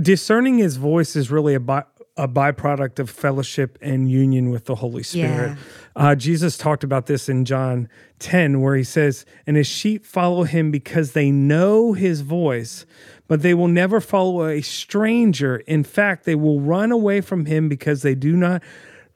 discerning 0.00 0.58
His 0.58 0.76
voice 0.76 1.16
is 1.16 1.30
really 1.32 1.54
a 1.54 1.60
by, 1.60 1.82
a 2.20 2.28
byproduct 2.28 2.98
of 2.98 3.08
fellowship 3.08 3.78
and 3.80 4.10
union 4.10 4.50
with 4.50 4.66
the 4.66 4.74
Holy 4.74 5.02
Spirit. 5.02 5.56
Uh, 5.96 6.14
Jesus 6.14 6.58
talked 6.58 6.84
about 6.84 7.06
this 7.06 7.28
in 7.30 7.46
John 7.46 7.88
10, 8.18 8.60
where 8.60 8.76
he 8.76 8.84
says, 8.84 9.24
And 9.46 9.56
his 9.56 9.66
sheep 9.66 10.04
follow 10.04 10.42
him 10.44 10.70
because 10.70 11.12
they 11.12 11.30
know 11.30 11.94
his 11.94 12.20
voice, 12.20 12.84
but 13.26 13.40
they 13.40 13.54
will 13.54 13.68
never 13.68 14.00
follow 14.02 14.46
a 14.46 14.60
stranger. 14.60 15.56
In 15.66 15.82
fact, 15.82 16.24
they 16.24 16.34
will 16.34 16.60
run 16.60 16.92
away 16.92 17.22
from 17.22 17.46
him 17.46 17.70
because 17.70 18.02
they 18.02 18.14
do 18.14 18.36
not 18.36 18.62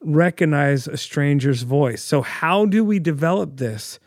recognize 0.00 0.86
a 0.86 0.96
stranger's 0.96 1.62
voice. 1.62 2.02
So, 2.02 2.22
how 2.22 2.64
do 2.64 2.84
we 2.84 2.98
develop 2.98 3.58
this? 3.58 3.98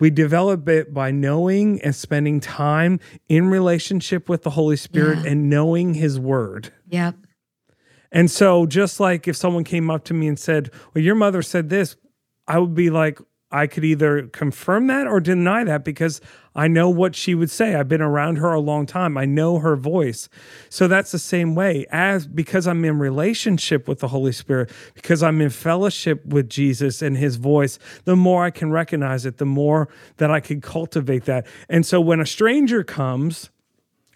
We 0.00 0.10
develop 0.10 0.68
it 0.68 0.92
by 0.92 1.12
knowing 1.12 1.80
and 1.82 1.94
spending 1.94 2.40
time 2.40 3.00
in 3.28 3.46
relationship 3.48 4.28
with 4.28 4.42
the 4.42 4.50
Holy 4.50 4.76
Spirit 4.76 5.20
Yeah. 5.24 5.30
and 5.30 5.48
knowing 5.48 5.94
his 5.94 6.18
word. 6.20 6.72
Yep. 6.90 7.14
And 8.14 8.30
so, 8.30 8.64
just 8.64 9.00
like 9.00 9.28
if 9.28 9.36
someone 9.36 9.64
came 9.64 9.90
up 9.90 10.04
to 10.04 10.14
me 10.14 10.28
and 10.28 10.38
said, 10.38 10.70
Well, 10.94 11.04
your 11.04 11.16
mother 11.16 11.42
said 11.42 11.68
this, 11.68 11.96
I 12.46 12.58
would 12.60 12.74
be 12.74 12.88
like, 12.88 13.18
I 13.50 13.68
could 13.68 13.84
either 13.84 14.26
confirm 14.28 14.88
that 14.88 15.06
or 15.06 15.20
deny 15.20 15.62
that 15.62 15.84
because 15.84 16.20
I 16.56 16.66
know 16.66 16.88
what 16.88 17.14
she 17.14 17.36
would 17.36 17.50
say. 17.50 17.76
I've 17.76 17.88
been 17.88 18.02
around 18.02 18.36
her 18.36 18.52
a 18.52 18.60
long 18.60 18.84
time. 18.84 19.16
I 19.16 19.26
know 19.26 19.60
her 19.60 19.76
voice. 19.76 20.28
So 20.68 20.88
that's 20.88 21.12
the 21.12 21.20
same 21.20 21.54
way 21.54 21.86
as 21.90 22.26
because 22.26 22.66
I'm 22.66 22.84
in 22.84 22.98
relationship 22.98 23.86
with 23.86 24.00
the 24.00 24.08
Holy 24.08 24.32
Spirit, 24.32 24.70
because 24.94 25.22
I'm 25.22 25.40
in 25.40 25.50
fellowship 25.50 26.24
with 26.26 26.48
Jesus 26.48 27.00
and 27.00 27.16
his 27.16 27.36
voice, 27.36 27.78
the 28.04 28.16
more 28.16 28.44
I 28.44 28.50
can 28.50 28.72
recognize 28.72 29.24
it, 29.24 29.38
the 29.38 29.46
more 29.46 29.88
that 30.16 30.32
I 30.32 30.40
can 30.40 30.60
cultivate 30.60 31.24
that. 31.26 31.46
And 31.68 31.86
so 31.86 32.00
when 32.00 32.20
a 32.20 32.26
stranger 32.26 32.82
comes, 32.82 33.50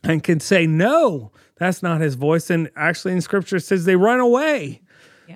and 0.05 0.23
can 0.23 0.41
say 0.41 0.67
no 0.67 1.33
that's 1.59 1.83
not 1.83 2.01
his 2.01 2.15
voice. 2.15 2.51
And 2.51 2.71
actually 2.77 3.13
in 3.13 3.21
scripture 3.21 3.57
it 3.57 3.65
says 3.65 3.85
they 3.85 3.97
run 3.97 4.21
away. 4.21 4.83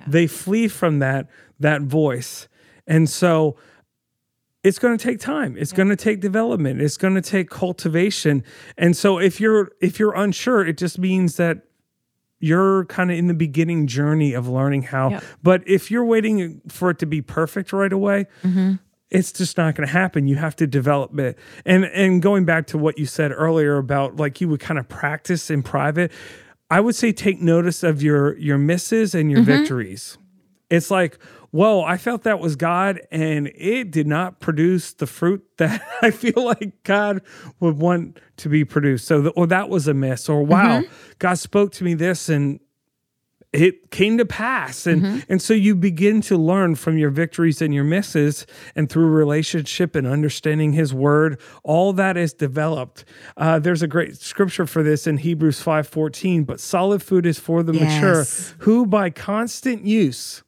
They 0.07 0.27
flee 0.27 0.67
from 0.67 0.99
that 0.99 1.29
that 1.59 1.81
voice. 1.81 2.47
And 2.87 3.09
so 3.09 3.57
it's 4.63 4.79
going 4.79 4.97
to 4.97 5.03
take 5.03 5.19
time. 5.19 5.55
It's 5.57 5.73
going 5.73 5.89
to 5.89 5.95
take 5.95 6.21
development. 6.21 6.81
It's 6.81 6.97
going 6.97 7.15
to 7.15 7.21
take 7.21 7.49
cultivation. 7.49 8.43
And 8.77 8.95
so 8.95 9.19
if 9.19 9.39
you're 9.39 9.71
if 9.81 9.99
you're 9.99 10.15
unsure 10.15 10.65
it 10.65 10.77
just 10.77 10.97
means 10.97 11.35
that 11.37 11.63
you're 12.39 12.85
kind 12.85 13.09
of 13.09 13.17
in 13.17 13.27
the 13.27 13.33
beginning 13.33 13.87
journey 13.87 14.33
of 14.33 14.47
learning 14.49 14.83
how. 14.83 15.09
But 15.43 15.67
if 15.67 15.91
you're 15.91 16.05
waiting 16.05 16.61
for 16.67 16.89
it 16.89 16.99
to 16.99 17.05
be 17.05 17.21
perfect 17.21 17.71
right 17.71 17.93
away 17.93 18.27
mm-hmm. 18.43 18.73
It's 19.13 19.31
just 19.31 19.57
not 19.57 19.75
going 19.75 19.87
to 19.87 19.93
happen. 19.93 20.27
You 20.27 20.35
have 20.37 20.55
to 20.57 20.67
develop 20.67 21.17
it. 21.19 21.37
And 21.65 21.85
and 21.85 22.21
going 22.21 22.45
back 22.45 22.67
to 22.67 22.77
what 22.77 22.97
you 22.97 23.05
said 23.05 23.31
earlier 23.31 23.77
about 23.77 24.17
like 24.17 24.41
you 24.41 24.49
would 24.49 24.59
kind 24.59 24.79
of 24.79 24.89
practice 24.89 25.49
in 25.49 25.63
private, 25.63 26.11
I 26.69 26.79
would 26.79 26.95
say 26.95 27.13
take 27.13 27.39
notice 27.39 27.83
of 27.83 28.01
your 28.01 28.37
your 28.37 28.57
misses 28.57 29.15
and 29.15 29.29
your 29.29 29.41
mm-hmm. 29.41 29.51
victories. 29.51 30.17
It's 30.69 30.89
like, 30.89 31.19
whoa, 31.51 31.83
I 31.83 31.97
felt 31.97 32.23
that 32.23 32.39
was 32.39 32.55
God 32.55 32.99
and 33.11 33.51
it 33.53 33.91
did 33.91 34.07
not 34.07 34.39
produce 34.39 34.93
the 34.93 35.05
fruit 35.05 35.45
that 35.57 35.81
I 36.01 36.09
feel 36.09 36.43
like 36.43 36.81
God 36.83 37.21
would 37.59 37.77
want 37.77 38.19
to 38.37 38.49
be 38.49 38.65
produced. 38.65 39.05
So, 39.05 39.21
the, 39.21 39.29
or 39.31 39.43
oh, 39.43 39.45
that 39.45 39.69
was 39.69 39.87
a 39.87 39.93
miss. 39.93 40.27
Or 40.27 40.41
mm-hmm. 40.41 40.51
wow, 40.51 40.83
God 41.19 41.37
spoke 41.37 41.71
to 41.73 41.83
me 41.83 41.93
this 41.93 42.27
and 42.27 42.59
it 43.53 43.91
came 43.91 44.17
to 44.17 44.25
pass 44.25 44.87
and 44.87 45.01
Mm-hmm. 45.03 45.19
and 45.31 45.41
so 45.41 45.53
you 45.53 45.75
begin 45.75 46.21
to 46.21 46.35
learn 46.37 46.73
from 46.75 46.97
your 46.97 47.11
victories 47.11 47.61
and 47.61 47.71
your 47.73 47.83
misses 47.83 48.47
and 48.75 48.89
through 48.89 49.05
relationship 49.07 49.95
and 49.95 50.07
understanding 50.07 50.73
his 50.73 50.91
word 50.93 51.39
all 51.63 51.93
that 51.93 52.17
is 52.17 52.33
developed 52.33 53.05
uh, 53.37 53.59
there's 53.59 53.83
a 53.83 53.87
great 53.87 54.17
scripture 54.17 54.65
for 54.65 54.81
this 54.81 55.05
in 55.05 55.17
hebrews 55.17 55.63
5.14 55.63 56.45
but 56.45 56.59
solid 56.59 57.03
food 57.03 57.25
is 57.27 57.37
for 57.37 57.61
the 57.61 57.73
mature 57.73 58.25
who 58.59 58.85
by 58.87 59.09
constant 59.11 59.85
use 59.85 60.43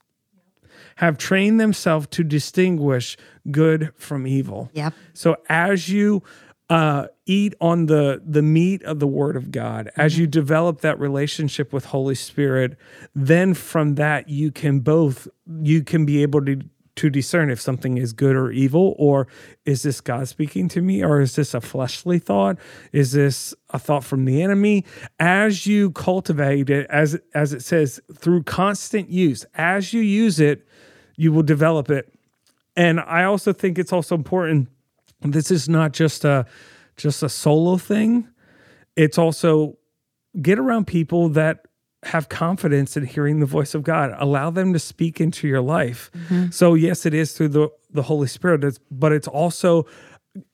have 0.98 1.18
trained 1.18 1.60
themselves 1.60 2.08
to 2.08 2.24
distinguish 2.24 3.18
good 3.52 3.92
from 3.98 4.26
evil 4.26 4.70
Yep. 4.74 4.94
so 5.14 5.36
as 5.50 5.90
you 5.90 6.24
uh, 6.70 7.08
eat 7.26 7.54
on 7.62 7.86
the 7.86 8.22
the 8.26 8.42
meat 8.42 8.82
of 8.84 9.00
the 9.00 9.08
Word 9.08 9.36
of 9.36 9.52
God, 9.52 9.92
as 9.96 10.18
you 10.18 10.26
develop 10.26 10.82
that 10.82 11.00
relationship 11.00 11.72
with 11.72 11.86
Holy 11.86 12.16
Spirit, 12.16 12.78
then 13.14 13.54
from 13.54 13.96
that 13.96 14.30
you 14.30 14.52
can 14.52 14.80
both 14.80 15.28
you 15.62 15.84
can 15.84 16.06
be 16.06 16.24
able 16.24 16.44
to 16.46 16.62
to 16.96 17.10
discern 17.10 17.50
if 17.50 17.60
something 17.60 17.98
is 17.98 18.14
good 18.14 18.36
or 18.36 18.52
evil, 18.52 18.96
or 18.98 19.28
is 19.66 19.84
this 19.84 20.00
God 20.00 20.28
speaking 20.28 20.70
to 20.70 20.82
me, 20.82 21.04
or 21.04 21.20
is 21.20 21.36
this 21.36 21.54
a 21.54 21.62
fleshly 21.62 22.20
thought? 22.20 22.58
Is 22.94 23.12
this 23.12 23.54
a 23.72 23.78
thought 23.78 24.04
from 24.04 24.26
the 24.26 24.42
enemy? 24.42 24.86
As 25.20 25.68
you 25.68 25.92
cultivate 25.92 26.70
it, 26.70 26.88
as 26.90 27.20
as 27.34 27.54
it 27.54 27.62
says, 27.62 28.00
through 28.16 28.44
constant 28.44 29.10
use, 29.10 29.46
as 29.54 29.94
you 29.94 30.02
use 30.02 30.40
it, 30.40 30.68
you 31.16 31.32
will 31.32 31.44
develop 31.44 31.90
it. 31.90 32.12
And 32.76 33.00
I 33.00 33.24
also 33.24 33.54
think 33.54 33.78
it's 33.78 33.94
also 33.94 34.16
important 34.16 34.70
this 35.34 35.52
is 35.52 35.70
not 35.70 35.94
just 35.94 36.26
a 36.26 36.46
just 36.98 37.24
a 37.24 37.30
solo 37.30 37.78
thing. 37.78 38.28
It's 38.96 39.18
also 39.18 39.78
get 40.42 40.60
around 40.60 40.88
people 40.88 41.30
that 41.30 41.66
have 42.04 42.30
confidence 42.30 42.96
in 42.96 43.06
hearing 43.06 43.40
the 43.40 43.46
voice 43.46 43.74
of 43.74 43.84
god. 43.84 44.16
Allow 44.18 44.52
them 44.52 44.74
to 44.74 44.80
speak 44.80 45.20
into 45.20 45.48
your 45.48 45.62
life. 45.62 46.12
Mm-hmm. 46.14 46.52
So 46.52 46.74
yes 46.74 47.06
it 47.06 47.14
is 47.14 47.34
through 47.34 47.50
the 47.50 47.70
the 47.92 48.04
holy 48.04 48.28
spirit 48.28 48.64
it's, 48.64 48.80
but 48.92 49.12
it's 49.12 49.28
also 49.28 49.86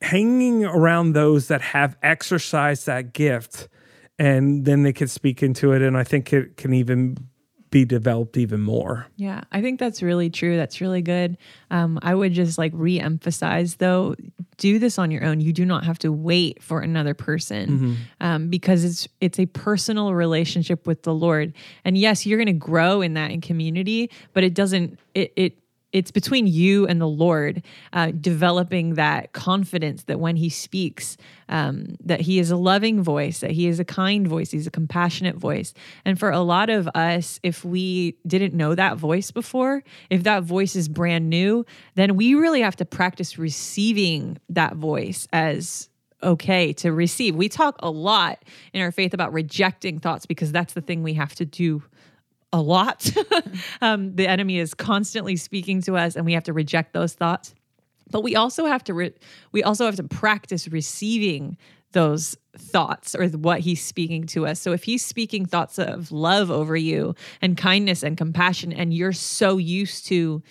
hanging 0.01 0.63
around 0.63 1.13
those 1.13 1.47
that 1.47 1.61
have 1.61 1.97
exercised 2.03 2.85
that 2.85 3.13
gift 3.13 3.67
and 4.19 4.65
then 4.65 4.83
they 4.83 4.93
can 4.93 5.07
speak 5.07 5.41
into 5.41 5.71
it 5.71 5.81
and 5.81 5.97
i 5.97 6.03
think 6.03 6.31
it 6.31 6.55
can 6.55 6.73
even 6.73 7.17
be 7.71 7.85
developed 7.85 8.37
even 8.37 8.61
more 8.61 9.07
Yeah, 9.15 9.41
I 9.51 9.61
think 9.61 9.79
that's 9.79 10.03
really 10.03 10.29
true. 10.29 10.57
That's 10.57 10.81
really 10.81 11.01
good. 11.01 11.37
Um, 11.71 11.99
I 12.01 12.13
would 12.13 12.33
just 12.33 12.57
like 12.57 12.71
re-emphasize 12.75 13.77
though, 13.77 14.15
do 14.57 14.77
this 14.77 14.99
on 14.99 15.09
your 15.09 15.23
own. 15.23 15.39
You 15.41 15.53
do 15.53 15.65
not 15.65 15.85
have 15.85 15.97
to 15.99 16.11
wait 16.11 16.61
for 16.61 16.81
another 16.81 17.13
person 17.13 17.97
um, 18.19 18.49
because 18.49 18.83
it's 18.83 19.07
it's 19.21 19.39
a 19.39 19.45
personal 19.47 20.13
relationship 20.13 20.85
with 20.85 21.03
the 21.03 21.13
Lord. 21.13 21.53
And 21.85 21.97
yes, 21.97 22.25
you're 22.25 22.37
going 22.37 22.47
to 22.47 22.53
grow 22.53 23.01
in 23.01 23.13
that 23.15 23.31
in 23.31 23.41
community, 23.41 24.11
but 24.33 24.43
it 24.43 24.53
doesn't. 24.53 24.99
It 25.15 25.33
it 25.35 25.57
it's 25.93 26.11
between 26.11 26.47
you 26.47 26.87
and 26.87 27.01
the 27.01 27.07
Lord, 27.07 27.63
uh, 27.93 28.11
developing 28.11 28.95
that 28.95 29.33
confidence 29.33 30.03
that 30.03 30.19
when 30.19 30.35
He 30.35 30.49
speaks, 30.49 31.17
um, 31.49 31.95
that 32.03 32.21
He 32.21 32.39
is 32.39 32.51
a 32.51 32.55
loving 32.55 33.03
voice, 33.03 33.39
that 33.39 33.51
He 33.51 33.67
is 33.67 33.79
a 33.79 33.85
kind 33.85 34.27
voice, 34.27 34.51
He's 34.51 34.67
a 34.67 34.71
compassionate 34.71 35.35
voice. 35.35 35.73
And 36.05 36.19
for 36.19 36.31
a 36.31 36.39
lot 36.39 36.69
of 36.69 36.87
us, 36.95 37.39
if 37.43 37.65
we 37.65 38.17
didn't 38.25 38.53
know 38.53 38.75
that 38.75 38.97
voice 38.97 39.31
before, 39.31 39.83
if 40.09 40.23
that 40.23 40.43
voice 40.43 40.75
is 40.75 40.87
brand 40.87 41.29
new, 41.29 41.65
then 41.95 42.15
we 42.15 42.35
really 42.35 42.61
have 42.61 42.75
to 42.77 42.85
practice 42.85 43.37
receiving 43.37 44.37
that 44.49 44.75
voice 44.75 45.27
as 45.33 45.89
okay 46.23 46.73
to 46.73 46.91
receive. 46.91 47.35
We 47.35 47.49
talk 47.49 47.75
a 47.79 47.89
lot 47.89 48.43
in 48.73 48.81
our 48.81 48.91
faith 48.91 49.13
about 49.13 49.33
rejecting 49.33 49.99
thoughts 49.99 50.25
because 50.25 50.51
that's 50.51 50.73
the 50.73 50.81
thing 50.81 51.03
we 51.03 51.15
have 51.15 51.33
to 51.35 51.45
do 51.45 51.83
a 52.53 52.61
lot. 52.61 53.11
um, 53.81 54.15
the 54.15 54.27
enemy 54.27 54.59
is 54.59 54.73
constantly 54.73 55.35
speaking 55.35 55.81
to 55.83 55.95
us, 55.95 56.15
and 56.15 56.25
we 56.25 56.33
have 56.33 56.43
to 56.43 56.53
reject 56.53 56.93
those 56.93 57.13
thoughts. 57.13 57.53
But 58.09 58.23
we 58.23 58.35
also 58.35 58.65
have 58.65 58.83
to 58.85 58.93
re- 58.93 59.13
we 59.51 59.63
also 59.63 59.85
have 59.85 59.95
to 59.95 60.03
practice 60.03 60.67
receiving 60.67 61.57
those 61.93 62.37
thoughts 62.57 63.15
or 63.15 63.27
what 63.29 63.59
he's 63.59 63.83
speaking 63.83 64.25
to 64.25 64.45
us. 64.45 64.59
So 64.59 64.71
if 64.71 64.83
he's 64.83 65.05
speaking 65.05 65.45
thoughts 65.45 65.77
of 65.77 66.11
love 66.11 66.51
over 66.51 66.75
you 66.75 67.15
and 67.41 67.57
kindness 67.57 68.03
and 68.03 68.17
compassion, 68.17 68.71
and 68.71 68.93
you're 68.93 69.13
so 69.13 69.57
used 69.57 70.05
to 70.07 70.41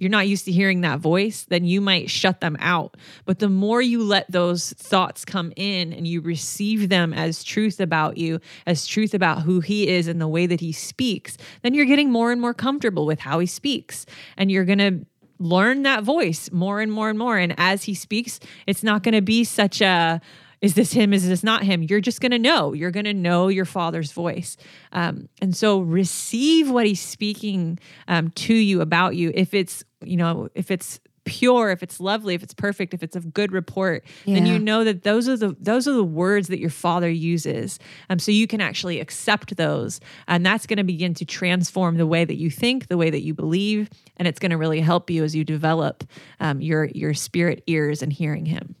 you're 0.00 0.08
not 0.08 0.26
used 0.26 0.46
to 0.46 0.50
hearing 0.50 0.80
that 0.80 0.98
voice, 0.98 1.44
then 1.50 1.66
you 1.66 1.78
might 1.82 2.08
shut 2.08 2.40
them 2.40 2.56
out. 2.58 2.96
But 3.26 3.38
the 3.38 3.50
more 3.50 3.82
you 3.82 4.02
let 4.02 4.30
those 4.32 4.72
thoughts 4.72 5.26
come 5.26 5.52
in 5.56 5.92
and 5.92 6.06
you 6.06 6.22
receive 6.22 6.88
them 6.88 7.12
as 7.12 7.44
truth 7.44 7.80
about 7.80 8.16
you, 8.16 8.40
as 8.66 8.86
truth 8.86 9.12
about 9.12 9.42
who 9.42 9.60
he 9.60 9.88
is 9.88 10.08
and 10.08 10.18
the 10.18 10.26
way 10.26 10.46
that 10.46 10.60
he 10.60 10.72
speaks, 10.72 11.36
then 11.60 11.74
you're 11.74 11.84
getting 11.84 12.10
more 12.10 12.32
and 12.32 12.40
more 12.40 12.54
comfortable 12.54 13.04
with 13.04 13.20
how 13.20 13.40
he 13.40 13.46
speaks. 13.46 14.06
And 14.38 14.50
you're 14.50 14.64
going 14.64 14.78
to 14.78 15.04
learn 15.38 15.82
that 15.82 16.02
voice 16.02 16.50
more 16.50 16.80
and 16.80 16.90
more 16.90 17.10
and 17.10 17.18
more. 17.18 17.36
And 17.36 17.54
as 17.58 17.84
he 17.84 17.92
speaks, 17.92 18.40
it's 18.66 18.82
not 18.82 19.02
going 19.02 19.14
to 19.14 19.20
be 19.20 19.44
such 19.44 19.82
a, 19.82 20.22
is 20.60 20.74
this 20.74 20.92
him? 20.92 21.12
Is 21.12 21.26
this 21.26 21.42
not 21.42 21.62
him? 21.62 21.82
You're 21.82 22.00
just 22.00 22.20
going 22.20 22.32
to 22.32 22.38
know. 22.38 22.72
You're 22.72 22.90
going 22.90 23.04
to 23.04 23.14
know 23.14 23.48
your 23.48 23.64
father's 23.64 24.12
voice. 24.12 24.56
Um, 24.92 25.28
and 25.40 25.56
so 25.56 25.80
receive 25.80 26.70
what 26.70 26.86
he's 26.86 27.00
speaking 27.00 27.78
um, 28.08 28.30
to 28.30 28.54
you 28.54 28.80
about 28.80 29.16
you. 29.16 29.32
If 29.34 29.54
it's, 29.54 29.84
you 30.04 30.16
know, 30.16 30.48
if 30.54 30.70
it's 30.70 31.00
pure, 31.24 31.70
if 31.70 31.82
it's 31.82 32.00
lovely, 32.00 32.34
if 32.34 32.42
it's 32.42 32.54
perfect, 32.54 32.92
if 32.92 33.02
it's 33.02 33.16
of 33.16 33.32
good 33.32 33.52
report, 33.52 34.04
then 34.26 34.46
you 34.46 34.58
know 34.58 34.84
that 34.84 35.02
those 35.02 35.28
are 35.28 35.36
the 35.36 35.54
those 35.60 35.86
are 35.86 35.92
the 35.92 36.04
words 36.04 36.48
that 36.48 36.58
your 36.58 36.70
father 36.70 37.08
uses. 37.08 37.78
Um, 38.08 38.18
so 38.18 38.32
you 38.32 38.46
can 38.46 38.60
actually 38.60 39.00
accept 39.00 39.56
those, 39.56 40.00
and 40.26 40.44
that's 40.44 40.66
going 40.66 40.78
to 40.78 40.84
begin 40.84 41.14
to 41.14 41.24
transform 41.24 41.98
the 41.98 42.06
way 42.06 42.24
that 42.24 42.36
you 42.36 42.50
think, 42.50 42.88
the 42.88 42.96
way 42.96 43.10
that 43.10 43.22
you 43.22 43.34
believe, 43.34 43.90
and 44.16 44.26
it's 44.26 44.38
going 44.38 44.50
to 44.50 44.56
really 44.56 44.80
help 44.80 45.10
you 45.10 45.22
as 45.22 45.34
you 45.34 45.44
develop 45.44 46.04
um, 46.40 46.60
your 46.60 46.86
your 46.86 47.14
spirit 47.14 47.62
ears 47.66 48.02
and 48.02 48.12
hearing 48.12 48.46
Him. 48.46 48.74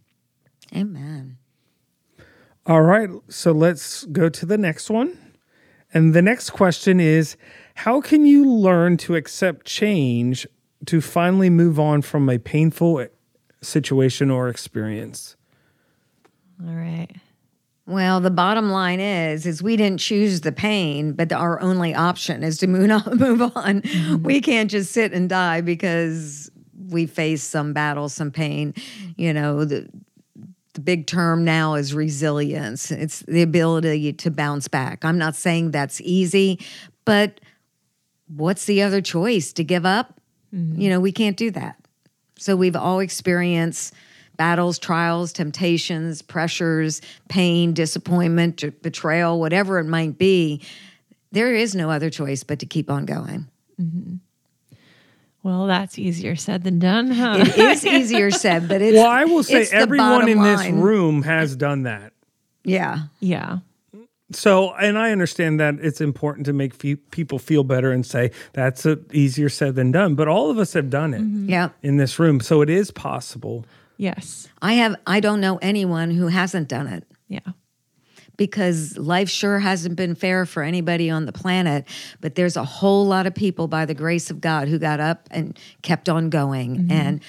Amen. 0.74 1.39
All 2.66 2.82
right, 2.82 3.08
so 3.28 3.52
let's 3.52 4.04
go 4.06 4.28
to 4.28 4.46
the 4.46 4.58
next 4.58 4.90
one. 4.90 5.16
And 5.92 6.14
the 6.14 6.22
next 6.22 6.50
question 6.50 7.00
is 7.00 7.36
How 7.74 8.00
can 8.00 8.26
you 8.26 8.48
learn 8.48 8.96
to 8.98 9.16
accept 9.16 9.66
change 9.66 10.46
to 10.86 11.00
finally 11.00 11.50
move 11.50 11.78
on 11.80 12.02
from 12.02 12.28
a 12.28 12.38
painful 12.38 13.06
situation 13.62 14.30
or 14.30 14.48
experience? 14.48 15.36
All 16.66 16.74
right. 16.74 17.10
Well, 17.86 18.20
the 18.20 18.30
bottom 18.30 18.70
line 18.70 19.00
is, 19.00 19.46
is 19.46 19.62
we 19.62 19.76
didn't 19.76 19.98
choose 19.98 20.42
the 20.42 20.52
pain, 20.52 21.12
but 21.12 21.32
our 21.32 21.60
only 21.60 21.92
option 21.92 22.44
is 22.44 22.58
to 22.58 22.66
move 22.66 22.90
on. 23.06 23.18
Move 23.18 23.42
on. 23.42 23.82
Mm-hmm. 23.82 24.22
We 24.22 24.40
can't 24.40 24.70
just 24.70 24.92
sit 24.92 25.12
and 25.12 25.28
die 25.28 25.60
because 25.60 26.50
we 26.88 27.06
face 27.06 27.42
some 27.42 27.72
battle, 27.72 28.08
some 28.08 28.30
pain. 28.30 28.74
You 29.16 29.32
know, 29.32 29.64
the 29.64 29.88
the 30.74 30.80
big 30.80 31.06
term 31.06 31.44
now 31.44 31.74
is 31.74 31.94
resilience. 31.94 32.90
It's 32.90 33.20
the 33.20 33.42
ability 33.42 34.12
to 34.12 34.30
bounce 34.30 34.68
back. 34.68 35.04
I'm 35.04 35.18
not 35.18 35.34
saying 35.34 35.72
that's 35.72 36.00
easy, 36.00 36.60
but 37.04 37.40
what's 38.28 38.66
the 38.66 38.82
other 38.82 39.00
choice? 39.00 39.52
To 39.54 39.64
give 39.64 39.84
up? 39.84 40.20
Mm-hmm. 40.54 40.80
You 40.80 40.90
know, 40.90 41.00
we 41.00 41.12
can't 41.12 41.36
do 41.36 41.50
that. 41.52 41.76
So 42.38 42.56
we've 42.56 42.76
all 42.76 43.00
experienced 43.00 43.94
battles, 44.36 44.78
trials, 44.78 45.32
temptations, 45.32 46.22
pressures, 46.22 47.02
pain, 47.28 47.74
disappointment, 47.74 48.64
betrayal, 48.82 49.38
whatever 49.38 49.78
it 49.78 49.84
might 49.84 50.16
be. 50.16 50.62
There 51.32 51.54
is 51.54 51.74
no 51.74 51.90
other 51.90 52.10
choice 52.10 52.42
but 52.42 52.58
to 52.60 52.66
keep 52.66 52.90
on 52.90 53.04
going. 53.04 53.48
Mm-hmm. 53.78 54.16
Well, 55.42 55.66
that's 55.66 55.98
easier 55.98 56.36
said 56.36 56.64
than 56.64 56.78
done, 56.78 57.10
huh? 57.10 57.36
It 57.38 57.58
is 57.58 57.86
easier 57.86 58.30
said, 58.30 58.68
but 58.68 58.82
it's 58.82 58.94
Well, 58.94 59.06
I 59.06 59.24
will 59.24 59.42
say 59.42 59.66
everyone 59.72 60.20
bottom 60.20 60.28
in 60.28 60.42
this 60.42 60.66
room 60.68 61.22
has 61.22 61.56
done 61.56 61.84
that. 61.84 62.12
Yeah. 62.62 63.04
yeah. 63.20 63.58
So, 64.32 64.72
and 64.74 64.98
I 64.98 65.10
understand 65.10 65.58
that 65.58 65.76
it's 65.80 66.00
important 66.00 66.46
to 66.46 66.52
make 66.52 66.74
fe- 66.74 66.96
people 66.96 67.38
feel 67.38 67.64
better 67.64 67.90
and 67.90 68.04
say 68.06 68.30
that's 68.52 68.86
a, 68.86 68.98
easier 69.12 69.48
said 69.48 69.74
than 69.74 69.92
done, 69.92 70.14
but 70.14 70.28
all 70.28 70.50
of 70.50 70.58
us 70.58 70.74
have 70.74 70.90
done 70.90 71.14
it 71.14 71.22
mm-hmm. 71.22 71.48
Yeah. 71.48 71.70
in 71.82 71.96
this 71.96 72.18
room. 72.18 72.40
So 72.40 72.60
it 72.60 72.70
is 72.70 72.90
possible. 72.90 73.64
Yes. 73.96 74.48
I 74.62 74.74
have 74.74 74.96
I 75.06 75.20
don't 75.20 75.40
know 75.40 75.58
anyone 75.60 76.10
who 76.10 76.28
hasn't 76.28 76.68
done 76.68 76.86
it. 76.86 77.04
Yeah. 77.28 77.40
Because 78.40 78.96
life 78.96 79.28
sure 79.28 79.58
hasn't 79.58 79.96
been 79.96 80.14
fair 80.14 80.46
for 80.46 80.62
anybody 80.62 81.10
on 81.10 81.26
the 81.26 81.32
planet. 81.32 81.84
But 82.22 82.36
there's 82.36 82.56
a 82.56 82.64
whole 82.64 83.04
lot 83.04 83.26
of 83.26 83.34
people, 83.34 83.68
by 83.68 83.84
the 83.84 83.92
grace 83.92 84.30
of 84.30 84.40
God, 84.40 84.66
who 84.66 84.78
got 84.78 84.98
up 84.98 85.28
and 85.30 85.58
kept 85.82 86.08
on 86.08 86.30
going. 86.30 86.90
And 86.90 87.20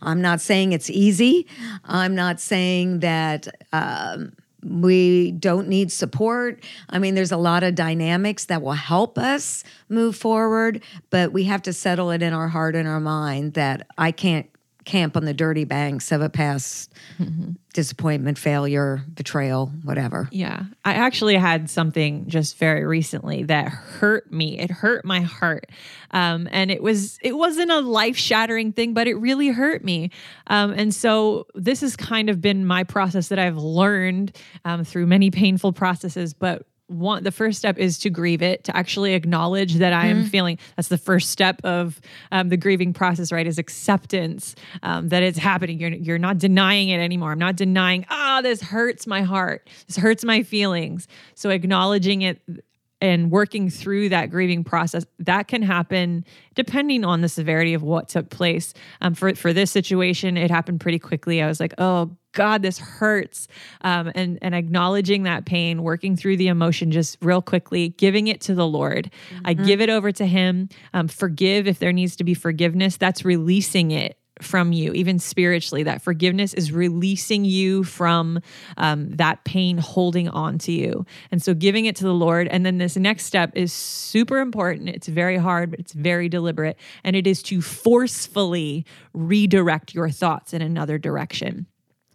I'm 0.00 0.22
not 0.22 0.40
saying 0.40 0.72
it's 0.72 0.88
easy. 0.88 1.48
I'm 1.84 2.14
not 2.14 2.38
saying 2.38 3.00
that. 3.00 3.48
Um, 3.72 4.34
we 4.62 5.32
don't 5.32 5.68
need 5.68 5.92
support. 5.92 6.64
I 6.88 6.98
mean, 6.98 7.14
there's 7.14 7.32
a 7.32 7.36
lot 7.36 7.64
of 7.64 7.74
dynamics 7.74 8.46
that 8.46 8.62
will 8.62 8.72
help 8.72 9.18
us 9.18 9.62
move 9.90 10.16
forward, 10.16 10.82
but 11.10 11.32
we 11.32 11.44
have 11.44 11.60
to 11.62 11.72
settle 11.74 12.10
it 12.10 12.22
in 12.22 12.32
our 12.32 12.48
heart 12.48 12.74
and 12.74 12.88
our 12.88 13.00
mind 13.00 13.54
that 13.54 13.86
I 13.98 14.10
can't 14.10 14.48
camp 14.84 15.16
on 15.16 15.24
the 15.24 15.34
dirty 15.34 15.64
banks 15.64 16.12
of 16.12 16.20
a 16.20 16.28
past 16.28 16.92
mm-hmm. 17.18 17.52
disappointment, 17.72 18.38
failure, 18.38 19.02
betrayal, 19.14 19.72
whatever. 19.82 20.28
Yeah. 20.30 20.64
I 20.84 20.94
actually 20.94 21.36
had 21.36 21.70
something 21.70 22.28
just 22.28 22.58
very 22.58 22.84
recently 22.84 23.44
that 23.44 23.68
hurt 23.68 24.30
me. 24.32 24.58
It 24.58 24.70
hurt 24.70 25.04
my 25.04 25.22
heart. 25.22 25.70
Um, 26.10 26.48
and 26.52 26.70
it 26.70 26.82
was 26.82 27.18
it 27.22 27.36
wasn't 27.36 27.70
a 27.70 27.80
life-shattering 27.80 28.72
thing, 28.72 28.94
but 28.94 29.06
it 29.06 29.14
really 29.14 29.48
hurt 29.48 29.84
me. 29.84 30.10
Um, 30.46 30.72
and 30.72 30.94
so 30.94 31.46
this 31.54 31.80
has 31.80 31.96
kind 31.96 32.30
of 32.30 32.40
been 32.40 32.66
my 32.66 32.84
process 32.84 33.28
that 33.28 33.38
I've 33.38 33.56
learned 33.58 34.36
um, 34.64 34.84
through 34.84 35.06
many 35.06 35.30
painful 35.30 35.72
processes, 35.72 36.34
but 36.34 36.66
one 36.88 37.24
the 37.24 37.32
first 37.32 37.58
step 37.58 37.78
is 37.78 37.98
to 37.98 38.10
grieve 38.10 38.42
it 38.42 38.64
to 38.64 38.76
actually 38.76 39.14
acknowledge 39.14 39.74
that 39.76 39.92
i 39.92 40.06
am 40.06 40.18
mm-hmm. 40.18 40.28
feeling 40.28 40.58
that's 40.76 40.88
the 40.88 40.98
first 40.98 41.30
step 41.30 41.60
of 41.64 42.00
um, 42.32 42.48
the 42.48 42.56
grieving 42.56 42.92
process 42.92 43.32
right 43.32 43.46
is 43.46 43.58
acceptance 43.58 44.54
um, 44.82 45.08
that 45.08 45.22
it's 45.22 45.38
happening. 45.38 45.78
You're, 45.78 45.90
you're 45.90 46.18
not 46.18 46.38
denying 46.38 46.88
it 46.88 46.98
anymore. 46.98 47.32
I'm 47.32 47.38
not 47.38 47.56
denying 47.56 48.06
ah 48.10 48.38
oh, 48.38 48.42
this 48.42 48.60
hurts 48.60 49.06
my 49.06 49.22
heart. 49.22 49.68
This 49.86 49.96
hurts 49.96 50.24
my 50.24 50.42
feelings. 50.42 51.08
So 51.34 51.50
acknowledging 51.50 52.22
it 52.22 52.40
and 53.00 53.30
working 53.30 53.68
through 53.68 54.08
that 54.08 54.30
grieving 54.30 54.64
process 54.64 55.04
that 55.18 55.48
can 55.48 55.62
happen 55.62 56.24
depending 56.54 57.04
on 57.04 57.20
the 57.20 57.28
severity 57.28 57.74
of 57.74 57.82
what 57.82 58.08
took 58.08 58.30
place. 58.30 58.72
Um, 59.00 59.14
for 59.14 59.34
for 59.34 59.52
this 59.52 59.70
situation 59.70 60.36
it 60.36 60.50
happened 60.50 60.80
pretty 60.80 60.98
quickly. 60.98 61.42
I 61.42 61.46
was 61.46 61.60
like 61.60 61.74
oh 61.78 62.16
God, 62.34 62.62
this 62.62 62.78
hurts. 62.78 63.48
Um, 63.80 64.12
and, 64.14 64.38
and 64.42 64.54
acknowledging 64.54 65.22
that 65.22 65.46
pain, 65.46 65.82
working 65.82 66.16
through 66.16 66.36
the 66.36 66.48
emotion 66.48 66.90
just 66.90 67.16
real 67.22 67.40
quickly, 67.42 67.90
giving 67.90 68.26
it 68.26 68.40
to 68.42 68.54
the 68.54 68.66
Lord. 68.66 69.10
Mm-hmm. 69.30 69.42
I 69.46 69.54
give 69.54 69.80
it 69.80 69.88
over 69.88 70.12
to 70.12 70.26
Him. 70.26 70.68
Um, 70.92 71.08
forgive 71.08 71.66
if 71.66 71.78
there 71.78 71.92
needs 71.92 72.16
to 72.16 72.24
be 72.24 72.34
forgiveness. 72.34 72.96
That's 72.96 73.24
releasing 73.24 73.90
it 73.90 74.18
from 74.42 74.72
you, 74.72 74.92
even 74.92 75.18
spiritually. 75.18 75.84
That 75.84 76.02
forgiveness 76.02 76.54
is 76.54 76.72
releasing 76.72 77.44
you 77.44 77.84
from 77.84 78.40
um, 78.76 79.10
that 79.16 79.44
pain 79.44 79.78
holding 79.78 80.28
on 80.28 80.58
to 80.58 80.72
you. 80.72 81.06
And 81.30 81.42
so 81.42 81.54
giving 81.54 81.86
it 81.86 81.96
to 81.96 82.04
the 82.04 82.14
Lord. 82.14 82.48
And 82.48 82.64
then 82.66 82.78
this 82.78 82.96
next 82.96 83.26
step 83.26 83.52
is 83.54 83.72
super 83.72 84.38
important. 84.38 84.88
It's 84.88 85.06
very 85.06 85.36
hard, 85.36 85.70
but 85.70 85.78
it's 85.78 85.92
very 85.92 86.28
deliberate. 86.28 86.76
And 87.04 87.14
it 87.14 87.26
is 87.26 87.42
to 87.44 87.62
forcefully 87.62 88.84
redirect 89.12 89.94
your 89.94 90.10
thoughts 90.10 90.52
in 90.52 90.62
another 90.62 90.98
direction. 90.98 91.66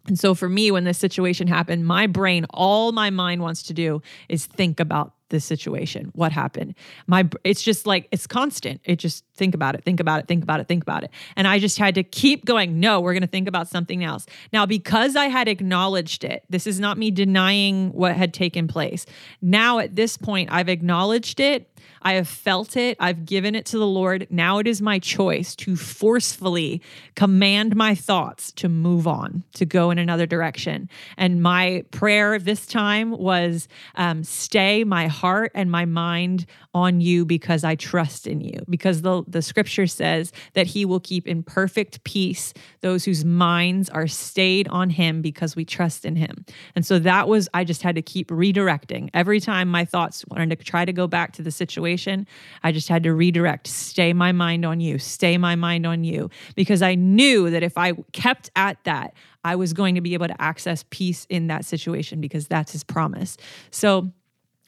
And 0.10 0.20
so 0.20 0.34
for 0.34 0.50
me, 0.50 0.72
when 0.72 0.84
this 0.86 0.98
situation 0.98 1.48
happened, 1.48 1.86
my 1.86 2.08
brain, 2.08 2.48
all 2.50 2.92
my 2.92 3.12
mind 3.12 3.42
wants 3.42 3.64
to 3.64 3.74
do 3.74 4.02
is 4.28 4.48
think 4.48 4.80
about 4.80 5.14
this 5.30 5.46
situation, 5.46 6.10
what 6.14 6.32
happened. 6.32 6.74
My 7.06 7.30
it's 7.44 7.62
just 7.62 7.86
like 7.86 8.08
it's 8.12 8.26
constant. 8.26 8.82
It 8.84 8.96
just 8.96 9.24
think 9.36 9.54
about 9.54 9.76
it, 9.76 9.84
think 9.84 10.00
about 10.00 10.20
it, 10.20 10.28
think 10.28 10.42
about 10.44 10.60
it, 10.60 10.68
think 10.68 10.82
about 10.82 11.04
it. 11.04 11.12
And 11.36 11.48
I 11.48 11.60
just 11.60 11.78
had 11.78 11.94
to 11.96 12.04
keep 12.04 12.46
going, 12.46 12.80
no, 12.80 13.00
we're 13.00 13.14
going 13.14 13.22
to 13.22 13.28
think 13.28 13.48
about 13.48 13.68
something 13.68 14.04
else. 14.04 14.26
Now 14.52 14.66
because 14.66 15.16
I 15.16 15.26
had 15.26 15.48
acknowledged 15.48 16.24
it, 16.24 16.44
this 16.50 16.66
is 16.66 16.80
not 16.80 16.98
me 16.98 17.12
denying 17.12 17.92
what 17.92 18.16
had 18.16 18.34
taken 18.34 18.68
place. 18.68 19.06
Now 19.42 19.78
at 19.78 19.96
this 19.96 20.18
point 20.18 20.50
I've 20.52 20.70
acknowledged 20.70 21.40
it 21.40 21.70
I 22.02 22.14
have 22.14 22.28
felt 22.28 22.78
it. 22.78 22.98
I've 23.00 23.26
given 23.26 23.56
it 23.56 23.66
to 23.68 23.78
the 23.78 23.88
Lord. 23.88 24.28
Now 24.30 24.60
it 24.60 24.68
is 24.68 24.82
my 24.82 25.00
choice 25.00 25.56
to 25.58 25.76
forcefully 25.76 26.82
command 27.16 27.76
my 27.76 27.96
thoughts 27.96 28.52
to 28.54 28.70
move 28.70 29.08
on, 29.08 29.44
to 29.56 29.66
go 29.66 29.92
in 29.92 29.98
another 29.98 30.26
direction. 30.26 30.90
And 31.18 31.42
my 31.42 31.84
prayer 31.92 32.40
this 32.40 32.66
time 32.66 33.12
was 33.12 33.68
um, 33.96 34.24
stay 34.24 34.84
my 34.84 35.08
heart 35.08 35.52
and 35.56 35.70
my 35.72 35.86
mind 35.86 36.46
on 36.74 37.02
you 37.02 37.26
because 37.26 37.64
I 37.64 37.76
trust 37.76 38.28
in 38.28 38.42
you. 38.42 38.60
Because 38.70 39.02
the, 39.02 39.24
the 39.28 39.42
scripture 39.42 39.88
says 39.88 40.32
that 40.54 40.68
he 40.68 40.86
will 40.86 41.00
keep 41.00 41.28
in 41.28 41.42
perfect 41.44 42.04
peace 42.04 42.54
those 42.82 43.06
whose 43.06 43.26
minds 43.26 43.90
are 43.90 44.08
stayed 44.08 44.68
on 44.68 44.90
him 44.90 45.22
because 45.22 45.56
we 45.56 45.66
trust 45.66 46.06
in 46.06 46.16
him. 46.16 46.46
And 46.76 46.86
so 46.86 47.00
that 47.00 47.28
was, 47.28 47.50
I 47.54 47.64
just 47.64 47.82
had 47.82 47.96
to 47.96 48.02
keep 48.02 48.30
redirecting. 48.30 49.10
Every 49.14 49.40
time 49.40 49.68
my 49.68 49.84
thoughts 49.84 50.24
wanted 50.28 50.50
to 50.52 50.64
try 50.64 50.86
to 50.86 50.94
go 50.94 51.08
back 51.08 51.34
to 51.34 51.42
the 51.42 51.52
situation, 51.52 52.28
I 52.64 52.72
just 52.72 52.88
had 52.88 53.04
to 53.04 53.14
redirect, 53.14 53.68
stay 53.68 54.14
my 54.14 54.32
mind 54.32 54.66
on 54.66 54.80
you, 54.80 55.00
stay 55.00 55.38
my 55.38 55.56
mind 55.56 55.86
on 55.86 56.04
you. 56.04 56.30
Because 56.56 56.82
I 56.82 56.96
knew 56.96 57.50
that 57.50 57.64
if 57.64 57.78
I 57.78 57.94
kept 58.14 58.52
at 58.56 58.84
that, 58.84 59.14
I 59.44 59.56
was 59.56 59.74
going 59.74 59.96
to 59.96 60.02
be 60.02 60.14
able 60.14 60.28
to 60.28 60.42
access 60.42 60.84
peace 60.90 61.26
in 61.30 61.48
that 61.48 61.66
situation 61.66 62.20
because 62.22 62.48
that's 62.48 62.72
his 62.74 62.84
promise. 62.84 63.38
So, 63.72 64.12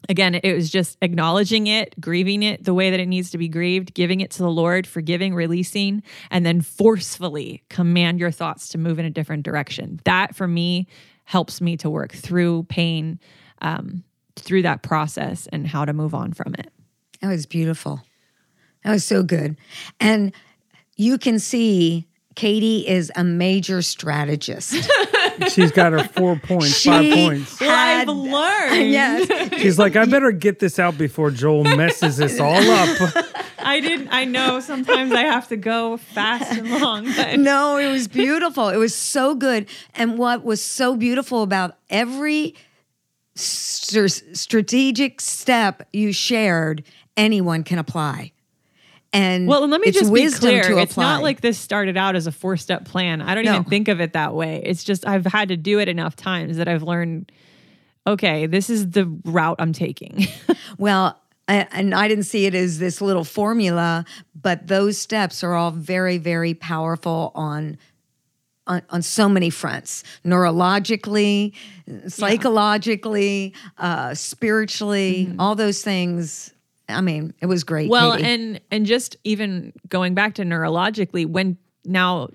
again, 0.10 0.36
it 0.36 0.54
was 0.54 0.70
just 0.70 0.98
acknowledging 1.02 1.68
it, 1.68 2.00
grieving 2.00 2.44
it 2.44 2.64
the 2.64 2.74
way 2.74 2.90
that 2.90 3.00
it 3.00 3.08
needs 3.08 3.32
to 3.32 3.38
be 3.38 3.48
grieved, 3.48 3.94
giving 3.94 4.22
it 4.22 4.32
to 4.32 4.40
the 4.40 4.50
Lord, 4.50 4.88
forgiving, 4.88 5.34
releasing, 5.34 6.04
and 6.30 6.46
then 6.46 6.62
forcefully 6.62 7.64
command 7.70 8.20
your 8.20 8.32
thoughts 8.32 8.70
to 8.70 8.78
move 8.78 9.00
in 9.00 9.06
a 9.06 9.10
different 9.10 9.44
direction. 9.44 10.00
That 10.06 10.36
for 10.36 10.48
me 10.48 10.88
helps 11.26 11.62
me 11.62 11.78
to 11.78 11.90
work 11.90 12.14
through 12.14 12.64
pain, 12.64 13.20
um, 13.62 14.04
through 14.36 14.64
that 14.64 14.82
process, 14.82 15.48
and 15.48 15.68
how 15.68 15.86
to 15.86 15.94
move 15.94 16.14
on 16.14 16.34
from 16.34 16.56
it. 16.56 16.72
That 17.22 17.30
was 17.30 17.46
beautiful. 17.46 18.02
That 18.84 18.92
was 18.92 19.06
so 19.06 19.24
good. 19.24 19.58
And 20.00 20.34
you 20.96 21.18
can 21.18 21.40
see 21.40 22.08
Katie 22.36 22.88
is 22.88 23.12
a 23.16 23.24
major 23.24 23.82
strategist. 23.82 24.74
She's 25.50 25.72
got 25.72 25.92
her 25.94 26.04
four 26.04 26.36
points, 26.36 26.78
she 26.78 26.90
five 26.90 27.14
points. 27.14 27.60
Had, 27.60 28.10
I've 28.10 28.16
learned. 28.16 28.92
Yes. 28.92 29.60
She's 29.62 29.80
like, 29.80 29.96
I 29.96 30.06
better 30.06 30.32
get 30.32 30.60
this 30.60 30.80
out 30.80 30.98
before 30.98 31.32
Joel 31.32 31.64
messes 31.64 32.18
this 32.18 32.40
all 32.40 32.56
up. 32.56 33.16
I 33.60 33.80
didn't. 33.80 34.10
I 34.12 34.26
know 34.26 34.60
sometimes 34.60 35.12
I 35.14 35.22
have 35.22 35.48
to 35.50 35.58
go 35.58 35.98
fast 35.98 36.52
and 36.58 36.70
long. 36.82 37.06
But. 37.16 37.40
No, 37.40 37.78
it 37.78 37.92
was 37.92 38.08
beautiful. 38.08 38.70
It 38.70 38.78
was 38.78 38.96
so 38.96 39.36
good. 39.36 39.68
And 39.96 40.18
what 40.18 40.44
was 40.44 40.62
so 40.62 40.96
beautiful 40.98 41.44
about 41.44 41.78
every 41.90 42.56
st- 43.36 44.36
strategic 44.38 45.22
step 45.22 45.88
you 45.94 46.12
shared, 46.12 46.84
anyone 47.16 47.64
can 47.64 47.78
apply. 47.78 48.32
And 49.14 49.48
well, 49.48 49.68
let 49.68 49.82
me 49.82 49.92
just 49.92 50.14
be 50.14 50.30
clear. 50.32 50.78
It's 50.80 50.96
not 50.96 51.22
like 51.22 51.42
this 51.42 51.58
started 51.58 51.98
out 51.98 52.16
as 52.16 52.28
a 52.28 52.32
four 52.32 52.56
step 52.56 52.86
plan. 52.86 53.22
I 53.22 53.36
don't 53.36 53.44
no. 53.44 53.56
even 53.56 53.64
think 53.66 53.88
of 53.90 54.00
it 54.00 54.14
that 54.14 54.34
way. 54.34 54.62
It's 54.64 54.84
just 54.84 55.06
I've 55.06 55.26
had 55.26 55.50
to 55.50 55.58
do 55.58 55.80
it 55.80 55.90
enough 55.90 56.16
times 56.16 56.58
that 56.58 56.70
I've 56.70 56.84
learned, 56.84 57.32
okay, 58.08 58.46
this 58.46 58.70
is 58.70 58.92
the 58.92 59.06
route 59.26 59.58
I'm 59.60 59.74
taking. 59.74 60.28
well, 60.78 61.20
and 61.48 61.94
I 61.94 62.08
didn't 62.08 62.24
see 62.24 62.46
it 62.46 62.56
as 62.56 62.80
this 62.80 63.02
little 63.02 63.26
formula, 63.26 64.06
but 64.40 64.68
those 64.68 64.98
steps 64.98 65.44
are 65.44 65.54
all 65.54 65.72
very, 65.72 66.18
very 66.18 66.54
powerful 66.54 67.32
on 67.36 67.78
on, 68.68 68.84
on, 68.92 69.02
so 69.02 69.28
many 69.28 69.50
fronts 69.50 70.04
neurologically 70.24 71.54
psychologically 72.08 73.54
yeah. 73.80 73.86
uh, 73.86 74.16
spiritually 74.16 75.26
mm-hmm. 75.26 75.40
all 75.42 75.56
those 75.56 75.82
things 75.82 76.51
I 76.92 77.02
mean, 77.02 77.34
it 77.42 77.46
was 77.46 77.64
great. 77.64 77.90
Well, 77.90 78.14
Katie. 78.14 78.26
and 78.26 78.62
and 78.72 78.86
just 78.86 79.18
even 79.24 79.74
going 79.88 80.14
back 80.14 80.36
to 80.36 80.44
neurologically, 80.44 81.26
when 81.26 81.58
now 81.86 82.30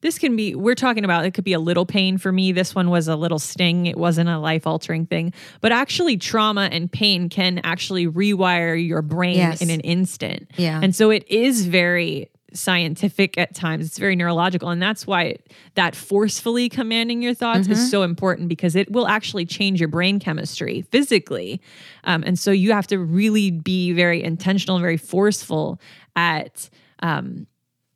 this 0.00 0.18
can 0.18 0.36
be 0.36 0.54
we're 0.54 0.74
talking 0.74 1.04
about 1.04 1.24
it 1.24 1.34
could 1.34 1.44
be 1.44 1.52
a 1.52 1.58
little 1.58 1.86
pain 1.86 2.18
for 2.18 2.30
me 2.30 2.52
this 2.52 2.74
one 2.74 2.90
was 2.90 3.08
a 3.08 3.16
little 3.16 3.38
sting 3.38 3.86
it 3.86 3.96
wasn't 3.96 4.28
a 4.28 4.38
life 4.38 4.66
altering 4.66 5.06
thing 5.06 5.32
but 5.60 5.72
actually 5.72 6.16
trauma 6.16 6.68
and 6.70 6.90
pain 6.90 7.28
can 7.28 7.60
actually 7.64 8.06
rewire 8.06 8.86
your 8.86 9.02
brain 9.02 9.36
yes. 9.36 9.60
in 9.60 9.70
an 9.70 9.80
instant 9.80 10.48
yeah 10.56 10.80
and 10.82 10.94
so 10.94 11.10
it 11.10 11.28
is 11.28 11.66
very 11.66 12.30
scientific 12.54 13.36
at 13.36 13.54
times. 13.54 13.86
It's 13.86 13.98
very 13.98 14.16
neurological. 14.16 14.70
And 14.70 14.80
that's 14.80 15.06
why 15.06 15.36
that 15.74 15.94
forcefully 15.94 16.68
commanding 16.68 17.20
your 17.20 17.34
thoughts 17.34 17.60
mm-hmm. 17.60 17.72
is 17.72 17.90
so 17.90 18.02
important 18.02 18.48
because 18.48 18.74
it 18.74 18.90
will 18.90 19.06
actually 19.06 19.44
change 19.44 19.80
your 19.80 19.88
brain 19.88 20.18
chemistry 20.18 20.82
physically. 20.82 21.60
Um, 22.04 22.22
and 22.26 22.38
so 22.38 22.50
you 22.50 22.72
have 22.72 22.86
to 22.86 22.98
really 22.98 23.50
be 23.50 23.92
very 23.92 24.22
intentional 24.22 24.78
very 24.80 24.96
forceful 24.96 25.80
at 26.16 26.70
um, 27.00 27.46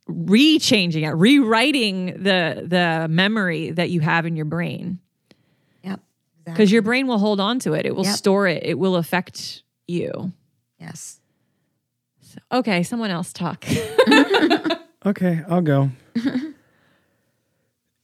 re-changing 0.07 1.05
it, 1.05 1.11
rewriting 1.11 2.07
the 2.23 2.65
the 2.67 3.07
memory 3.09 3.71
that 3.71 3.91
you 3.91 4.01
have 4.01 4.27
in 4.27 4.37
your 4.37 4.45
brain. 4.45 4.99
Yep. 5.83 6.01
Because 6.45 6.55
exactly. 6.55 6.73
your 6.73 6.83
brain 6.83 7.07
will 7.07 7.19
hold 7.19 7.41
on 7.41 7.59
to 7.61 7.75
it. 7.75 7.87
It 7.87 7.95
will 7.95 8.05
yep. 8.05 8.17
store 8.17 8.47
it. 8.47 8.65
It 8.65 8.79
will 8.79 8.97
affect 8.97 9.63
you. 9.87 10.33
Yes. 10.79 11.21
Okay, 12.51 12.83
someone 12.83 13.11
else 13.11 13.33
talk. 13.33 13.65
okay, 15.07 15.43
I'll 15.49 15.63
go. 15.63 15.91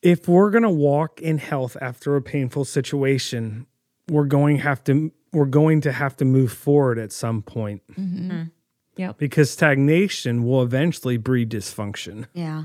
if 0.02 0.28
we're 0.28 0.50
going 0.50 0.62
to 0.62 0.70
walk 0.70 1.20
in 1.20 1.38
health 1.38 1.76
after 1.80 2.16
a 2.16 2.22
painful 2.22 2.64
situation, 2.64 3.66
we're 4.08 4.26
going 4.26 4.58
have 4.58 4.82
to 4.84 5.12
we're 5.32 5.44
going 5.44 5.80
to 5.82 5.92
have 5.92 6.16
to 6.16 6.24
move 6.24 6.52
forward 6.52 6.98
at 6.98 7.12
some 7.12 7.42
point. 7.42 7.82
Mm-hmm. 7.92 8.30
Mm. 8.30 8.50
Yep. 8.96 9.18
Because 9.18 9.50
stagnation 9.50 10.42
will 10.42 10.62
eventually 10.62 11.18
breed 11.18 11.50
dysfunction. 11.50 12.26
Yeah. 12.32 12.64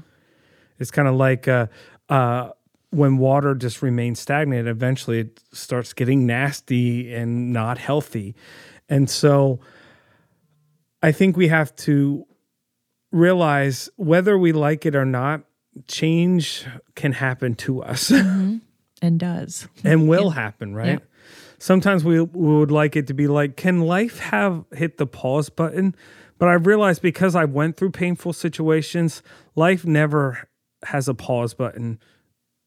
It's 0.80 0.90
kind 0.90 1.08
of 1.08 1.16
like 1.16 1.48
uh, 1.48 1.68
uh, 2.10 2.50
when 2.90 3.18
water 3.18 3.54
just 3.54 3.82
remains 3.82 4.20
stagnant, 4.20 4.68
eventually 4.68 5.20
it 5.20 5.42
starts 5.52 5.94
getting 5.94 6.26
nasty 6.26 7.14
and 7.14 7.52
not 7.54 7.78
healthy. 7.78 8.36
And 8.90 9.10
so 9.10 9.60
I 11.04 11.12
think 11.12 11.36
we 11.36 11.50
have 11.50 11.76
to 11.78 12.26
realize 13.12 13.90
whether 13.98 14.38
we 14.38 14.54
like 14.54 14.86
it 14.86 14.96
or 14.96 15.06
not, 15.06 15.44
change 15.88 16.66
can 16.96 17.12
happen 17.12 17.56
to 17.56 17.84
us 17.84 18.10
mm-hmm. 18.12 18.58
and 19.02 19.20
does. 19.20 19.68
and 19.84 20.08
will 20.08 20.32
happen, 20.32 20.74
right? 20.74 21.00
Yeah. 21.00 21.06
Sometimes 21.60 22.04
we, 22.04 22.22
we 22.22 22.58
would 22.58 22.72
like 22.72 22.96
it 22.96 23.08
to 23.08 23.14
be 23.14 23.28
like, 23.28 23.58
can 23.58 23.82
life 23.82 24.20
have 24.20 24.66
hit 24.74 24.98
the 24.98 25.06
pause 25.06 25.50
button? 25.50 25.96
But 26.38 26.50
I've 26.50 26.66
realized 26.66 27.02
because 27.02 27.36
I 27.36 27.46
went 27.46 27.78
through 27.78 27.92
painful 27.92 28.34
situations, 28.34 29.22
life 29.56 29.86
never 29.86 30.50
has 30.86 31.08
a 31.08 31.14
pause 31.14 31.54
button. 31.54 32.00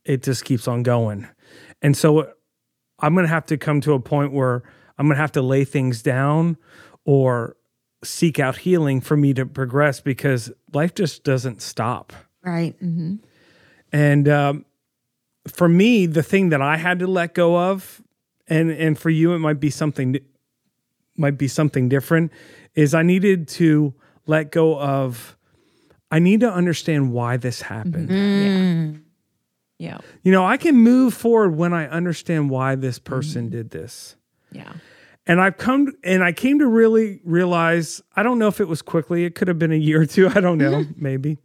It 0.04 0.22
just 0.22 0.44
keeps 0.44 0.68
on 0.68 0.82
going. 0.82 1.26
And 1.82 1.96
so 1.96 2.20
uh, 2.20 2.30
I'm 3.00 3.14
going 3.14 3.26
to 3.26 3.32
have 3.32 3.46
to 3.46 3.58
come 3.58 3.80
to 3.82 3.92
a 3.92 4.00
point 4.00 4.32
where 4.32 4.62
I'm 4.98 5.06
going 5.06 5.16
to 5.16 5.20
have 5.20 5.32
to 5.32 5.42
lay 5.42 5.64
things 5.64 6.02
down 6.02 6.56
or 7.04 7.56
seek 8.04 8.38
out 8.38 8.58
healing 8.58 9.00
for 9.00 9.16
me 9.16 9.34
to 9.34 9.46
progress 9.46 10.00
because 10.00 10.52
life 10.72 10.94
just 10.94 11.24
doesn't 11.24 11.62
stop. 11.62 12.12
Right. 12.42 12.74
Mm-hmm. 12.82 13.16
And 13.92 14.28
um, 14.28 14.64
for 15.48 15.68
me, 15.68 16.06
the 16.06 16.22
thing 16.22 16.50
that 16.50 16.62
I 16.62 16.76
had 16.76 16.98
to 17.00 17.06
let 17.06 17.34
go 17.34 17.56
of, 17.58 18.02
and 18.48 18.70
and 18.70 18.98
for 18.98 19.10
you, 19.10 19.32
it 19.32 19.38
might 19.38 19.60
be 19.60 19.70
something, 19.70 20.18
might 21.16 21.38
be 21.38 21.48
something 21.48 21.88
different, 21.88 22.32
is 22.74 22.94
I 22.94 23.02
needed 23.02 23.48
to 23.48 23.94
let 24.26 24.52
go 24.52 24.78
of. 24.78 25.36
I 26.10 26.20
need 26.20 26.40
to 26.40 26.52
understand 26.52 27.12
why 27.12 27.36
this 27.36 27.62
happened. 27.62 28.10
Mm-hmm. 28.10 29.00
Yeah. 29.78 29.98
You 30.22 30.32
know, 30.32 30.46
I 30.46 30.56
can 30.56 30.76
move 30.76 31.14
forward 31.14 31.56
when 31.56 31.72
I 31.72 31.88
understand 31.88 32.48
why 32.48 32.76
this 32.76 32.98
person 32.98 33.46
mm-hmm. 33.46 33.56
did 33.56 33.70
this. 33.70 34.16
Yeah. 34.52 34.72
And 35.26 35.40
I've 35.40 35.58
come 35.58 35.92
and 36.04 36.22
I 36.22 36.32
came 36.32 36.60
to 36.60 36.66
really 36.66 37.20
realize 37.24 38.00
I 38.14 38.22
don't 38.22 38.38
know 38.38 38.48
if 38.48 38.60
it 38.60 38.68
was 38.68 38.82
quickly, 38.82 39.24
it 39.24 39.34
could 39.34 39.48
have 39.48 39.58
been 39.58 39.72
a 39.72 39.76
year 39.76 40.02
or 40.02 40.06
two, 40.06 40.28
I 40.28 40.40
don't 40.40 40.58
know, 40.58 40.84
maybe. 40.96 41.38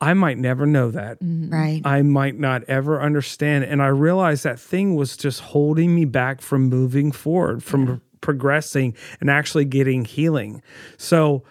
I 0.00 0.12
might 0.12 0.36
never 0.36 0.66
know 0.66 0.90
that. 0.90 1.20
Mm-hmm. 1.20 1.50
Right. 1.50 1.80
I 1.84 2.02
might 2.02 2.38
not 2.38 2.64
ever 2.64 3.00
understand. 3.00 3.64
And 3.64 3.80
I 3.80 3.86
realized 3.86 4.44
that 4.44 4.60
thing 4.60 4.96
was 4.96 5.16
just 5.16 5.40
holding 5.40 5.94
me 5.94 6.04
back 6.04 6.42
from 6.42 6.68
moving 6.68 7.10
forward, 7.10 7.62
from 7.62 8.02
progressing 8.20 8.94
and 9.20 9.30
actually 9.30 9.64
getting 9.64 10.04
healing. 10.04 10.62
So 10.98 11.44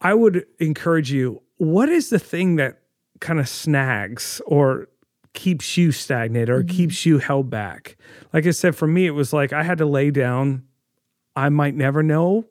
I 0.00 0.14
would 0.14 0.46
encourage 0.58 1.10
you 1.10 1.42
what 1.56 1.88
is 1.88 2.10
the 2.10 2.18
thing 2.18 2.56
that 2.56 2.80
kind 3.20 3.40
of 3.40 3.48
snags 3.48 4.40
or 4.46 4.88
keeps 5.32 5.76
you 5.76 5.92
stagnant 5.92 6.50
or 6.50 6.60
mm-hmm. 6.60 6.76
keeps 6.76 7.06
you 7.06 7.18
held 7.18 7.50
back? 7.50 7.96
Like 8.32 8.46
I 8.46 8.50
said, 8.50 8.76
for 8.76 8.86
me, 8.86 9.06
it 9.06 9.10
was 9.10 9.32
like 9.32 9.52
I 9.52 9.62
had 9.62 9.78
to 9.78 9.86
lay 9.86 10.10
down. 10.10 10.64
I 11.36 11.48
might 11.48 11.74
never 11.74 12.02
know 12.02 12.46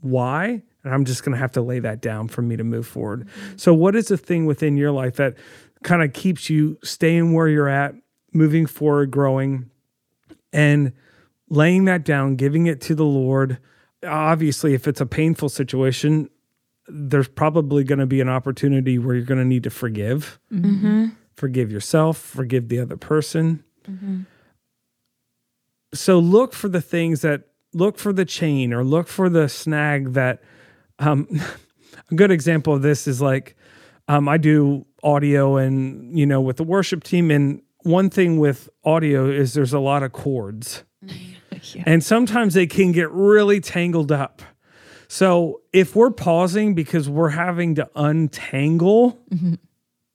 why. 0.00 0.62
And 0.84 0.92
I'm 0.92 1.04
just 1.04 1.24
going 1.24 1.32
to 1.32 1.38
have 1.38 1.52
to 1.52 1.62
lay 1.62 1.78
that 1.78 2.00
down 2.00 2.28
for 2.28 2.42
me 2.42 2.56
to 2.56 2.64
move 2.64 2.86
forward. 2.86 3.28
Mm-hmm. 3.28 3.56
So, 3.56 3.72
what 3.72 3.94
is 3.94 4.08
the 4.08 4.16
thing 4.16 4.46
within 4.46 4.76
your 4.76 4.90
life 4.90 5.16
that 5.16 5.36
kind 5.84 6.02
of 6.02 6.12
keeps 6.12 6.50
you 6.50 6.78
staying 6.82 7.32
where 7.32 7.48
you're 7.48 7.68
at, 7.68 7.94
moving 8.32 8.66
forward, 8.66 9.10
growing, 9.10 9.70
and 10.52 10.92
laying 11.48 11.84
that 11.84 12.04
down, 12.04 12.34
giving 12.34 12.66
it 12.66 12.80
to 12.82 12.96
the 12.96 13.04
Lord? 13.04 13.58
Obviously, 14.04 14.74
if 14.74 14.88
it's 14.88 15.00
a 15.00 15.06
painful 15.06 15.48
situation, 15.48 16.28
there's 16.88 17.28
probably 17.28 17.84
going 17.84 17.98
to 17.98 18.06
be 18.06 18.20
an 18.20 18.28
opportunity 18.28 18.98
where 18.98 19.14
you're 19.14 19.24
going 19.24 19.38
to 19.38 19.44
need 19.44 19.62
to 19.64 19.70
forgive, 19.70 20.40
mm-hmm. 20.52 21.08
Forgive 21.34 21.70
yourself, 21.72 22.18
forgive 22.18 22.68
the 22.68 22.78
other 22.78 22.96
person. 22.96 23.64
So 25.94 26.18
look 26.18 26.52
for 26.52 26.68
the 26.68 26.80
things 26.80 27.22
that 27.22 27.44
look 27.72 27.98
for 27.98 28.12
the 28.12 28.24
chain 28.24 28.72
or 28.72 28.84
look 28.84 29.08
for 29.08 29.28
the 29.28 29.48
snag 29.48 30.12
that. 30.12 30.42
Um, 30.98 31.28
a 32.10 32.14
good 32.14 32.30
example 32.30 32.74
of 32.74 32.82
this 32.82 33.06
is 33.06 33.20
like 33.20 33.56
um, 34.08 34.28
I 34.28 34.36
do 34.36 34.86
audio 35.02 35.56
and 35.56 36.16
you 36.18 36.26
know 36.26 36.40
with 36.40 36.56
the 36.56 36.64
worship 36.64 37.02
team, 37.04 37.30
and 37.30 37.62
one 37.82 38.10
thing 38.10 38.38
with 38.38 38.68
audio 38.84 39.28
is 39.28 39.54
there's 39.54 39.72
a 39.72 39.80
lot 39.80 40.02
of 40.02 40.12
cords. 40.12 40.84
Yeah. 41.74 41.84
And 41.86 42.02
sometimes 42.02 42.54
they 42.54 42.66
can 42.66 42.90
get 42.90 43.08
really 43.12 43.60
tangled 43.60 44.10
up. 44.10 44.42
So 45.06 45.60
if 45.72 45.94
we're 45.94 46.10
pausing 46.10 46.74
because 46.74 47.08
we're 47.08 47.28
having 47.28 47.76
to 47.76 47.88
untangle 47.94 49.20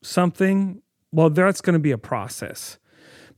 something, 0.03 0.81
well, 1.17 1.31
that's 1.31 1.61
going 1.61 1.73
to 1.73 1.79
be 1.79 1.91
a 1.91 1.97
process. 1.97 2.77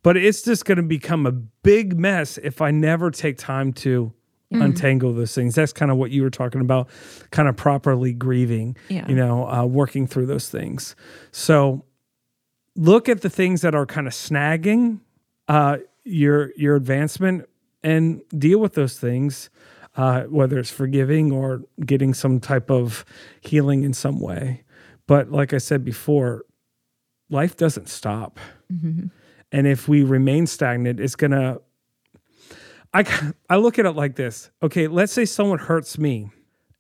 But 0.04 0.18
it's 0.18 0.42
just 0.42 0.66
going 0.66 0.76
to 0.78 0.84
become 0.84 1.26
a 1.26 1.32
big 1.32 1.98
mess 1.98 2.38
if 2.38 2.62
I 2.62 2.72
never 2.72 3.10
take 3.10 3.38
time 3.38 3.72
to 3.74 4.14
untangle 4.52 5.14
those 5.14 5.34
things. 5.36 5.56
That's 5.56 5.72
kind 5.72 5.92
of 5.92 5.98
what 5.98 6.10
you 6.12 6.24
were 6.24 6.30
talking 6.30 6.60
about, 6.62 6.90
kind 7.32 7.48
of 7.48 7.56
properly 7.56 8.14
grieving, 8.14 8.76
Yeah. 8.90 9.08
you 9.08 9.16
know, 9.16 9.48
uh, 9.48 9.66
working 9.66 10.08
through 10.08 10.26
those 10.26 10.50
things. 10.50 10.96
So 11.32 11.86
look 12.76 13.08
at 13.08 13.22
the 13.22 13.30
things 13.30 13.62
that 13.62 13.76
are 13.76 13.86
kind 13.86 14.08
of 14.08 14.14
snagging 14.14 15.00
uh, 15.48 15.78
your 16.04 16.52
your 16.58 16.76
advancement 16.76 17.48
and 17.84 18.22
deal 18.38 18.60
with 18.60 18.74
those 18.74 18.98
things, 19.00 19.50
uh, 19.96 20.24
whether 20.24 20.58
it's 20.60 20.72
forgiving 20.72 21.32
or 21.32 21.62
getting 21.86 22.14
some 22.14 22.40
type 22.40 22.70
of 22.72 23.06
healing 23.42 23.84
in 23.84 23.94
some 23.94 24.20
way. 24.20 24.64
But 25.08 25.32
like 25.32 25.54
I 25.54 25.60
said 25.60 25.84
before, 25.86 26.44
life 27.30 27.56
doesn't 27.58 27.90
stop, 27.90 28.40
and 28.70 29.12
if 29.68 29.88
we 29.88 30.04
remain 30.04 30.48
stagnant, 30.48 31.00
it's 31.00 31.16
gonna. 31.16 31.58
I 32.94 33.06
I 33.50 33.58
look 33.58 33.78
at 33.80 33.86
it 33.86 33.92
like 33.92 34.16
this. 34.16 34.50
Okay, 34.64 34.88
let's 34.88 35.14
say 35.14 35.26
someone 35.26 35.60
hurts 35.60 35.98
me, 35.98 36.32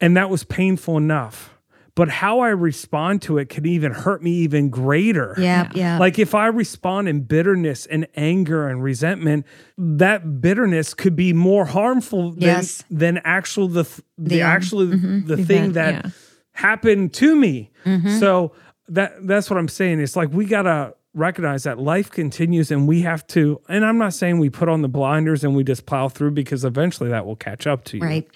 and 0.02 0.18
that 0.18 0.30
was 0.30 0.44
painful 0.44 0.98
enough. 0.98 1.56
But 1.96 2.08
how 2.08 2.40
I 2.40 2.50
respond 2.50 3.22
to 3.24 3.38
it 3.40 3.50
can 3.50 3.66
even 3.66 3.92
hurt 3.92 4.24
me 4.24 4.32
even 4.32 4.70
greater. 4.70 5.36
Yeah, 5.38 5.70
yeah. 5.76 5.98
Like 6.00 6.18
if 6.18 6.34
I 6.34 6.48
respond 6.48 7.10
in 7.10 7.22
bitterness 7.24 7.86
and 7.88 8.08
anger 8.16 8.70
and 8.70 8.82
resentment, 8.82 9.46
that 9.78 10.40
bitterness 10.40 10.94
could 10.94 11.16
be 11.18 11.34
more 11.34 11.66
harmful 11.66 12.32
than, 12.32 12.42
Yes. 12.42 12.84
than 12.90 13.18
actual 13.26 13.68
the 13.68 13.84
th- 13.84 14.00
the, 14.18 14.30
The, 14.30 14.42
um, 14.44 14.50
actually 14.50 14.86
the 15.20 15.36
thing 15.38 15.72
Event, 15.72 15.74
that 15.74 16.06
yeah. 16.06 16.12
happened 16.54 17.14
to 17.16 17.36
me. 17.36 17.72
So 18.20 18.54
that 18.90 19.26
that's 19.26 19.50
what 19.50 19.58
I'm 19.58 19.68
saying. 19.68 20.00
It's 20.00 20.16
like 20.16 20.30
we 20.32 20.46
gotta 20.46 20.96
recognize 21.14 21.64
that 21.64 21.80
life 21.80 22.12
continues 22.12 22.72
and 22.72 22.88
we 22.88 23.02
have 23.02 23.26
to 23.28 23.60
and 23.68 23.84
I'm 23.84 23.98
not 23.98 24.14
saying 24.14 24.38
we 24.38 24.50
put 24.50 24.70
on 24.70 24.84
the 24.84 24.88
blinders 24.88 25.44
and 25.44 25.56
we 25.56 25.64
just 25.64 25.86
plow 25.86 26.08
through 26.08 26.32
because 26.32 26.64
eventually 26.64 27.10
that 27.10 27.26
will 27.26 27.36
catch 27.36 27.66
up 27.66 27.84
to 27.86 27.98
you 27.98 28.04
right. 28.04 28.30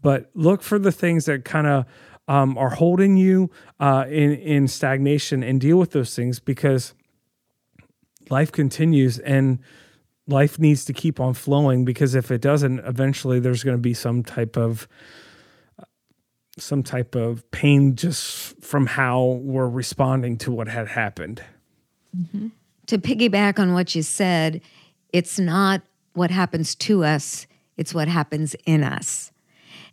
but 0.00 0.30
look 0.34 0.62
for 0.62 0.78
the 0.78 0.92
things 0.92 1.24
that 1.24 1.44
kind 1.44 1.66
of 1.66 1.84
um, 2.28 2.56
are 2.56 2.70
holding 2.70 3.16
you 3.16 3.50
uh, 3.80 4.04
in 4.08 4.32
in 4.34 4.68
stagnation 4.68 5.42
and 5.42 5.60
deal 5.60 5.78
with 5.78 5.90
those 5.90 6.14
things 6.14 6.38
because 6.38 6.94
life 8.30 8.52
continues 8.52 9.18
and 9.18 9.58
life 10.28 10.60
needs 10.60 10.84
to 10.84 10.92
keep 10.92 11.18
on 11.18 11.34
flowing 11.34 11.84
because 11.84 12.14
if 12.14 12.30
it 12.30 12.40
doesn't 12.40 12.78
eventually 12.80 13.40
there's 13.40 13.64
going 13.64 13.76
to 13.76 13.82
be 13.82 13.94
some 13.94 14.22
type 14.22 14.56
of 14.56 14.86
some 16.60 16.82
type 16.82 17.14
of 17.14 17.48
pain 17.50 17.96
just 17.96 18.60
from 18.62 18.86
how 18.86 19.40
we're 19.42 19.68
responding 19.68 20.36
to 20.38 20.52
what 20.52 20.68
had 20.68 20.88
happened 20.88 21.42
to 22.90 22.98
piggyback 22.98 23.58
on 23.58 23.72
what 23.72 23.94
you 23.94 24.02
said, 24.02 24.60
it's 25.12 25.38
not 25.38 25.82
what 26.14 26.30
happens 26.30 26.74
to 26.74 27.04
us, 27.04 27.46
it's 27.76 27.94
what 27.94 28.08
happens 28.08 28.56
in 28.66 28.82
us. 28.82 29.30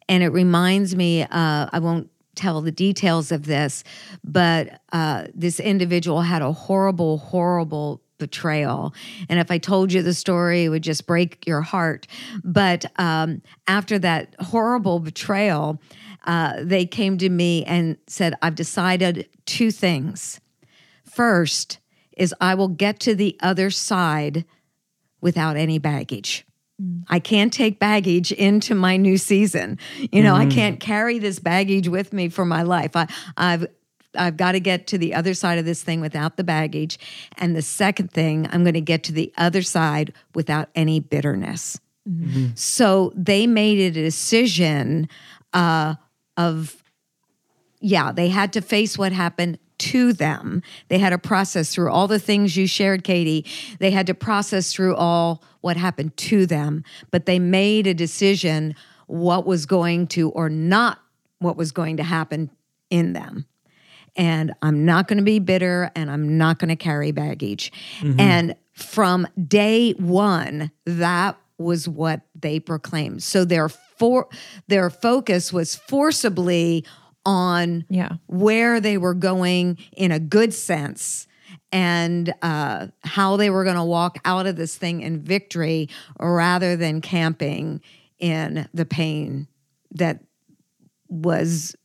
And 0.10 0.24
it 0.24 0.30
reminds 0.30 0.96
me, 0.96 1.24
uh, 1.24 1.70
I 1.72 1.80
won't 1.80 2.10
tell 2.36 2.62
the 2.62 2.72
details 2.72 3.32
of 3.32 3.46
this, 3.46 3.84
but 4.24 4.82
uh, 4.92 5.28
this 5.34 5.60
individual 5.60 6.22
had 6.22 6.42
a 6.42 6.52
horrible, 6.52 7.18
horrible 7.20 8.02
betrayal. 8.18 8.94
And 9.30 9.40
if 9.40 9.52
I 9.52 9.58
told 9.58 9.94
you 9.94 10.02
the 10.02 10.14
story, 10.14 10.66
it 10.66 10.70
would 10.70 10.84
just 10.84 11.08
break 11.08 11.46
your 11.48 11.62
heart. 11.62 12.08
But 12.44 12.86
um, 13.00 13.42
after 13.68 14.00
that 14.00 14.36
horrible 14.40 15.00
betrayal, 15.00 15.82
uh, 16.26 16.56
they 16.62 16.86
came 16.86 17.18
to 17.20 17.30
me 17.30 17.64
and 17.66 17.98
said, 18.08 18.34
I've 18.42 18.56
decided 18.56 19.30
two 19.46 19.72
things. 19.72 20.42
First 21.04 21.80
is 22.18 22.34
I 22.42 22.56
will 22.56 22.68
get 22.68 23.00
to 23.02 23.16
the 23.16 23.38
other 23.42 23.70
side 23.70 24.46
without 25.22 25.56
any 25.56 25.80
baggage. 25.80 26.46
I 27.10 27.20
can't 27.20 27.52
take 27.52 27.80
baggage 27.80 28.32
into 28.32 28.76
my 28.76 28.98
new 28.98 29.18
season. 29.18 29.80
You 30.12 30.22
know, 30.22 30.36
I 30.36 30.46
can't 30.46 30.80
carry 30.80 31.18
this 31.18 31.40
baggage 31.40 31.88
with 31.88 32.14
me 32.14 32.30
for 32.30 32.46
my 32.46 32.62
life. 32.62 32.96
I, 32.96 33.08
I've 33.36 33.66
I've 34.16 34.38
got 34.38 34.54
to 34.54 34.60
get 34.60 34.88
to 34.88 34.98
the 34.98 35.14
other 35.14 35.34
side 35.34 35.58
of 35.60 35.66
this 35.66 35.84
thing 35.84 36.02
without 36.02 36.38
the 36.38 36.44
baggage. 36.44 36.98
And 37.38 37.56
the 37.56 37.62
second 37.62 38.12
thing, 38.12 38.48
I'm 38.52 38.64
going 38.64 38.74
to 38.74 38.82
get 38.82 39.04
to 39.04 39.12
the 39.12 39.32
other 39.38 39.62
side 39.62 40.14
without 40.34 40.70
any 40.76 41.00
bitterness. 41.00 41.80
So 42.56 43.12
they 43.16 43.48
made 43.48 43.80
a 43.80 43.92
decision 43.92 45.10
uh, 45.54 45.96
of 46.38 46.82
yeah, 47.80 48.12
they 48.12 48.30
had 48.30 48.54
to 48.54 48.62
face 48.62 48.98
what 48.98 49.12
happened 49.12 49.60
to 49.80 50.14
them. 50.14 50.64
They 50.88 50.98
had 50.98 51.12
to 51.12 51.18
process 51.18 51.74
through 51.74 51.92
all 51.92 52.08
the 52.08 52.18
things 52.18 52.58
you 52.58 52.66
shared, 52.66 53.04
Katie. 53.04 53.46
They 53.80 53.92
had 53.92 54.08
to 54.08 54.14
process 54.14 54.74
through 54.74 54.96
all 54.96 55.44
what 55.62 55.78
happened 55.78 56.18
to 56.18 56.46
them, 56.46 56.84
but 57.12 57.26
they 57.26 57.40
made 57.40 57.86
a 57.86 57.94
decision 57.94 58.74
what 59.06 59.46
was 59.46 59.66
going 59.66 60.08
to 60.08 60.30
or 60.32 60.50
not 60.50 61.00
what 61.40 61.58
was 61.58 61.72
going 61.72 61.98
to 61.98 62.04
happen 62.04 62.50
in 62.90 63.14
them. 63.14 63.46
And 64.18 64.54
I'm 64.62 64.84
not 64.84 65.08
going 65.08 65.18
to 65.18 65.24
be 65.24 65.40
bitter 65.40 65.92
and 65.96 66.10
I'm 66.10 66.38
not 66.38 66.60
going 66.60 66.70
to 66.70 66.76
carry 66.76 67.12
baggage. 67.12 67.72
Mm-hmm. 68.00 68.20
And 68.20 68.56
from 68.74 69.28
day 69.48 69.92
one, 69.94 70.72
that 70.86 71.38
was 71.58 71.88
what 71.88 72.22
they 72.36 72.60
proclaimed. 72.60 73.24
So 73.24 73.46
their 73.46 73.70
for 73.70 74.28
their 74.68 74.90
focus 74.90 75.52
was 75.52 75.76
forcibly 75.76 76.86
on 77.26 77.86
yeah. 77.90 78.14
where 78.28 78.80
they 78.80 78.98
were 78.98 79.14
going 79.14 79.78
in 79.96 80.12
a 80.12 80.20
good 80.20 80.54
sense 80.54 81.28
and 81.72 82.34
uh, 82.42 82.88
how 83.04 83.38
they 83.38 83.50
were 83.50 83.64
going 83.64 83.76
to 83.76 83.84
walk 83.84 84.20
out 84.24 84.46
of 84.46 84.56
this 84.56 84.76
thing 84.76 85.02
in 85.02 85.20
victory 85.20 85.90
rather 86.20 86.76
than 86.76 87.02
camping 87.02 87.82
in 88.20 88.68
the 88.74 88.86
pain 88.86 89.48
that 89.92 90.24
was 91.10 91.76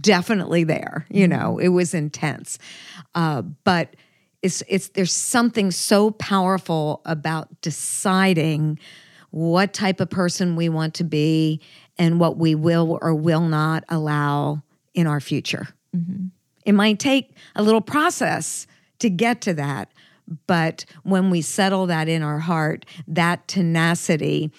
definitely 0.00 0.64
there. 0.64 1.06
You 1.10 1.28
know, 1.28 1.56
mm-hmm. 1.56 1.66
it 1.66 1.68
was 1.68 1.94
intense. 1.94 2.58
Uh, 3.14 3.42
but 3.42 3.96
it's 4.42 4.62
it's 4.68 4.88
there's 4.88 5.12
something 5.12 5.70
so 5.70 6.10
powerful 6.10 7.00
about 7.04 7.60
deciding 7.62 8.78
what 9.30 9.72
type 9.72 10.00
of 10.00 10.10
person 10.10 10.54
we 10.54 10.68
want 10.68 10.94
to 10.94 11.04
be 11.04 11.60
and 11.98 12.20
what 12.20 12.36
we 12.36 12.54
will 12.54 12.98
or 13.02 13.14
will 13.14 13.40
not 13.40 13.84
allow 13.88 14.62
in 14.92 15.06
our 15.06 15.20
future. 15.20 15.68
Mm-hmm. 15.96 16.26
It 16.64 16.72
might 16.72 16.98
take 16.98 17.36
a 17.56 17.62
little 17.62 17.80
process 17.80 18.66
to 19.00 19.10
get 19.10 19.40
to 19.42 19.54
that, 19.54 19.90
but 20.46 20.84
when 21.02 21.30
we 21.30 21.42
settle 21.42 21.86
that 21.86 22.08
in 22.08 22.22
our 22.22 22.38
heart, 22.38 22.86
that 23.08 23.48
tenacity 23.48 24.52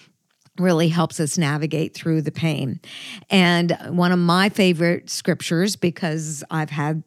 really 0.58 0.88
helps 0.88 1.20
us 1.20 1.38
navigate 1.38 1.94
through 1.94 2.22
the 2.22 2.32
pain. 2.32 2.80
And 3.30 3.76
one 3.88 4.12
of 4.12 4.18
my 4.18 4.48
favorite 4.48 5.10
scriptures, 5.10 5.76
because 5.76 6.42
I've 6.50 6.70
had 6.70 7.02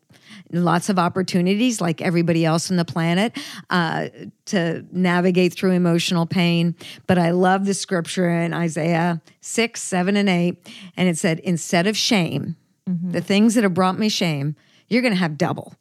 lots 0.51 0.89
of 0.89 0.97
opportunities, 0.97 1.81
like 1.81 2.01
everybody 2.01 2.45
else 2.45 2.71
on 2.71 2.77
the 2.77 2.85
planet, 2.85 3.37
uh, 3.69 4.09
to 4.45 4.85
navigate 4.91 5.53
through 5.53 5.71
emotional 5.71 6.25
pain. 6.25 6.75
But 7.07 7.17
I 7.17 7.31
love 7.31 7.65
the 7.65 7.73
scripture 7.73 8.29
in 8.29 8.53
Isaiah 8.53 9.21
6, 9.41 9.81
7, 9.81 10.17
and 10.17 10.29
8. 10.29 10.73
And 10.97 11.09
it 11.09 11.17
said, 11.17 11.39
instead 11.39 11.87
of 11.87 11.97
shame, 11.97 12.55
mm-hmm. 12.89 13.11
the 13.11 13.21
things 13.21 13.55
that 13.55 13.63
have 13.63 13.73
brought 13.73 13.99
me 13.99 14.09
shame, 14.09 14.55
you're 14.87 15.01
going 15.01 15.13
to 15.13 15.19
have 15.19 15.37
double. 15.37 15.75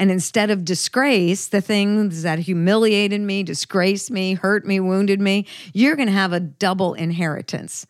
And 0.00 0.10
instead 0.10 0.50
of 0.50 0.64
disgrace, 0.64 1.48
the 1.48 1.60
things 1.60 2.22
that 2.22 2.38
humiliated 2.38 3.20
me, 3.20 3.42
disgraced 3.42 4.10
me, 4.10 4.32
hurt 4.32 4.64
me, 4.66 4.80
wounded 4.80 5.20
me, 5.20 5.46
you're 5.74 5.94
going 5.94 6.08
to 6.08 6.12
have 6.12 6.32
a 6.32 6.40
double 6.40 6.94
inheritance. 6.94 7.86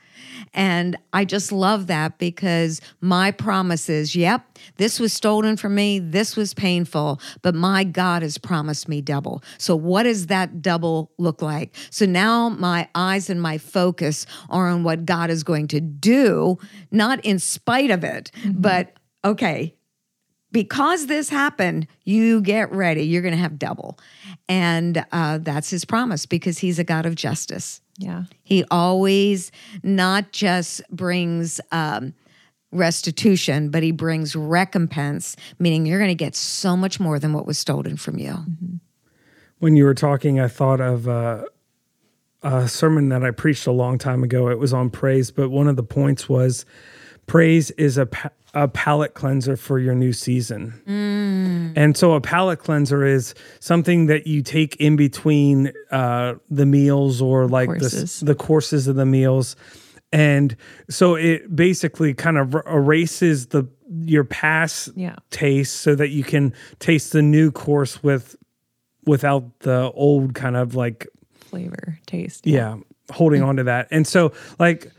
And 0.53 0.99
I 1.13 1.25
just 1.25 1.53
love 1.53 1.87
that 1.87 2.19
because 2.19 2.81
my 3.01 3.31
promise 3.31 3.89
is 3.89 4.17
yep, 4.17 4.59
this 4.77 4.99
was 4.99 5.13
stolen 5.13 5.57
from 5.57 5.77
me, 5.77 6.01
this 6.01 6.35
was 6.37 6.53
painful, 6.53 7.21
but 7.43 7.55
my 7.55 7.85
God 7.85 8.23
has 8.23 8.39
promised 8.39 8.89
me 8.89 9.01
double. 9.01 9.45
So, 9.57 9.77
what 9.77 10.03
does 10.03 10.27
that 10.27 10.61
double 10.61 11.13
look 11.17 11.43
like? 11.43 11.77
So 11.91 12.07
now 12.07 12.49
my 12.49 12.89
eyes 12.97 13.31
and 13.31 13.41
my 13.41 13.57
focus 13.57 14.27
are 14.49 14.69
on 14.69 14.83
what 14.83 15.07
God 15.07 15.31
is 15.31 15.45
going 15.45 15.69
to 15.69 15.81
do, 15.81 16.59
not 16.91 17.25
in 17.25 17.39
spite 17.39 17.93
of 17.93 18.03
it, 18.03 18.33
mm-hmm. 18.43 18.61
but 18.61 18.95
okay, 19.25 19.77
because 20.53 21.07
this 21.07 21.29
happened, 21.29 21.87
you 22.05 22.41
get 22.41 22.73
ready. 22.73 23.03
You're 23.03 23.23
going 23.23 23.35
to 23.35 23.41
have 23.41 23.59
double. 23.59 23.99
And 24.49 25.05
uh, 25.13 25.39
that's 25.39 25.71
his 25.71 25.85
promise 25.85 26.27
because 26.27 26.59
he's 26.59 26.79
a 26.79 26.85
God 26.85 27.07
of 27.07 27.15
justice. 27.15 27.81
Yeah. 27.99 28.25
He 28.43 28.65
always 28.71 29.53
not 29.83 30.33
just 30.33 30.83
brings 30.91 31.61
um, 31.71 32.15
restitution, 32.73 33.71
but 33.71 33.83
he 33.83 33.93
brings 33.93 34.35
recompense, 34.35 35.37
meaning 35.59 35.87
you're 35.87 35.99
going 35.99 36.09
to 36.09 36.15
get 36.15 36.35
so 36.35 36.77
much 36.77 36.99
more 36.99 37.19
than 37.19 37.33
what 37.33 37.47
was 37.47 37.59
stolen 37.59 37.97
from 37.97 38.19
you. 38.19 38.33
Mm-hmm. 38.33 38.77
When 39.59 39.77
you 39.77 39.85
were 39.85 39.95
talking, 39.95 40.41
I 40.41 40.49
thought 40.49 40.81
of 40.81 41.07
uh, 41.07 41.45
a 42.43 42.67
sermon 42.69 43.11
that 43.11 43.23
I 43.23 43.31
preached 43.31 43.67
a 43.67 43.73
long 43.73 43.99
time 43.99 44.23
ago. 44.23 44.49
It 44.49 44.59
was 44.59 44.73
on 44.73 44.89
praise, 44.89 45.31
but 45.31 45.51
one 45.51 45.69
of 45.69 45.77
the 45.77 45.83
points 45.83 46.29
was 46.29 46.65
praise 47.27 47.71
is 47.73 47.99
a 47.99 48.07
pa- 48.07 48.31
a 48.55 48.69
palate 48.69 49.15
cleanser 49.15 49.57
for 49.57 49.79
your 49.79 49.95
new 49.95 50.13
season. 50.13 50.83
Mm. 50.87 51.73
And 51.77 51.97
so 51.97 52.15
a 52.15 52.21
palate 52.21 52.59
cleanser 52.59 53.05
is 53.05 53.35
something 53.61 54.07
that 54.07 54.27
you 54.27 54.43
take 54.43 54.77
in 54.77 54.97
between 54.97 55.73
uh, 55.91 56.35
the 56.51 56.67
meals 56.67 57.23
or 57.23 57.47
like 57.47 57.69
the, 57.69 58.23
the 58.23 58.35
courses 58.35 58.89
of 58.89 58.97
the 58.97 59.07
meals. 59.07 59.57
And 60.13 60.57
so 60.89 61.15
it 61.15 61.55
basically 61.55 62.15
kind 62.15 62.39
of 62.39 62.55
erases 62.67 63.47
the 63.47 63.69
your 64.03 64.25
past 64.25 64.91
yeah. 64.97 65.17
taste 65.31 65.81
so 65.81 65.95
that 65.95 66.11
you 66.11 66.25
can 66.25 66.53
taste 66.79 67.13
the 67.13 67.23
new 67.23 67.51
course 67.51 68.03
with 68.03 68.37
without 69.05 69.61
the 69.61 69.91
old 69.93 70.35
kind 70.35 70.57
of 70.57 70.75
like 70.75 71.09
flavor 71.33 71.99
taste. 72.07 72.47
Yeah, 72.47 72.77
yeah 72.77 72.83
holding 73.11 73.43
on 73.43 73.57
to 73.57 73.65
that. 73.65 73.89
And 73.91 74.07
so 74.07 74.33
like 74.59 74.93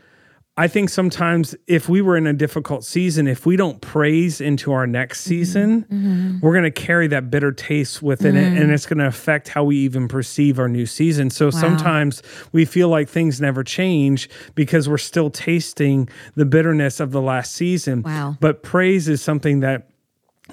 I 0.54 0.68
think 0.68 0.90
sometimes 0.90 1.54
if 1.66 1.88
we 1.88 2.02
were 2.02 2.14
in 2.14 2.26
a 2.26 2.34
difficult 2.34 2.84
season, 2.84 3.26
if 3.26 3.46
we 3.46 3.56
don't 3.56 3.80
praise 3.80 4.38
into 4.38 4.72
our 4.72 4.86
next 4.86 5.22
mm-hmm. 5.22 5.28
season, 5.30 5.82
mm-hmm. 5.84 6.38
we're 6.42 6.52
going 6.52 6.64
to 6.64 6.70
carry 6.70 7.06
that 7.08 7.30
bitter 7.30 7.52
taste 7.52 8.02
within 8.02 8.34
mm. 8.34 8.38
it 8.38 8.60
and 8.60 8.70
it's 8.70 8.84
going 8.84 8.98
to 8.98 9.06
affect 9.06 9.48
how 9.48 9.64
we 9.64 9.78
even 9.78 10.08
perceive 10.08 10.58
our 10.58 10.68
new 10.68 10.84
season. 10.84 11.30
So 11.30 11.46
wow. 11.46 11.50
sometimes 11.52 12.22
we 12.52 12.66
feel 12.66 12.90
like 12.90 13.08
things 13.08 13.40
never 13.40 13.64
change 13.64 14.28
because 14.54 14.90
we're 14.90 14.98
still 14.98 15.30
tasting 15.30 16.10
the 16.34 16.44
bitterness 16.44 17.00
of 17.00 17.12
the 17.12 17.22
last 17.22 17.52
season. 17.52 18.02
Wow. 18.02 18.36
But 18.38 18.62
praise 18.62 19.08
is 19.08 19.22
something 19.22 19.60
that 19.60 19.88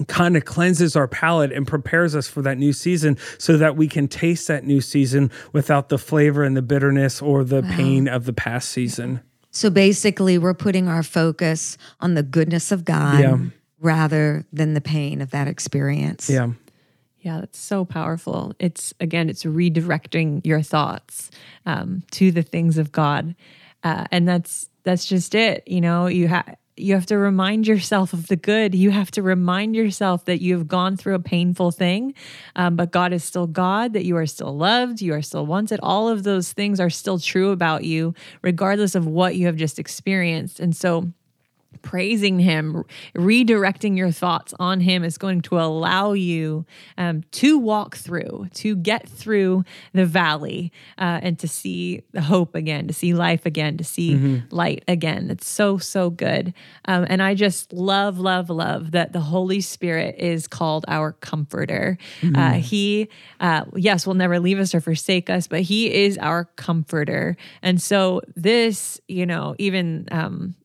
kind 0.08 0.38
of 0.38 0.46
cleanses 0.46 0.96
our 0.96 1.10
palate 1.10 1.52
and 1.52 1.68
prepares 1.68 2.16
us 2.16 2.30
for 2.30 2.42
that 2.44 2.58
new 2.58 2.72
season 2.72 3.18
so 3.38 3.58
that 3.58 3.76
we 3.76 3.90
can 3.90 4.08
taste 4.08 4.48
that 4.48 4.64
new 4.64 4.80
season 4.80 5.30
without 5.52 5.90
the 5.90 5.98
flavor 5.98 6.44
and 6.44 6.56
the 6.56 6.62
bitterness 6.62 7.22
or 7.22 7.44
the 7.44 7.62
wow. 7.62 7.76
pain 7.76 8.08
of 8.08 8.24
the 8.24 8.32
past 8.32 8.70
season. 8.70 9.20
So 9.52 9.70
basically, 9.70 10.38
we're 10.38 10.54
putting 10.54 10.88
our 10.88 11.04
focus 11.04 11.78
on 12.00 12.14
the 12.14 12.24
goodness 12.24 12.72
of 12.72 12.86
God 12.86 13.20
yeah. 13.20 13.38
rather 13.80 14.46
than 14.54 14.74
the 14.74 14.82
pain 14.82 15.22
of 15.22 15.32
that 15.32 15.48
experience. 15.48 16.30
Yeah. 16.30 16.52
Yeah, 17.22 17.42
that's 17.42 17.60
so 17.60 17.84
powerful. 17.84 18.54
It's 18.60 18.94
again, 19.02 19.30
it's 19.30 19.44
redirecting 19.44 20.46
your 20.46 20.62
thoughts 20.62 21.32
um, 21.66 22.04
to 22.12 22.32
the 22.32 22.44
things 22.44 22.78
of 22.78 22.94
God, 22.94 23.36
uh, 23.84 24.06
and 24.10 24.26
that's 24.26 24.70
that's 24.84 25.06
just 25.06 25.36
it. 25.36 25.68
You 25.68 25.82
know, 25.82 26.08
you 26.08 26.30
have 26.30 26.56
you 26.80 26.94
have 26.94 27.06
to 27.08 27.18
remind 27.18 27.68
yourself 27.68 28.14
of 28.14 28.28
the 28.28 28.36
good. 28.36 28.74
You 28.74 28.92
have 28.92 29.12
to 29.12 29.22
remind 29.22 29.76
yourself 29.76 30.26
that 30.26 30.42
you 30.42 30.58
have 30.58 30.68
gone 30.68 30.98
through 30.98 31.16
a 31.16 31.20
painful 31.20 31.72
thing, 31.72 32.14
um, 32.56 32.76
but 32.76 32.92
God 32.92 33.14
is 33.14 33.24
still 33.24 33.48
God, 33.48 33.94
that 33.94 34.06
you 34.06 34.16
are 34.18 34.26
still 34.26 34.56
loved, 34.56 35.02
you 35.02 35.14
are 35.14 35.22
still 35.22 35.46
wanted. 35.46 35.80
All 35.84 36.10
of 36.10 36.24
those 36.24 36.54
things 36.54 36.80
are 36.80 36.90
still 36.90 37.20
true 37.20 37.52
about 37.52 37.84
you, 37.84 38.14
regardless 38.42 38.96
of 38.96 39.06
what 39.06 39.36
you 39.36 39.46
have 39.46 39.56
just 39.56 39.80
experienced. 39.80 40.60
And 40.60 40.76
so, 40.76 41.12
praising 41.82 42.40
him 42.40 42.84
redirecting 43.16 43.96
your 43.96 44.12
thoughts 44.12 44.54
on 44.60 44.82
him 44.82 45.04
is 45.04 45.18
going 45.18 45.42
to 45.42 45.60
allow 45.60 46.14
you 46.14 46.66
um, 46.98 47.24
to 47.32 47.58
walk 47.58 47.96
through 47.96 48.48
to 48.54 48.76
get 48.76 49.08
through 49.08 49.64
the 49.94 50.06
valley 50.06 50.72
uh, 50.98 51.20
and 51.22 51.40
to 51.40 51.48
see 51.48 52.02
the 52.12 52.22
hope 52.22 52.56
again 52.56 52.88
to 52.88 52.94
see 52.94 53.14
life 53.14 53.46
again 53.46 53.78
to 53.78 53.84
see 53.84 54.16
mm-hmm. 54.16 54.38
light 54.54 54.84
again 54.88 55.30
it's 55.30 55.48
so 55.48 55.78
so 55.78 56.10
good 56.10 56.54
um, 56.86 57.06
and 57.08 57.22
i 57.22 57.34
just 57.34 57.72
love 57.72 58.20
love 58.20 58.50
love 58.50 58.92
that 58.92 59.14
the 59.14 59.22
holy 59.22 59.62
spirit 59.62 60.16
is 60.18 60.48
called 60.48 60.86
our 60.88 61.14
comforter 61.14 61.98
mm-hmm. 62.22 62.36
uh, 62.36 62.54
he 62.54 63.08
uh, 63.40 63.64
yes 63.76 64.06
will 64.06 64.16
never 64.16 64.40
leave 64.40 64.60
us 64.60 64.74
or 64.76 64.82
forsake 64.82 65.30
us 65.30 65.48
but 65.48 65.62
he 65.62 65.94
is 65.94 66.18
our 66.18 66.46
comforter 66.56 67.38
and 67.62 67.82
so 67.82 68.22
this 68.36 69.00
you 69.08 69.26
know 69.26 69.56
even 69.58 70.08
um, 70.12 70.56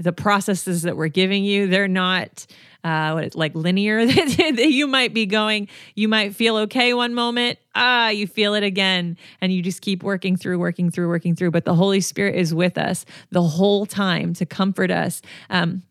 the 0.00 0.12
processes 0.12 0.82
that 0.82 0.96
we're 0.96 1.08
giving 1.08 1.44
you, 1.44 1.66
they're 1.66 1.88
not 1.88 2.46
uh, 2.82 3.12
what, 3.12 3.34
like 3.34 3.54
linear 3.54 4.06
that 4.06 4.70
you 4.70 4.86
might 4.86 5.12
be 5.12 5.26
going. 5.26 5.68
You 5.94 6.08
might 6.08 6.34
feel 6.34 6.56
okay 6.58 6.94
one 6.94 7.14
moment, 7.14 7.58
ah, 7.74 8.08
you 8.08 8.26
feel 8.26 8.54
it 8.54 8.62
again, 8.62 9.18
and 9.40 9.52
you 9.52 9.62
just 9.62 9.82
keep 9.82 10.02
working 10.02 10.36
through, 10.36 10.58
working 10.58 10.90
through, 10.90 11.08
working 11.08 11.36
through. 11.36 11.50
But 11.50 11.64
the 11.64 11.74
Holy 11.74 12.00
Spirit 12.00 12.36
is 12.36 12.54
with 12.54 12.78
us 12.78 13.04
the 13.30 13.42
whole 13.42 13.86
time 13.86 14.32
to 14.34 14.46
comfort 14.46 14.90
us. 14.90 15.20
Um, 15.50 15.82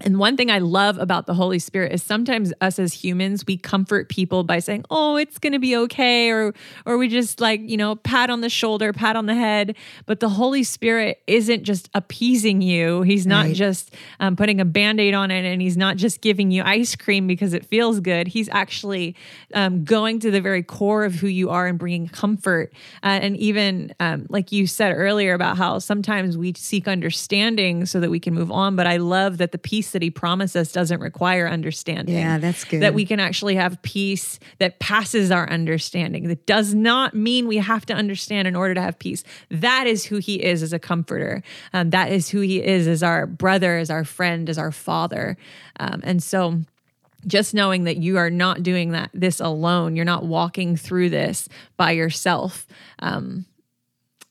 and 0.00 0.18
one 0.18 0.36
thing 0.36 0.50
I 0.50 0.58
love 0.58 0.98
about 0.98 1.26
the 1.26 1.34
Holy 1.34 1.58
Spirit 1.58 1.92
is 1.92 2.02
sometimes 2.02 2.52
us 2.60 2.78
as 2.78 2.92
humans, 2.92 3.44
we 3.46 3.56
comfort 3.56 4.08
people 4.08 4.42
by 4.42 4.58
saying, 4.58 4.84
"Oh, 4.90 5.16
it's 5.16 5.38
going 5.38 5.52
to 5.52 5.58
be 5.58 5.76
okay," 5.76 6.30
or 6.30 6.54
or 6.86 6.98
we 6.98 7.08
just 7.08 7.40
like, 7.40 7.60
you 7.60 7.76
know, 7.76 7.96
pat 7.96 8.30
on 8.30 8.40
the 8.40 8.48
shoulder, 8.48 8.92
pat 8.92 9.16
on 9.16 9.26
the 9.26 9.34
head. 9.34 9.76
But 10.06 10.20
the 10.20 10.28
Holy 10.28 10.64
Spirit 10.64 11.22
isn't 11.26 11.62
just 11.64 11.88
appeasing 11.94 12.62
you. 12.62 13.02
He's 13.02 13.26
not 13.26 13.46
right. 13.46 13.54
just 13.54 13.94
um, 14.18 14.36
putting 14.36 14.60
a 14.60 14.64
band-aid 14.64 15.14
on 15.14 15.30
it 15.30 15.44
and 15.44 15.60
he's 15.62 15.76
not 15.76 15.96
just 15.96 16.20
giving 16.20 16.50
you 16.50 16.62
ice 16.64 16.96
cream 16.96 17.26
because 17.26 17.52
it 17.52 17.64
feels 17.64 18.00
good. 18.00 18.28
He's 18.28 18.48
actually 18.50 19.16
um, 19.54 19.84
going 19.84 20.20
to 20.20 20.30
the 20.30 20.40
very 20.40 20.62
core 20.62 21.04
of 21.04 21.14
who 21.14 21.26
you 21.26 21.50
are 21.50 21.66
and 21.66 21.78
bringing 21.78 22.08
comfort. 22.08 22.72
Uh, 23.02 23.18
and 23.22 23.36
even 23.36 23.94
um, 24.00 24.26
like 24.28 24.52
you 24.52 24.66
said 24.66 24.92
earlier 24.92 25.34
about 25.34 25.56
how 25.56 25.78
sometimes 25.78 26.36
we 26.36 26.54
seek 26.54 26.88
understanding 26.88 27.86
so 27.86 28.00
that 28.00 28.10
we 28.10 28.18
can 28.18 28.34
move 28.34 28.50
on, 28.50 28.76
but 28.76 28.86
I 28.86 28.96
love 28.96 29.38
that 29.38 29.52
the 29.52 29.58
peace 29.58 29.81
peace 29.82 29.90
that 29.90 30.02
he 30.02 30.10
promised 30.10 30.56
us 30.56 30.70
doesn't 30.70 31.00
require 31.00 31.48
understanding. 31.48 32.14
Yeah, 32.14 32.38
that's 32.38 32.62
good. 32.62 32.82
That 32.82 32.94
we 32.94 33.04
can 33.04 33.18
actually 33.18 33.56
have 33.56 33.82
peace 33.82 34.38
that 34.58 34.78
passes 34.78 35.32
our 35.32 35.50
understanding. 35.50 36.28
That 36.28 36.46
does 36.46 36.72
not 36.72 37.14
mean 37.14 37.48
we 37.48 37.56
have 37.56 37.84
to 37.86 37.94
understand 37.94 38.46
in 38.46 38.54
order 38.54 38.74
to 38.74 38.80
have 38.80 38.96
peace. 39.00 39.24
That 39.50 39.88
is 39.88 40.04
who 40.04 40.18
he 40.18 40.40
is 40.40 40.62
as 40.62 40.72
a 40.72 40.78
comforter. 40.78 41.42
Um, 41.72 41.90
that 41.90 42.12
is 42.12 42.28
who 42.28 42.42
he 42.42 42.62
is 42.62 42.86
as 42.86 43.02
our 43.02 43.26
brother, 43.26 43.76
as 43.76 43.90
our 43.90 44.04
friend, 44.04 44.48
as 44.48 44.56
our 44.56 44.70
father. 44.70 45.36
Um, 45.80 46.00
and 46.04 46.22
so, 46.22 46.60
just 47.26 47.54
knowing 47.54 47.82
that 47.84 47.96
you 47.96 48.18
are 48.18 48.30
not 48.30 48.62
doing 48.62 48.90
that 48.90 49.10
this 49.14 49.38
alone 49.38 49.94
you're 49.94 50.04
not 50.04 50.24
walking 50.24 50.76
through 50.76 51.08
this 51.08 51.48
by 51.76 51.92
yourself 51.92 52.66
um 52.98 53.46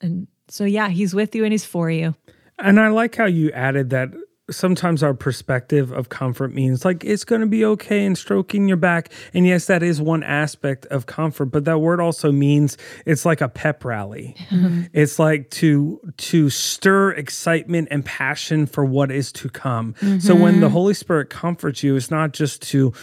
and 0.02 0.28
so 0.50 0.66
yeah 0.66 0.90
he's 0.90 1.16
with 1.16 1.34
you 1.34 1.46
and 1.46 1.54
he's 1.54 1.64
for 1.64 1.90
you 1.90 2.14
and 2.60 2.78
i 2.78 2.90
like 2.90 3.16
how 3.16 3.26
you 3.26 3.50
added 3.54 3.92
that 3.92 4.10
sometimes 4.52 5.02
our 5.04 5.14
perspective 5.14 5.92
of 5.92 6.10
comfort 6.10 6.54
means 6.54 6.86
like 6.86 7.04
it's 7.04 7.24
going 7.24 7.42
to 7.42 7.48
be 7.48 7.66
okay 7.66 8.06
and 8.06 8.18
stroking 8.18 8.68
your 8.68 8.78
back. 8.78 9.12
And 9.34 9.48
yes, 9.48 9.66
that 9.68 9.84
is 9.84 10.02
one 10.02 10.24
aspect 10.24 10.86
of 10.88 11.06
comfort, 11.06 11.46
but 11.46 11.66
that 11.66 11.80
word 11.80 12.00
also 12.00 12.32
means 12.32 12.78
it's 13.06 13.26
like 13.26 13.42
a 13.42 13.50
pep 13.50 13.84
rally. 13.84 14.36
Mm-hmm. 14.50 14.84
It's 14.94 15.20
like 15.20 15.50
to 15.52 16.00
to 16.18 16.50
stir 16.50 17.12
excitement 17.12 17.88
and 17.92 18.06
passion 18.06 18.66
for 18.66 18.86
what 18.86 19.12
is 19.12 19.32
to 19.34 19.50
come. 19.50 19.94
Mm-hmm. 19.96 20.20
So 20.20 20.36
when 20.36 20.60
the 20.60 20.70
Holy 20.70 20.94
Spirit 20.94 21.30
comforts 21.30 21.84
you, 21.84 21.96
it's 21.96 22.12
not 22.12 22.34
just 22.34 22.62
to 22.64 22.94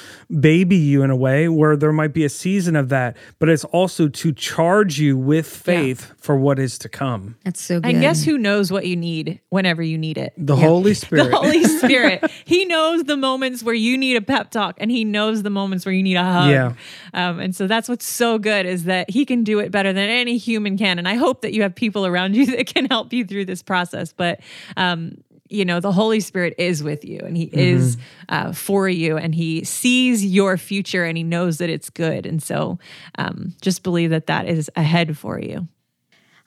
baby 0.40 0.76
you 0.76 1.02
in 1.02 1.10
a 1.10 1.16
way 1.16 1.48
where 1.48 1.76
there 1.76 1.92
might 1.92 2.12
be 2.12 2.24
a 2.24 2.28
season 2.28 2.76
of 2.76 2.88
that, 2.90 3.16
but 3.38 3.48
it's 3.48 3.64
also 3.64 4.08
to 4.08 4.32
charge 4.32 4.98
you 4.98 5.16
with 5.16 5.46
faith 5.46 6.06
yeah. 6.08 6.14
for 6.18 6.36
what 6.36 6.58
is 6.58 6.78
to 6.78 6.88
come. 6.88 7.36
That's 7.44 7.60
so 7.60 7.80
good. 7.80 7.90
And 7.90 8.00
guess 8.00 8.24
who 8.24 8.38
knows 8.38 8.70
what 8.70 8.86
you 8.86 8.96
need 8.96 9.40
whenever 9.48 9.82
you 9.82 9.98
need 9.98 10.18
it? 10.18 10.32
The 10.36 10.56
Holy 10.56 10.94
Spirit. 10.98 11.34
Holy 11.42 11.64
Spirit. 11.78 12.30
he 12.44 12.64
knows 12.64 13.04
the 13.04 13.16
moments 13.16 13.62
where 13.62 13.74
you 13.74 13.96
need 13.96 14.16
a 14.16 14.22
pep 14.22 14.50
talk 14.50 14.76
and 14.78 14.90
he 14.90 15.04
knows 15.04 15.42
the 15.42 15.50
moments 15.50 15.84
where 15.86 15.92
you 15.92 16.02
need 16.02 16.16
a 16.16 16.24
hug. 16.24 16.50
Yeah. 16.50 16.72
Um, 17.14 17.40
and 17.40 17.54
so 17.54 17.66
that's 17.66 17.88
what's 17.88 18.06
so 18.06 18.38
good 18.38 18.66
is 18.66 18.84
that 18.84 19.10
he 19.10 19.24
can 19.24 19.44
do 19.44 19.58
it 19.58 19.70
better 19.70 19.92
than 19.92 20.08
any 20.08 20.36
human 20.36 20.76
can. 20.76 20.98
And 20.98 21.08
I 21.08 21.14
hope 21.14 21.42
that 21.42 21.52
you 21.52 21.62
have 21.62 21.74
people 21.74 22.06
around 22.06 22.36
you 22.36 22.46
that 22.56 22.66
can 22.66 22.86
help 22.86 23.12
you 23.12 23.24
through 23.24 23.46
this 23.46 23.62
process. 23.62 24.12
But, 24.12 24.40
um, 24.76 25.18
you 25.48 25.64
know, 25.64 25.80
the 25.80 25.92
Holy 25.92 26.20
Spirit 26.20 26.54
is 26.58 26.82
with 26.82 27.04
you 27.04 27.20
and 27.20 27.36
He 27.36 27.46
mm-hmm. 27.46 27.58
is 27.58 27.96
uh, 28.28 28.52
for 28.52 28.88
you 28.88 29.16
and 29.16 29.34
He 29.34 29.64
sees 29.64 30.24
your 30.24 30.56
future 30.56 31.04
and 31.04 31.16
He 31.16 31.24
knows 31.24 31.58
that 31.58 31.70
it's 31.70 31.90
good. 31.90 32.26
And 32.26 32.42
so 32.42 32.78
um, 33.16 33.54
just 33.62 33.82
believe 33.82 34.10
that 34.10 34.26
that 34.26 34.46
is 34.46 34.70
ahead 34.76 35.16
for 35.16 35.40
you. 35.40 35.68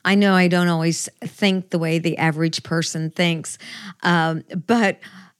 I 0.04 0.14
know 0.14 0.34
I 0.34 0.48
don't 0.48 0.68
always 0.68 1.08
think 1.20 1.70
the 1.70 1.78
way 1.78 1.98
the 1.98 2.18
average 2.18 2.62
person 2.62 3.10
thinks, 3.10 3.58
um, 4.02 4.42
but 4.66 4.98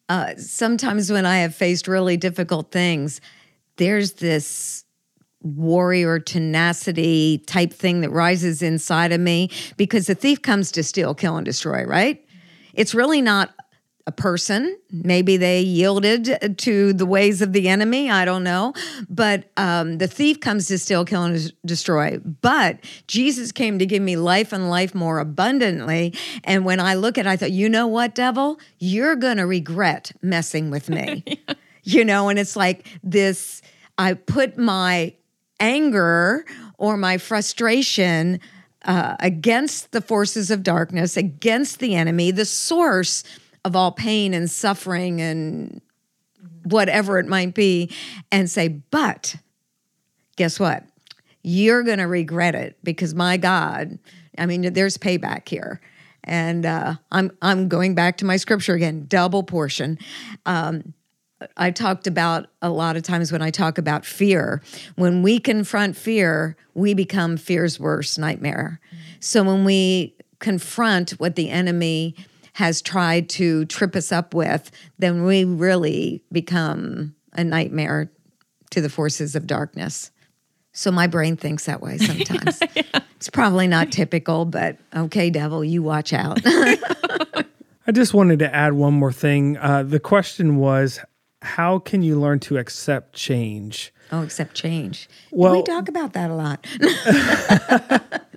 uh, 0.08 0.34
sometimes 0.36 1.10
when 1.10 1.26
I 1.26 1.38
have 1.38 1.54
faced 1.54 1.88
really 1.88 2.16
difficult 2.16 2.70
things, 2.70 3.20
there's 3.76 4.12
this 4.12 4.84
warrior 5.40 6.18
tenacity 6.18 7.38
type 7.46 7.72
thing 7.72 8.00
that 8.02 8.10
rises 8.10 8.62
inside 8.62 9.12
of 9.12 9.20
me 9.20 9.50
because 9.76 10.06
the 10.06 10.14
thief 10.14 10.40
comes 10.40 10.70
to 10.72 10.82
steal, 10.82 11.14
kill, 11.14 11.36
and 11.36 11.44
destroy, 11.44 11.84
right? 11.84 12.24
It's 12.74 12.94
really 12.94 13.20
not 13.20 13.54
a 14.06 14.12
person. 14.12 14.76
Maybe 14.90 15.36
they 15.36 15.60
yielded 15.60 16.58
to 16.58 16.92
the 16.92 17.06
ways 17.06 17.42
of 17.42 17.52
the 17.52 17.68
enemy. 17.68 18.10
I 18.10 18.24
don't 18.24 18.42
know. 18.42 18.74
But 19.08 19.50
um, 19.56 19.98
the 19.98 20.08
thief 20.08 20.40
comes 20.40 20.66
to 20.68 20.78
steal, 20.78 21.04
kill, 21.04 21.24
and 21.24 21.52
destroy. 21.64 22.18
But 22.18 22.78
Jesus 23.06 23.52
came 23.52 23.78
to 23.78 23.86
give 23.86 24.02
me 24.02 24.16
life 24.16 24.52
and 24.52 24.68
life 24.68 24.94
more 24.94 25.18
abundantly. 25.18 26.14
And 26.44 26.64
when 26.64 26.80
I 26.80 26.94
look 26.94 27.18
at 27.18 27.26
it, 27.26 27.28
I 27.28 27.36
thought, 27.36 27.52
you 27.52 27.68
know 27.68 27.86
what, 27.86 28.14
devil? 28.14 28.58
You're 28.78 29.16
going 29.16 29.36
to 29.36 29.46
regret 29.46 30.12
messing 30.22 30.70
with 30.70 30.88
me. 30.88 31.22
yeah. 31.46 31.54
You 31.84 32.04
know, 32.04 32.28
and 32.28 32.38
it's 32.38 32.56
like 32.56 32.86
this 33.02 33.60
I 33.98 34.14
put 34.14 34.56
my 34.56 35.14
anger 35.58 36.44
or 36.78 36.96
my 36.96 37.18
frustration 37.18 38.40
uh, 38.84 39.16
against 39.20 39.92
the 39.92 40.00
forces 40.00 40.50
of 40.50 40.62
darkness, 40.62 41.16
against 41.16 41.78
the 41.78 41.94
enemy, 41.94 42.30
the 42.30 42.44
source 42.44 43.22
of 43.64 43.76
all 43.76 43.92
pain 43.92 44.34
and 44.34 44.50
suffering 44.50 45.20
and 45.20 45.80
whatever 46.64 47.18
it 47.18 47.26
might 47.26 47.54
be, 47.54 47.90
and 48.30 48.48
say, 48.50 48.68
but 48.68 49.36
guess 50.36 50.58
what? 50.60 50.84
You're 51.42 51.82
going 51.82 51.98
to 51.98 52.06
regret 52.06 52.54
it 52.54 52.78
because 52.82 53.14
my 53.14 53.36
God, 53.36 53.98
I 54.38 54.46
mean, 54.46 54.72
there's 54.72 54.96
payback 54.96 55.48
here. 55.48 55.80
And 56.24 56.64
uh, 56.64 56.94
I'm 57.10 57.32
I'm 57.42 57.68
going 57.68 57.96
back 57.96 58.18
to 58.18 58.24
my 58.24 58.36
scripture 58.36 58.74
again, 58.74 59.06
double 59.08 59.42
portion. 59.42 59.98
Um, 60.46 60.94
I 61.56 61.72
talked 61.72 62.06
about 62.06 62.46
a 62.60 62.70
lot 62.70 62.96
of 62.96 63.02
times 63.02 63.32
when 63.32 63.42
I 63.42 63.50
talk 63.50 63.76
about 63.76 64.06
fear. 64.06 64.62
When 64.94 65.22
we 65.22 65.40
confront 65.40 65.96
fear, 65.96 66.56
we 66.74 66.94
become 66.94 67.36
fear's 67.36 67.80
worst 67.80 68.20
nightmare. 68.20 68.80
So 69.18 69.42
when 69.42 69.64
we 69.64 70.14
confront 70.38 71.12
what 71.12 71.34
the 71.36 71.50
enemy 71.50 72.14
has 72.52 72.82
tried 72.82 73.28
to 73.30 73.64
trip 73.66 73.96
us 73.96 74.12
up 74.12 74.34
with, 74.34 74.70
then 74.98 75.24
we 75.24 75.44
really 75.44 76.22
become 76.30 77.14
a 77.32 77.42
nightmare 77.42 78.10
to 78.70 78.80
the 78.80 78.90
forces 78.90 79.34
of 79.34 79.46
darkness. 79.46 80.10
So 80.72 80.90
my 80.90 81.06
brain 81.06 81.36
thinks 81.36 81.66
that 81.66 81.80
way 81.80 81.98
sometimes. 81.98 82.60
yeah. 82.74 82.82
It's 83.16 83.30
probably 83.30 83.68
not 83.68 83.92
typical, 83.92 84.44
but 84.44 84.78
okay, 84.94 85.30
devil, 85.30 85.64
you 85.64 85.82
watch 85.82 86.12
out. 86.12 86.40
I 86.44 87.92
just 87.92 88.14
wanted 88.14 88.38
to 88.40 88.54
add 88.54 88.72
one 88.72 88.94
more 88.94 89.12
thing. 89.12 89.56
Uh, 89.58 89.82
the 89.82 90.00
question 90.00 90.56
was, 90.56 91.00
how 91.42 91.78
can 91.78 92.02
you 92.02 92.18
learn 92.18 92.38
to 92.40 92.56
accept 92.58 93.14
change? 93.14 93.92
Oh, 94.10 94.22
accept 94.22 94.54
change. 94.54 95.08
Well, 95.30 95.52
we 95.52 95.62
talk 95.62 95.88
about 95.88 96.12
that 96.14 96.30
a 96.30 96.34
lot. 96.34 96.66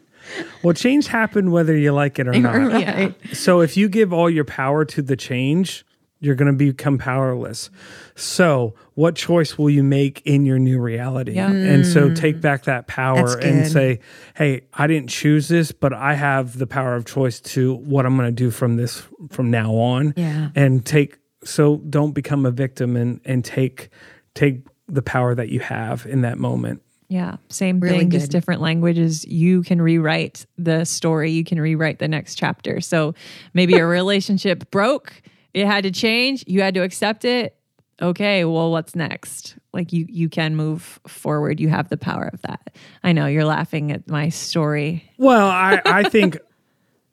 well, 0.64 0.74
change 0.74 1.08
happened 1.08 1.52
whether 1.52 1.76
you 1.76 1.92
like 1.92 2.20
it 2.20 2.28
or 2.28 2.34
not. 2.40 2.56
right. 2.56 3.16
So 3.34 3.62
if 3.62 3.78
you 3.78 3.90
give 3.90 4.14
all 4.14 4.30
your 4.30 4.46
power 4.46 4.86
to 4.86 5.02
the 5.02 5.16
change, 5.16 5.86
you're 6.20 6.36
going 6.36 6.52
to 6.52 6.58
become 6.58 6.98
powerless. 6.98 7.70
So, 8.16 8.74
what 8.94 9.16
choice 9.16 9.58
will 9.58 9.70
you 9.70 9.84
make 9.84 10.22
in 10.26 10.46
your 10.46 10.58
new 10.58 10.80
reality? 10.80 11.34
Yeah. 11.34 11.52
And 11.52 11.86
so, 11.86 12.14
take 12.14 12.40
back 12.42 12.64
that 12.64 12.88
power 12.88 13.38
and 13.38 13.68
say, 13.68 14.00
"Hey, 14.36 14.62
I 14.74 14.88
didn't 14.88 15.10
choose 15.10 15.50
this, 15.50 15.72
but 15.72 15.94
I 15.94 16.14
have 16.14 16.58
the 16.58 16.68
power 16.68 16.96
of 16.96 17.06
choice 17.06 17.40
to 17.42 17.76
what 17.76 18.06
I'm 18.06 18.16
going 18.16 18.28
to 18.28 18.32
do 18.32 18.50
from 18.50 18.78
this 18.78 19.04
from 19.30 19.52
now 19.52 19.74
on." 19.74 20.14
Yeah. 20.16 20.50
And 20.56 20.86
take 20.86 21.20
so 21.44 21.78
don't 21.78 22.14
become 22.14 22.46
a 22.46 22.52
victim 22.52 22.96
and 22.96 23.20
and 23.26 23.44
take 23.44 23.90
take 24.34 24.66
the 24.88 25.02
power 25.02 25.36
that 25.36 25.50
you 25.50 25.60
have 25.60 26.06
in 26.06 26.22
that 26.22 26.38
moment. 26.38 26.82
Yeah, 27.08 27.38
same 27.50 27.80
really 27.80 28.00
thing, 28.00 28.10
good. 28.10 28.20
just 28.20 28.32
different 28.32 28.62
languages. 28.62 29.26
You 29.26 29.62
can 29.64 29.82
rewrite 29.82 30.46
the 30.58 30.86
story, 30.86 31.32
you 31.32 31.44
can 31.44 31.60
rewrite 31.60 32.00
the 32.00 32.08
next 32.08 32.36
chapter. 32.36 32.82
So 32.82 33.14
maybe 33.54 33.74
your 33.74 33.88
relationship 34.02 34.70
broke, 34.72 35.22
it 35.54 35.68
had 35.68 35.84
to 35.84 35.92
change, 35.92 36.44
you 36.48 36.62
had 36.62 36.74
to 36.74 36.82
accept 36.82 37.26
it. 37.26 37.56
Okay, 38.02 38.44
well, 38.44 38.72
what's 38.72 38.94
next? 38.96 39.56
Like 39.72 39.94
you 39.94 40.06
you 40.10 40.28
can 40.28 40.56
move 40.56 41.00
forward. 41.08 41.62
You 41.62 41.70
have 41.70 41.88
the 41.88 41.98
power 41.98 42.30
of 42.34 42.42
that. 42.42 42.76
I 43.04 43.14
know 43.14 43.26
you're 43.28 43.46
laughing 43.46 43.92
at 43.92 44.10
my 44.10 44.30
story. 44.30 45.10
Well, 45.18 45.48
I 45.48 45.82
I 45.86 46.10
think 46.10 46.38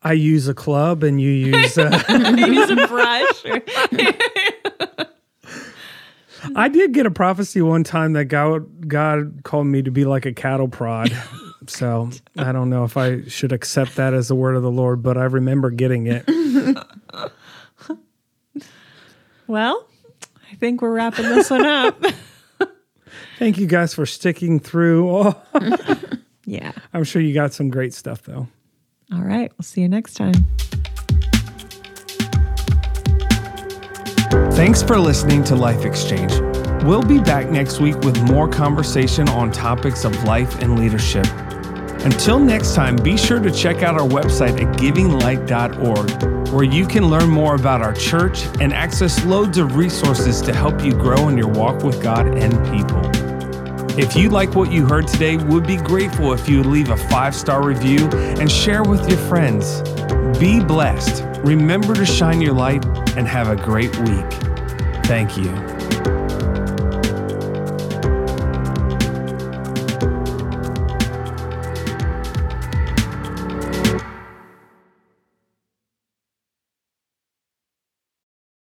I 0.02 0.14
use 0.14 0.48
a 0.48 0.54
club 0.54 1.04
and 1.04 1.20
you 1.20 1.30
use 1.30 1.78
a, 1.78 1.90
use 2.36 2.70
a 2.70 2.86
brush. 2.88 3.44
I 6.56 6.68
did 6.68 6.92
get 6.92 7.06
a 7.06 7.10
prophecy 7.10 7.62
one 7.62 7.84
time 7.84 8.14
that 8.14 8.26
God 8.26 8.88
God 8.88 9.40
called 9.44 9.66
me 9.66 9.82
to 9.82 9.90
be 9.90 10.04
like 10.04 10.26
a 10.26 10.32
cattle 10.32 10.68
prod. 10.68 11.12
so 11.66 12.10
I 12.36 12.52
don't 12.52 12.70
know 12.70 12.84
if 12.84 12.96
I 12.96 13.24
should 13.24 13.52
accept 13.52 13.96
that 13.96 14.14
as 14.14 14.28
the 14.28 14.34
word 14.34 14.56
of 14.56 14.62
the 14.62 14.70
Lord, 14.70 15.02
but 15.02 15.16
I 15.16 15.24
remember 15.24 15.70
getting 15.70 16.06
it. 16.06 16.28
well, 19.46 19.86
I 20.50 20.54
think 20.56 20.82
we're 20.82 20.92
wrapping 20.92 21.26
this 21.26 21.50
one 21.50 21.66
up. 21.66 22.02
Thank 23.38 23.58
you 23.58 23.66
guys 23.66 23.94
for 23.94 24.06
sticking 24.06 24.60
through. 24.60 25.34
yeah. 26.44 26.72
I'm 26.92 27.04
sure 27.04 27.22
you 27.22 27.34
got 27.34 27.52
some 27.52 27.70
great 27.70 27.94
stuff 27.94 28.22
though. 28.22 28.48
All 29.12 29.22
right. 29.22 29.52
We'll 29.58 29.64
see 29.64 29.82
you 29.82 29.88
next 29.88 30.14
time. 30.14 30.46
Thanks 34.54 34.82
for 34.82 34.98
listening 34.98 35.42
to 35.44 35.56
Life 35.56 35.86
Exchange. 35.86 36.30
We'll 36.84 37.02
be 37.02 37.18
back 37.18 37.48
next 37.48 37.80
week 37.80 37.98
with 38.00 38.20
more 38.24 38.46
conversation 38.46 39.26
on 39.30 39.50
topics 39.50 40.04
of 40.04 40.24
life 40.24 40.60
and 40.60 40.78
leadership. 40.78 41.26
Until 42.04 42.38
next 42.38 42.74
time, 42.74 42.96
be 42.96 43.16
sure 43.16 43.40
to 43.40 43.50
check 43.50 43.82
out 43.82 43.94
our 43.94 44.06
website 44.06 44.60
at 44.60 44.76
givinglight.org, 44.76 46.52
where 46.52 46.64
you 46.64 46.86
can 46.86 47.06
learn 47.08 47.30
more 47.30 47.54
about 47.54 47.80
our 47.80 47.94
church 47.94 48.44
and 48.60 48.74
access 48.74 49.24
loads 49.24 49.56
of 49.56 49.76
resources 49.76 50.42
to 50.42 50.52
help 50.52 50.84
you 50.84 50.92
grow 50.92 51.28
in 51.28 51.38
your 51.38 51.48
walk 51.48 51.82
with 51.82 52.02
God 52.02 52.36
and 52.36 52.52
people. 52.70 53.31
If 53.98 54.16
you 54.16 54.30
like 54.30 54.54
what 54.54 54.72
you 54.72 54.86
heard 54.86 55.06
today, 55.06 55.36
would 55.36 55.66
be 55.66 55.76
grateful 55.76 56.32
if 56.32 56.48
you 56.48 56.58
would 56.58 56.66
leave 56.66 56.88
a 56.88 56.96
five 56.96 57.34
star 57.34 57.62
review 57.62 58.08
and 58.08 58.50
share 58.50 58.82
with 58.82 59.06
your 59.06 59.18
friends. 59.18 59.82
Be 60.38 60.64
blessed. 60.64 61.24
Remember 61.44 61.94
to 61.94 62.06
shine 62.06 62.40
your 62.40 62.54
light 62.54 62.86
and 63.18 63.28
have 63.28 63.48
a 63.48 63.56
great 63.56 63.94
week. 63.98 64.32
Thank 65.04 65.36
you. 65.36 65.81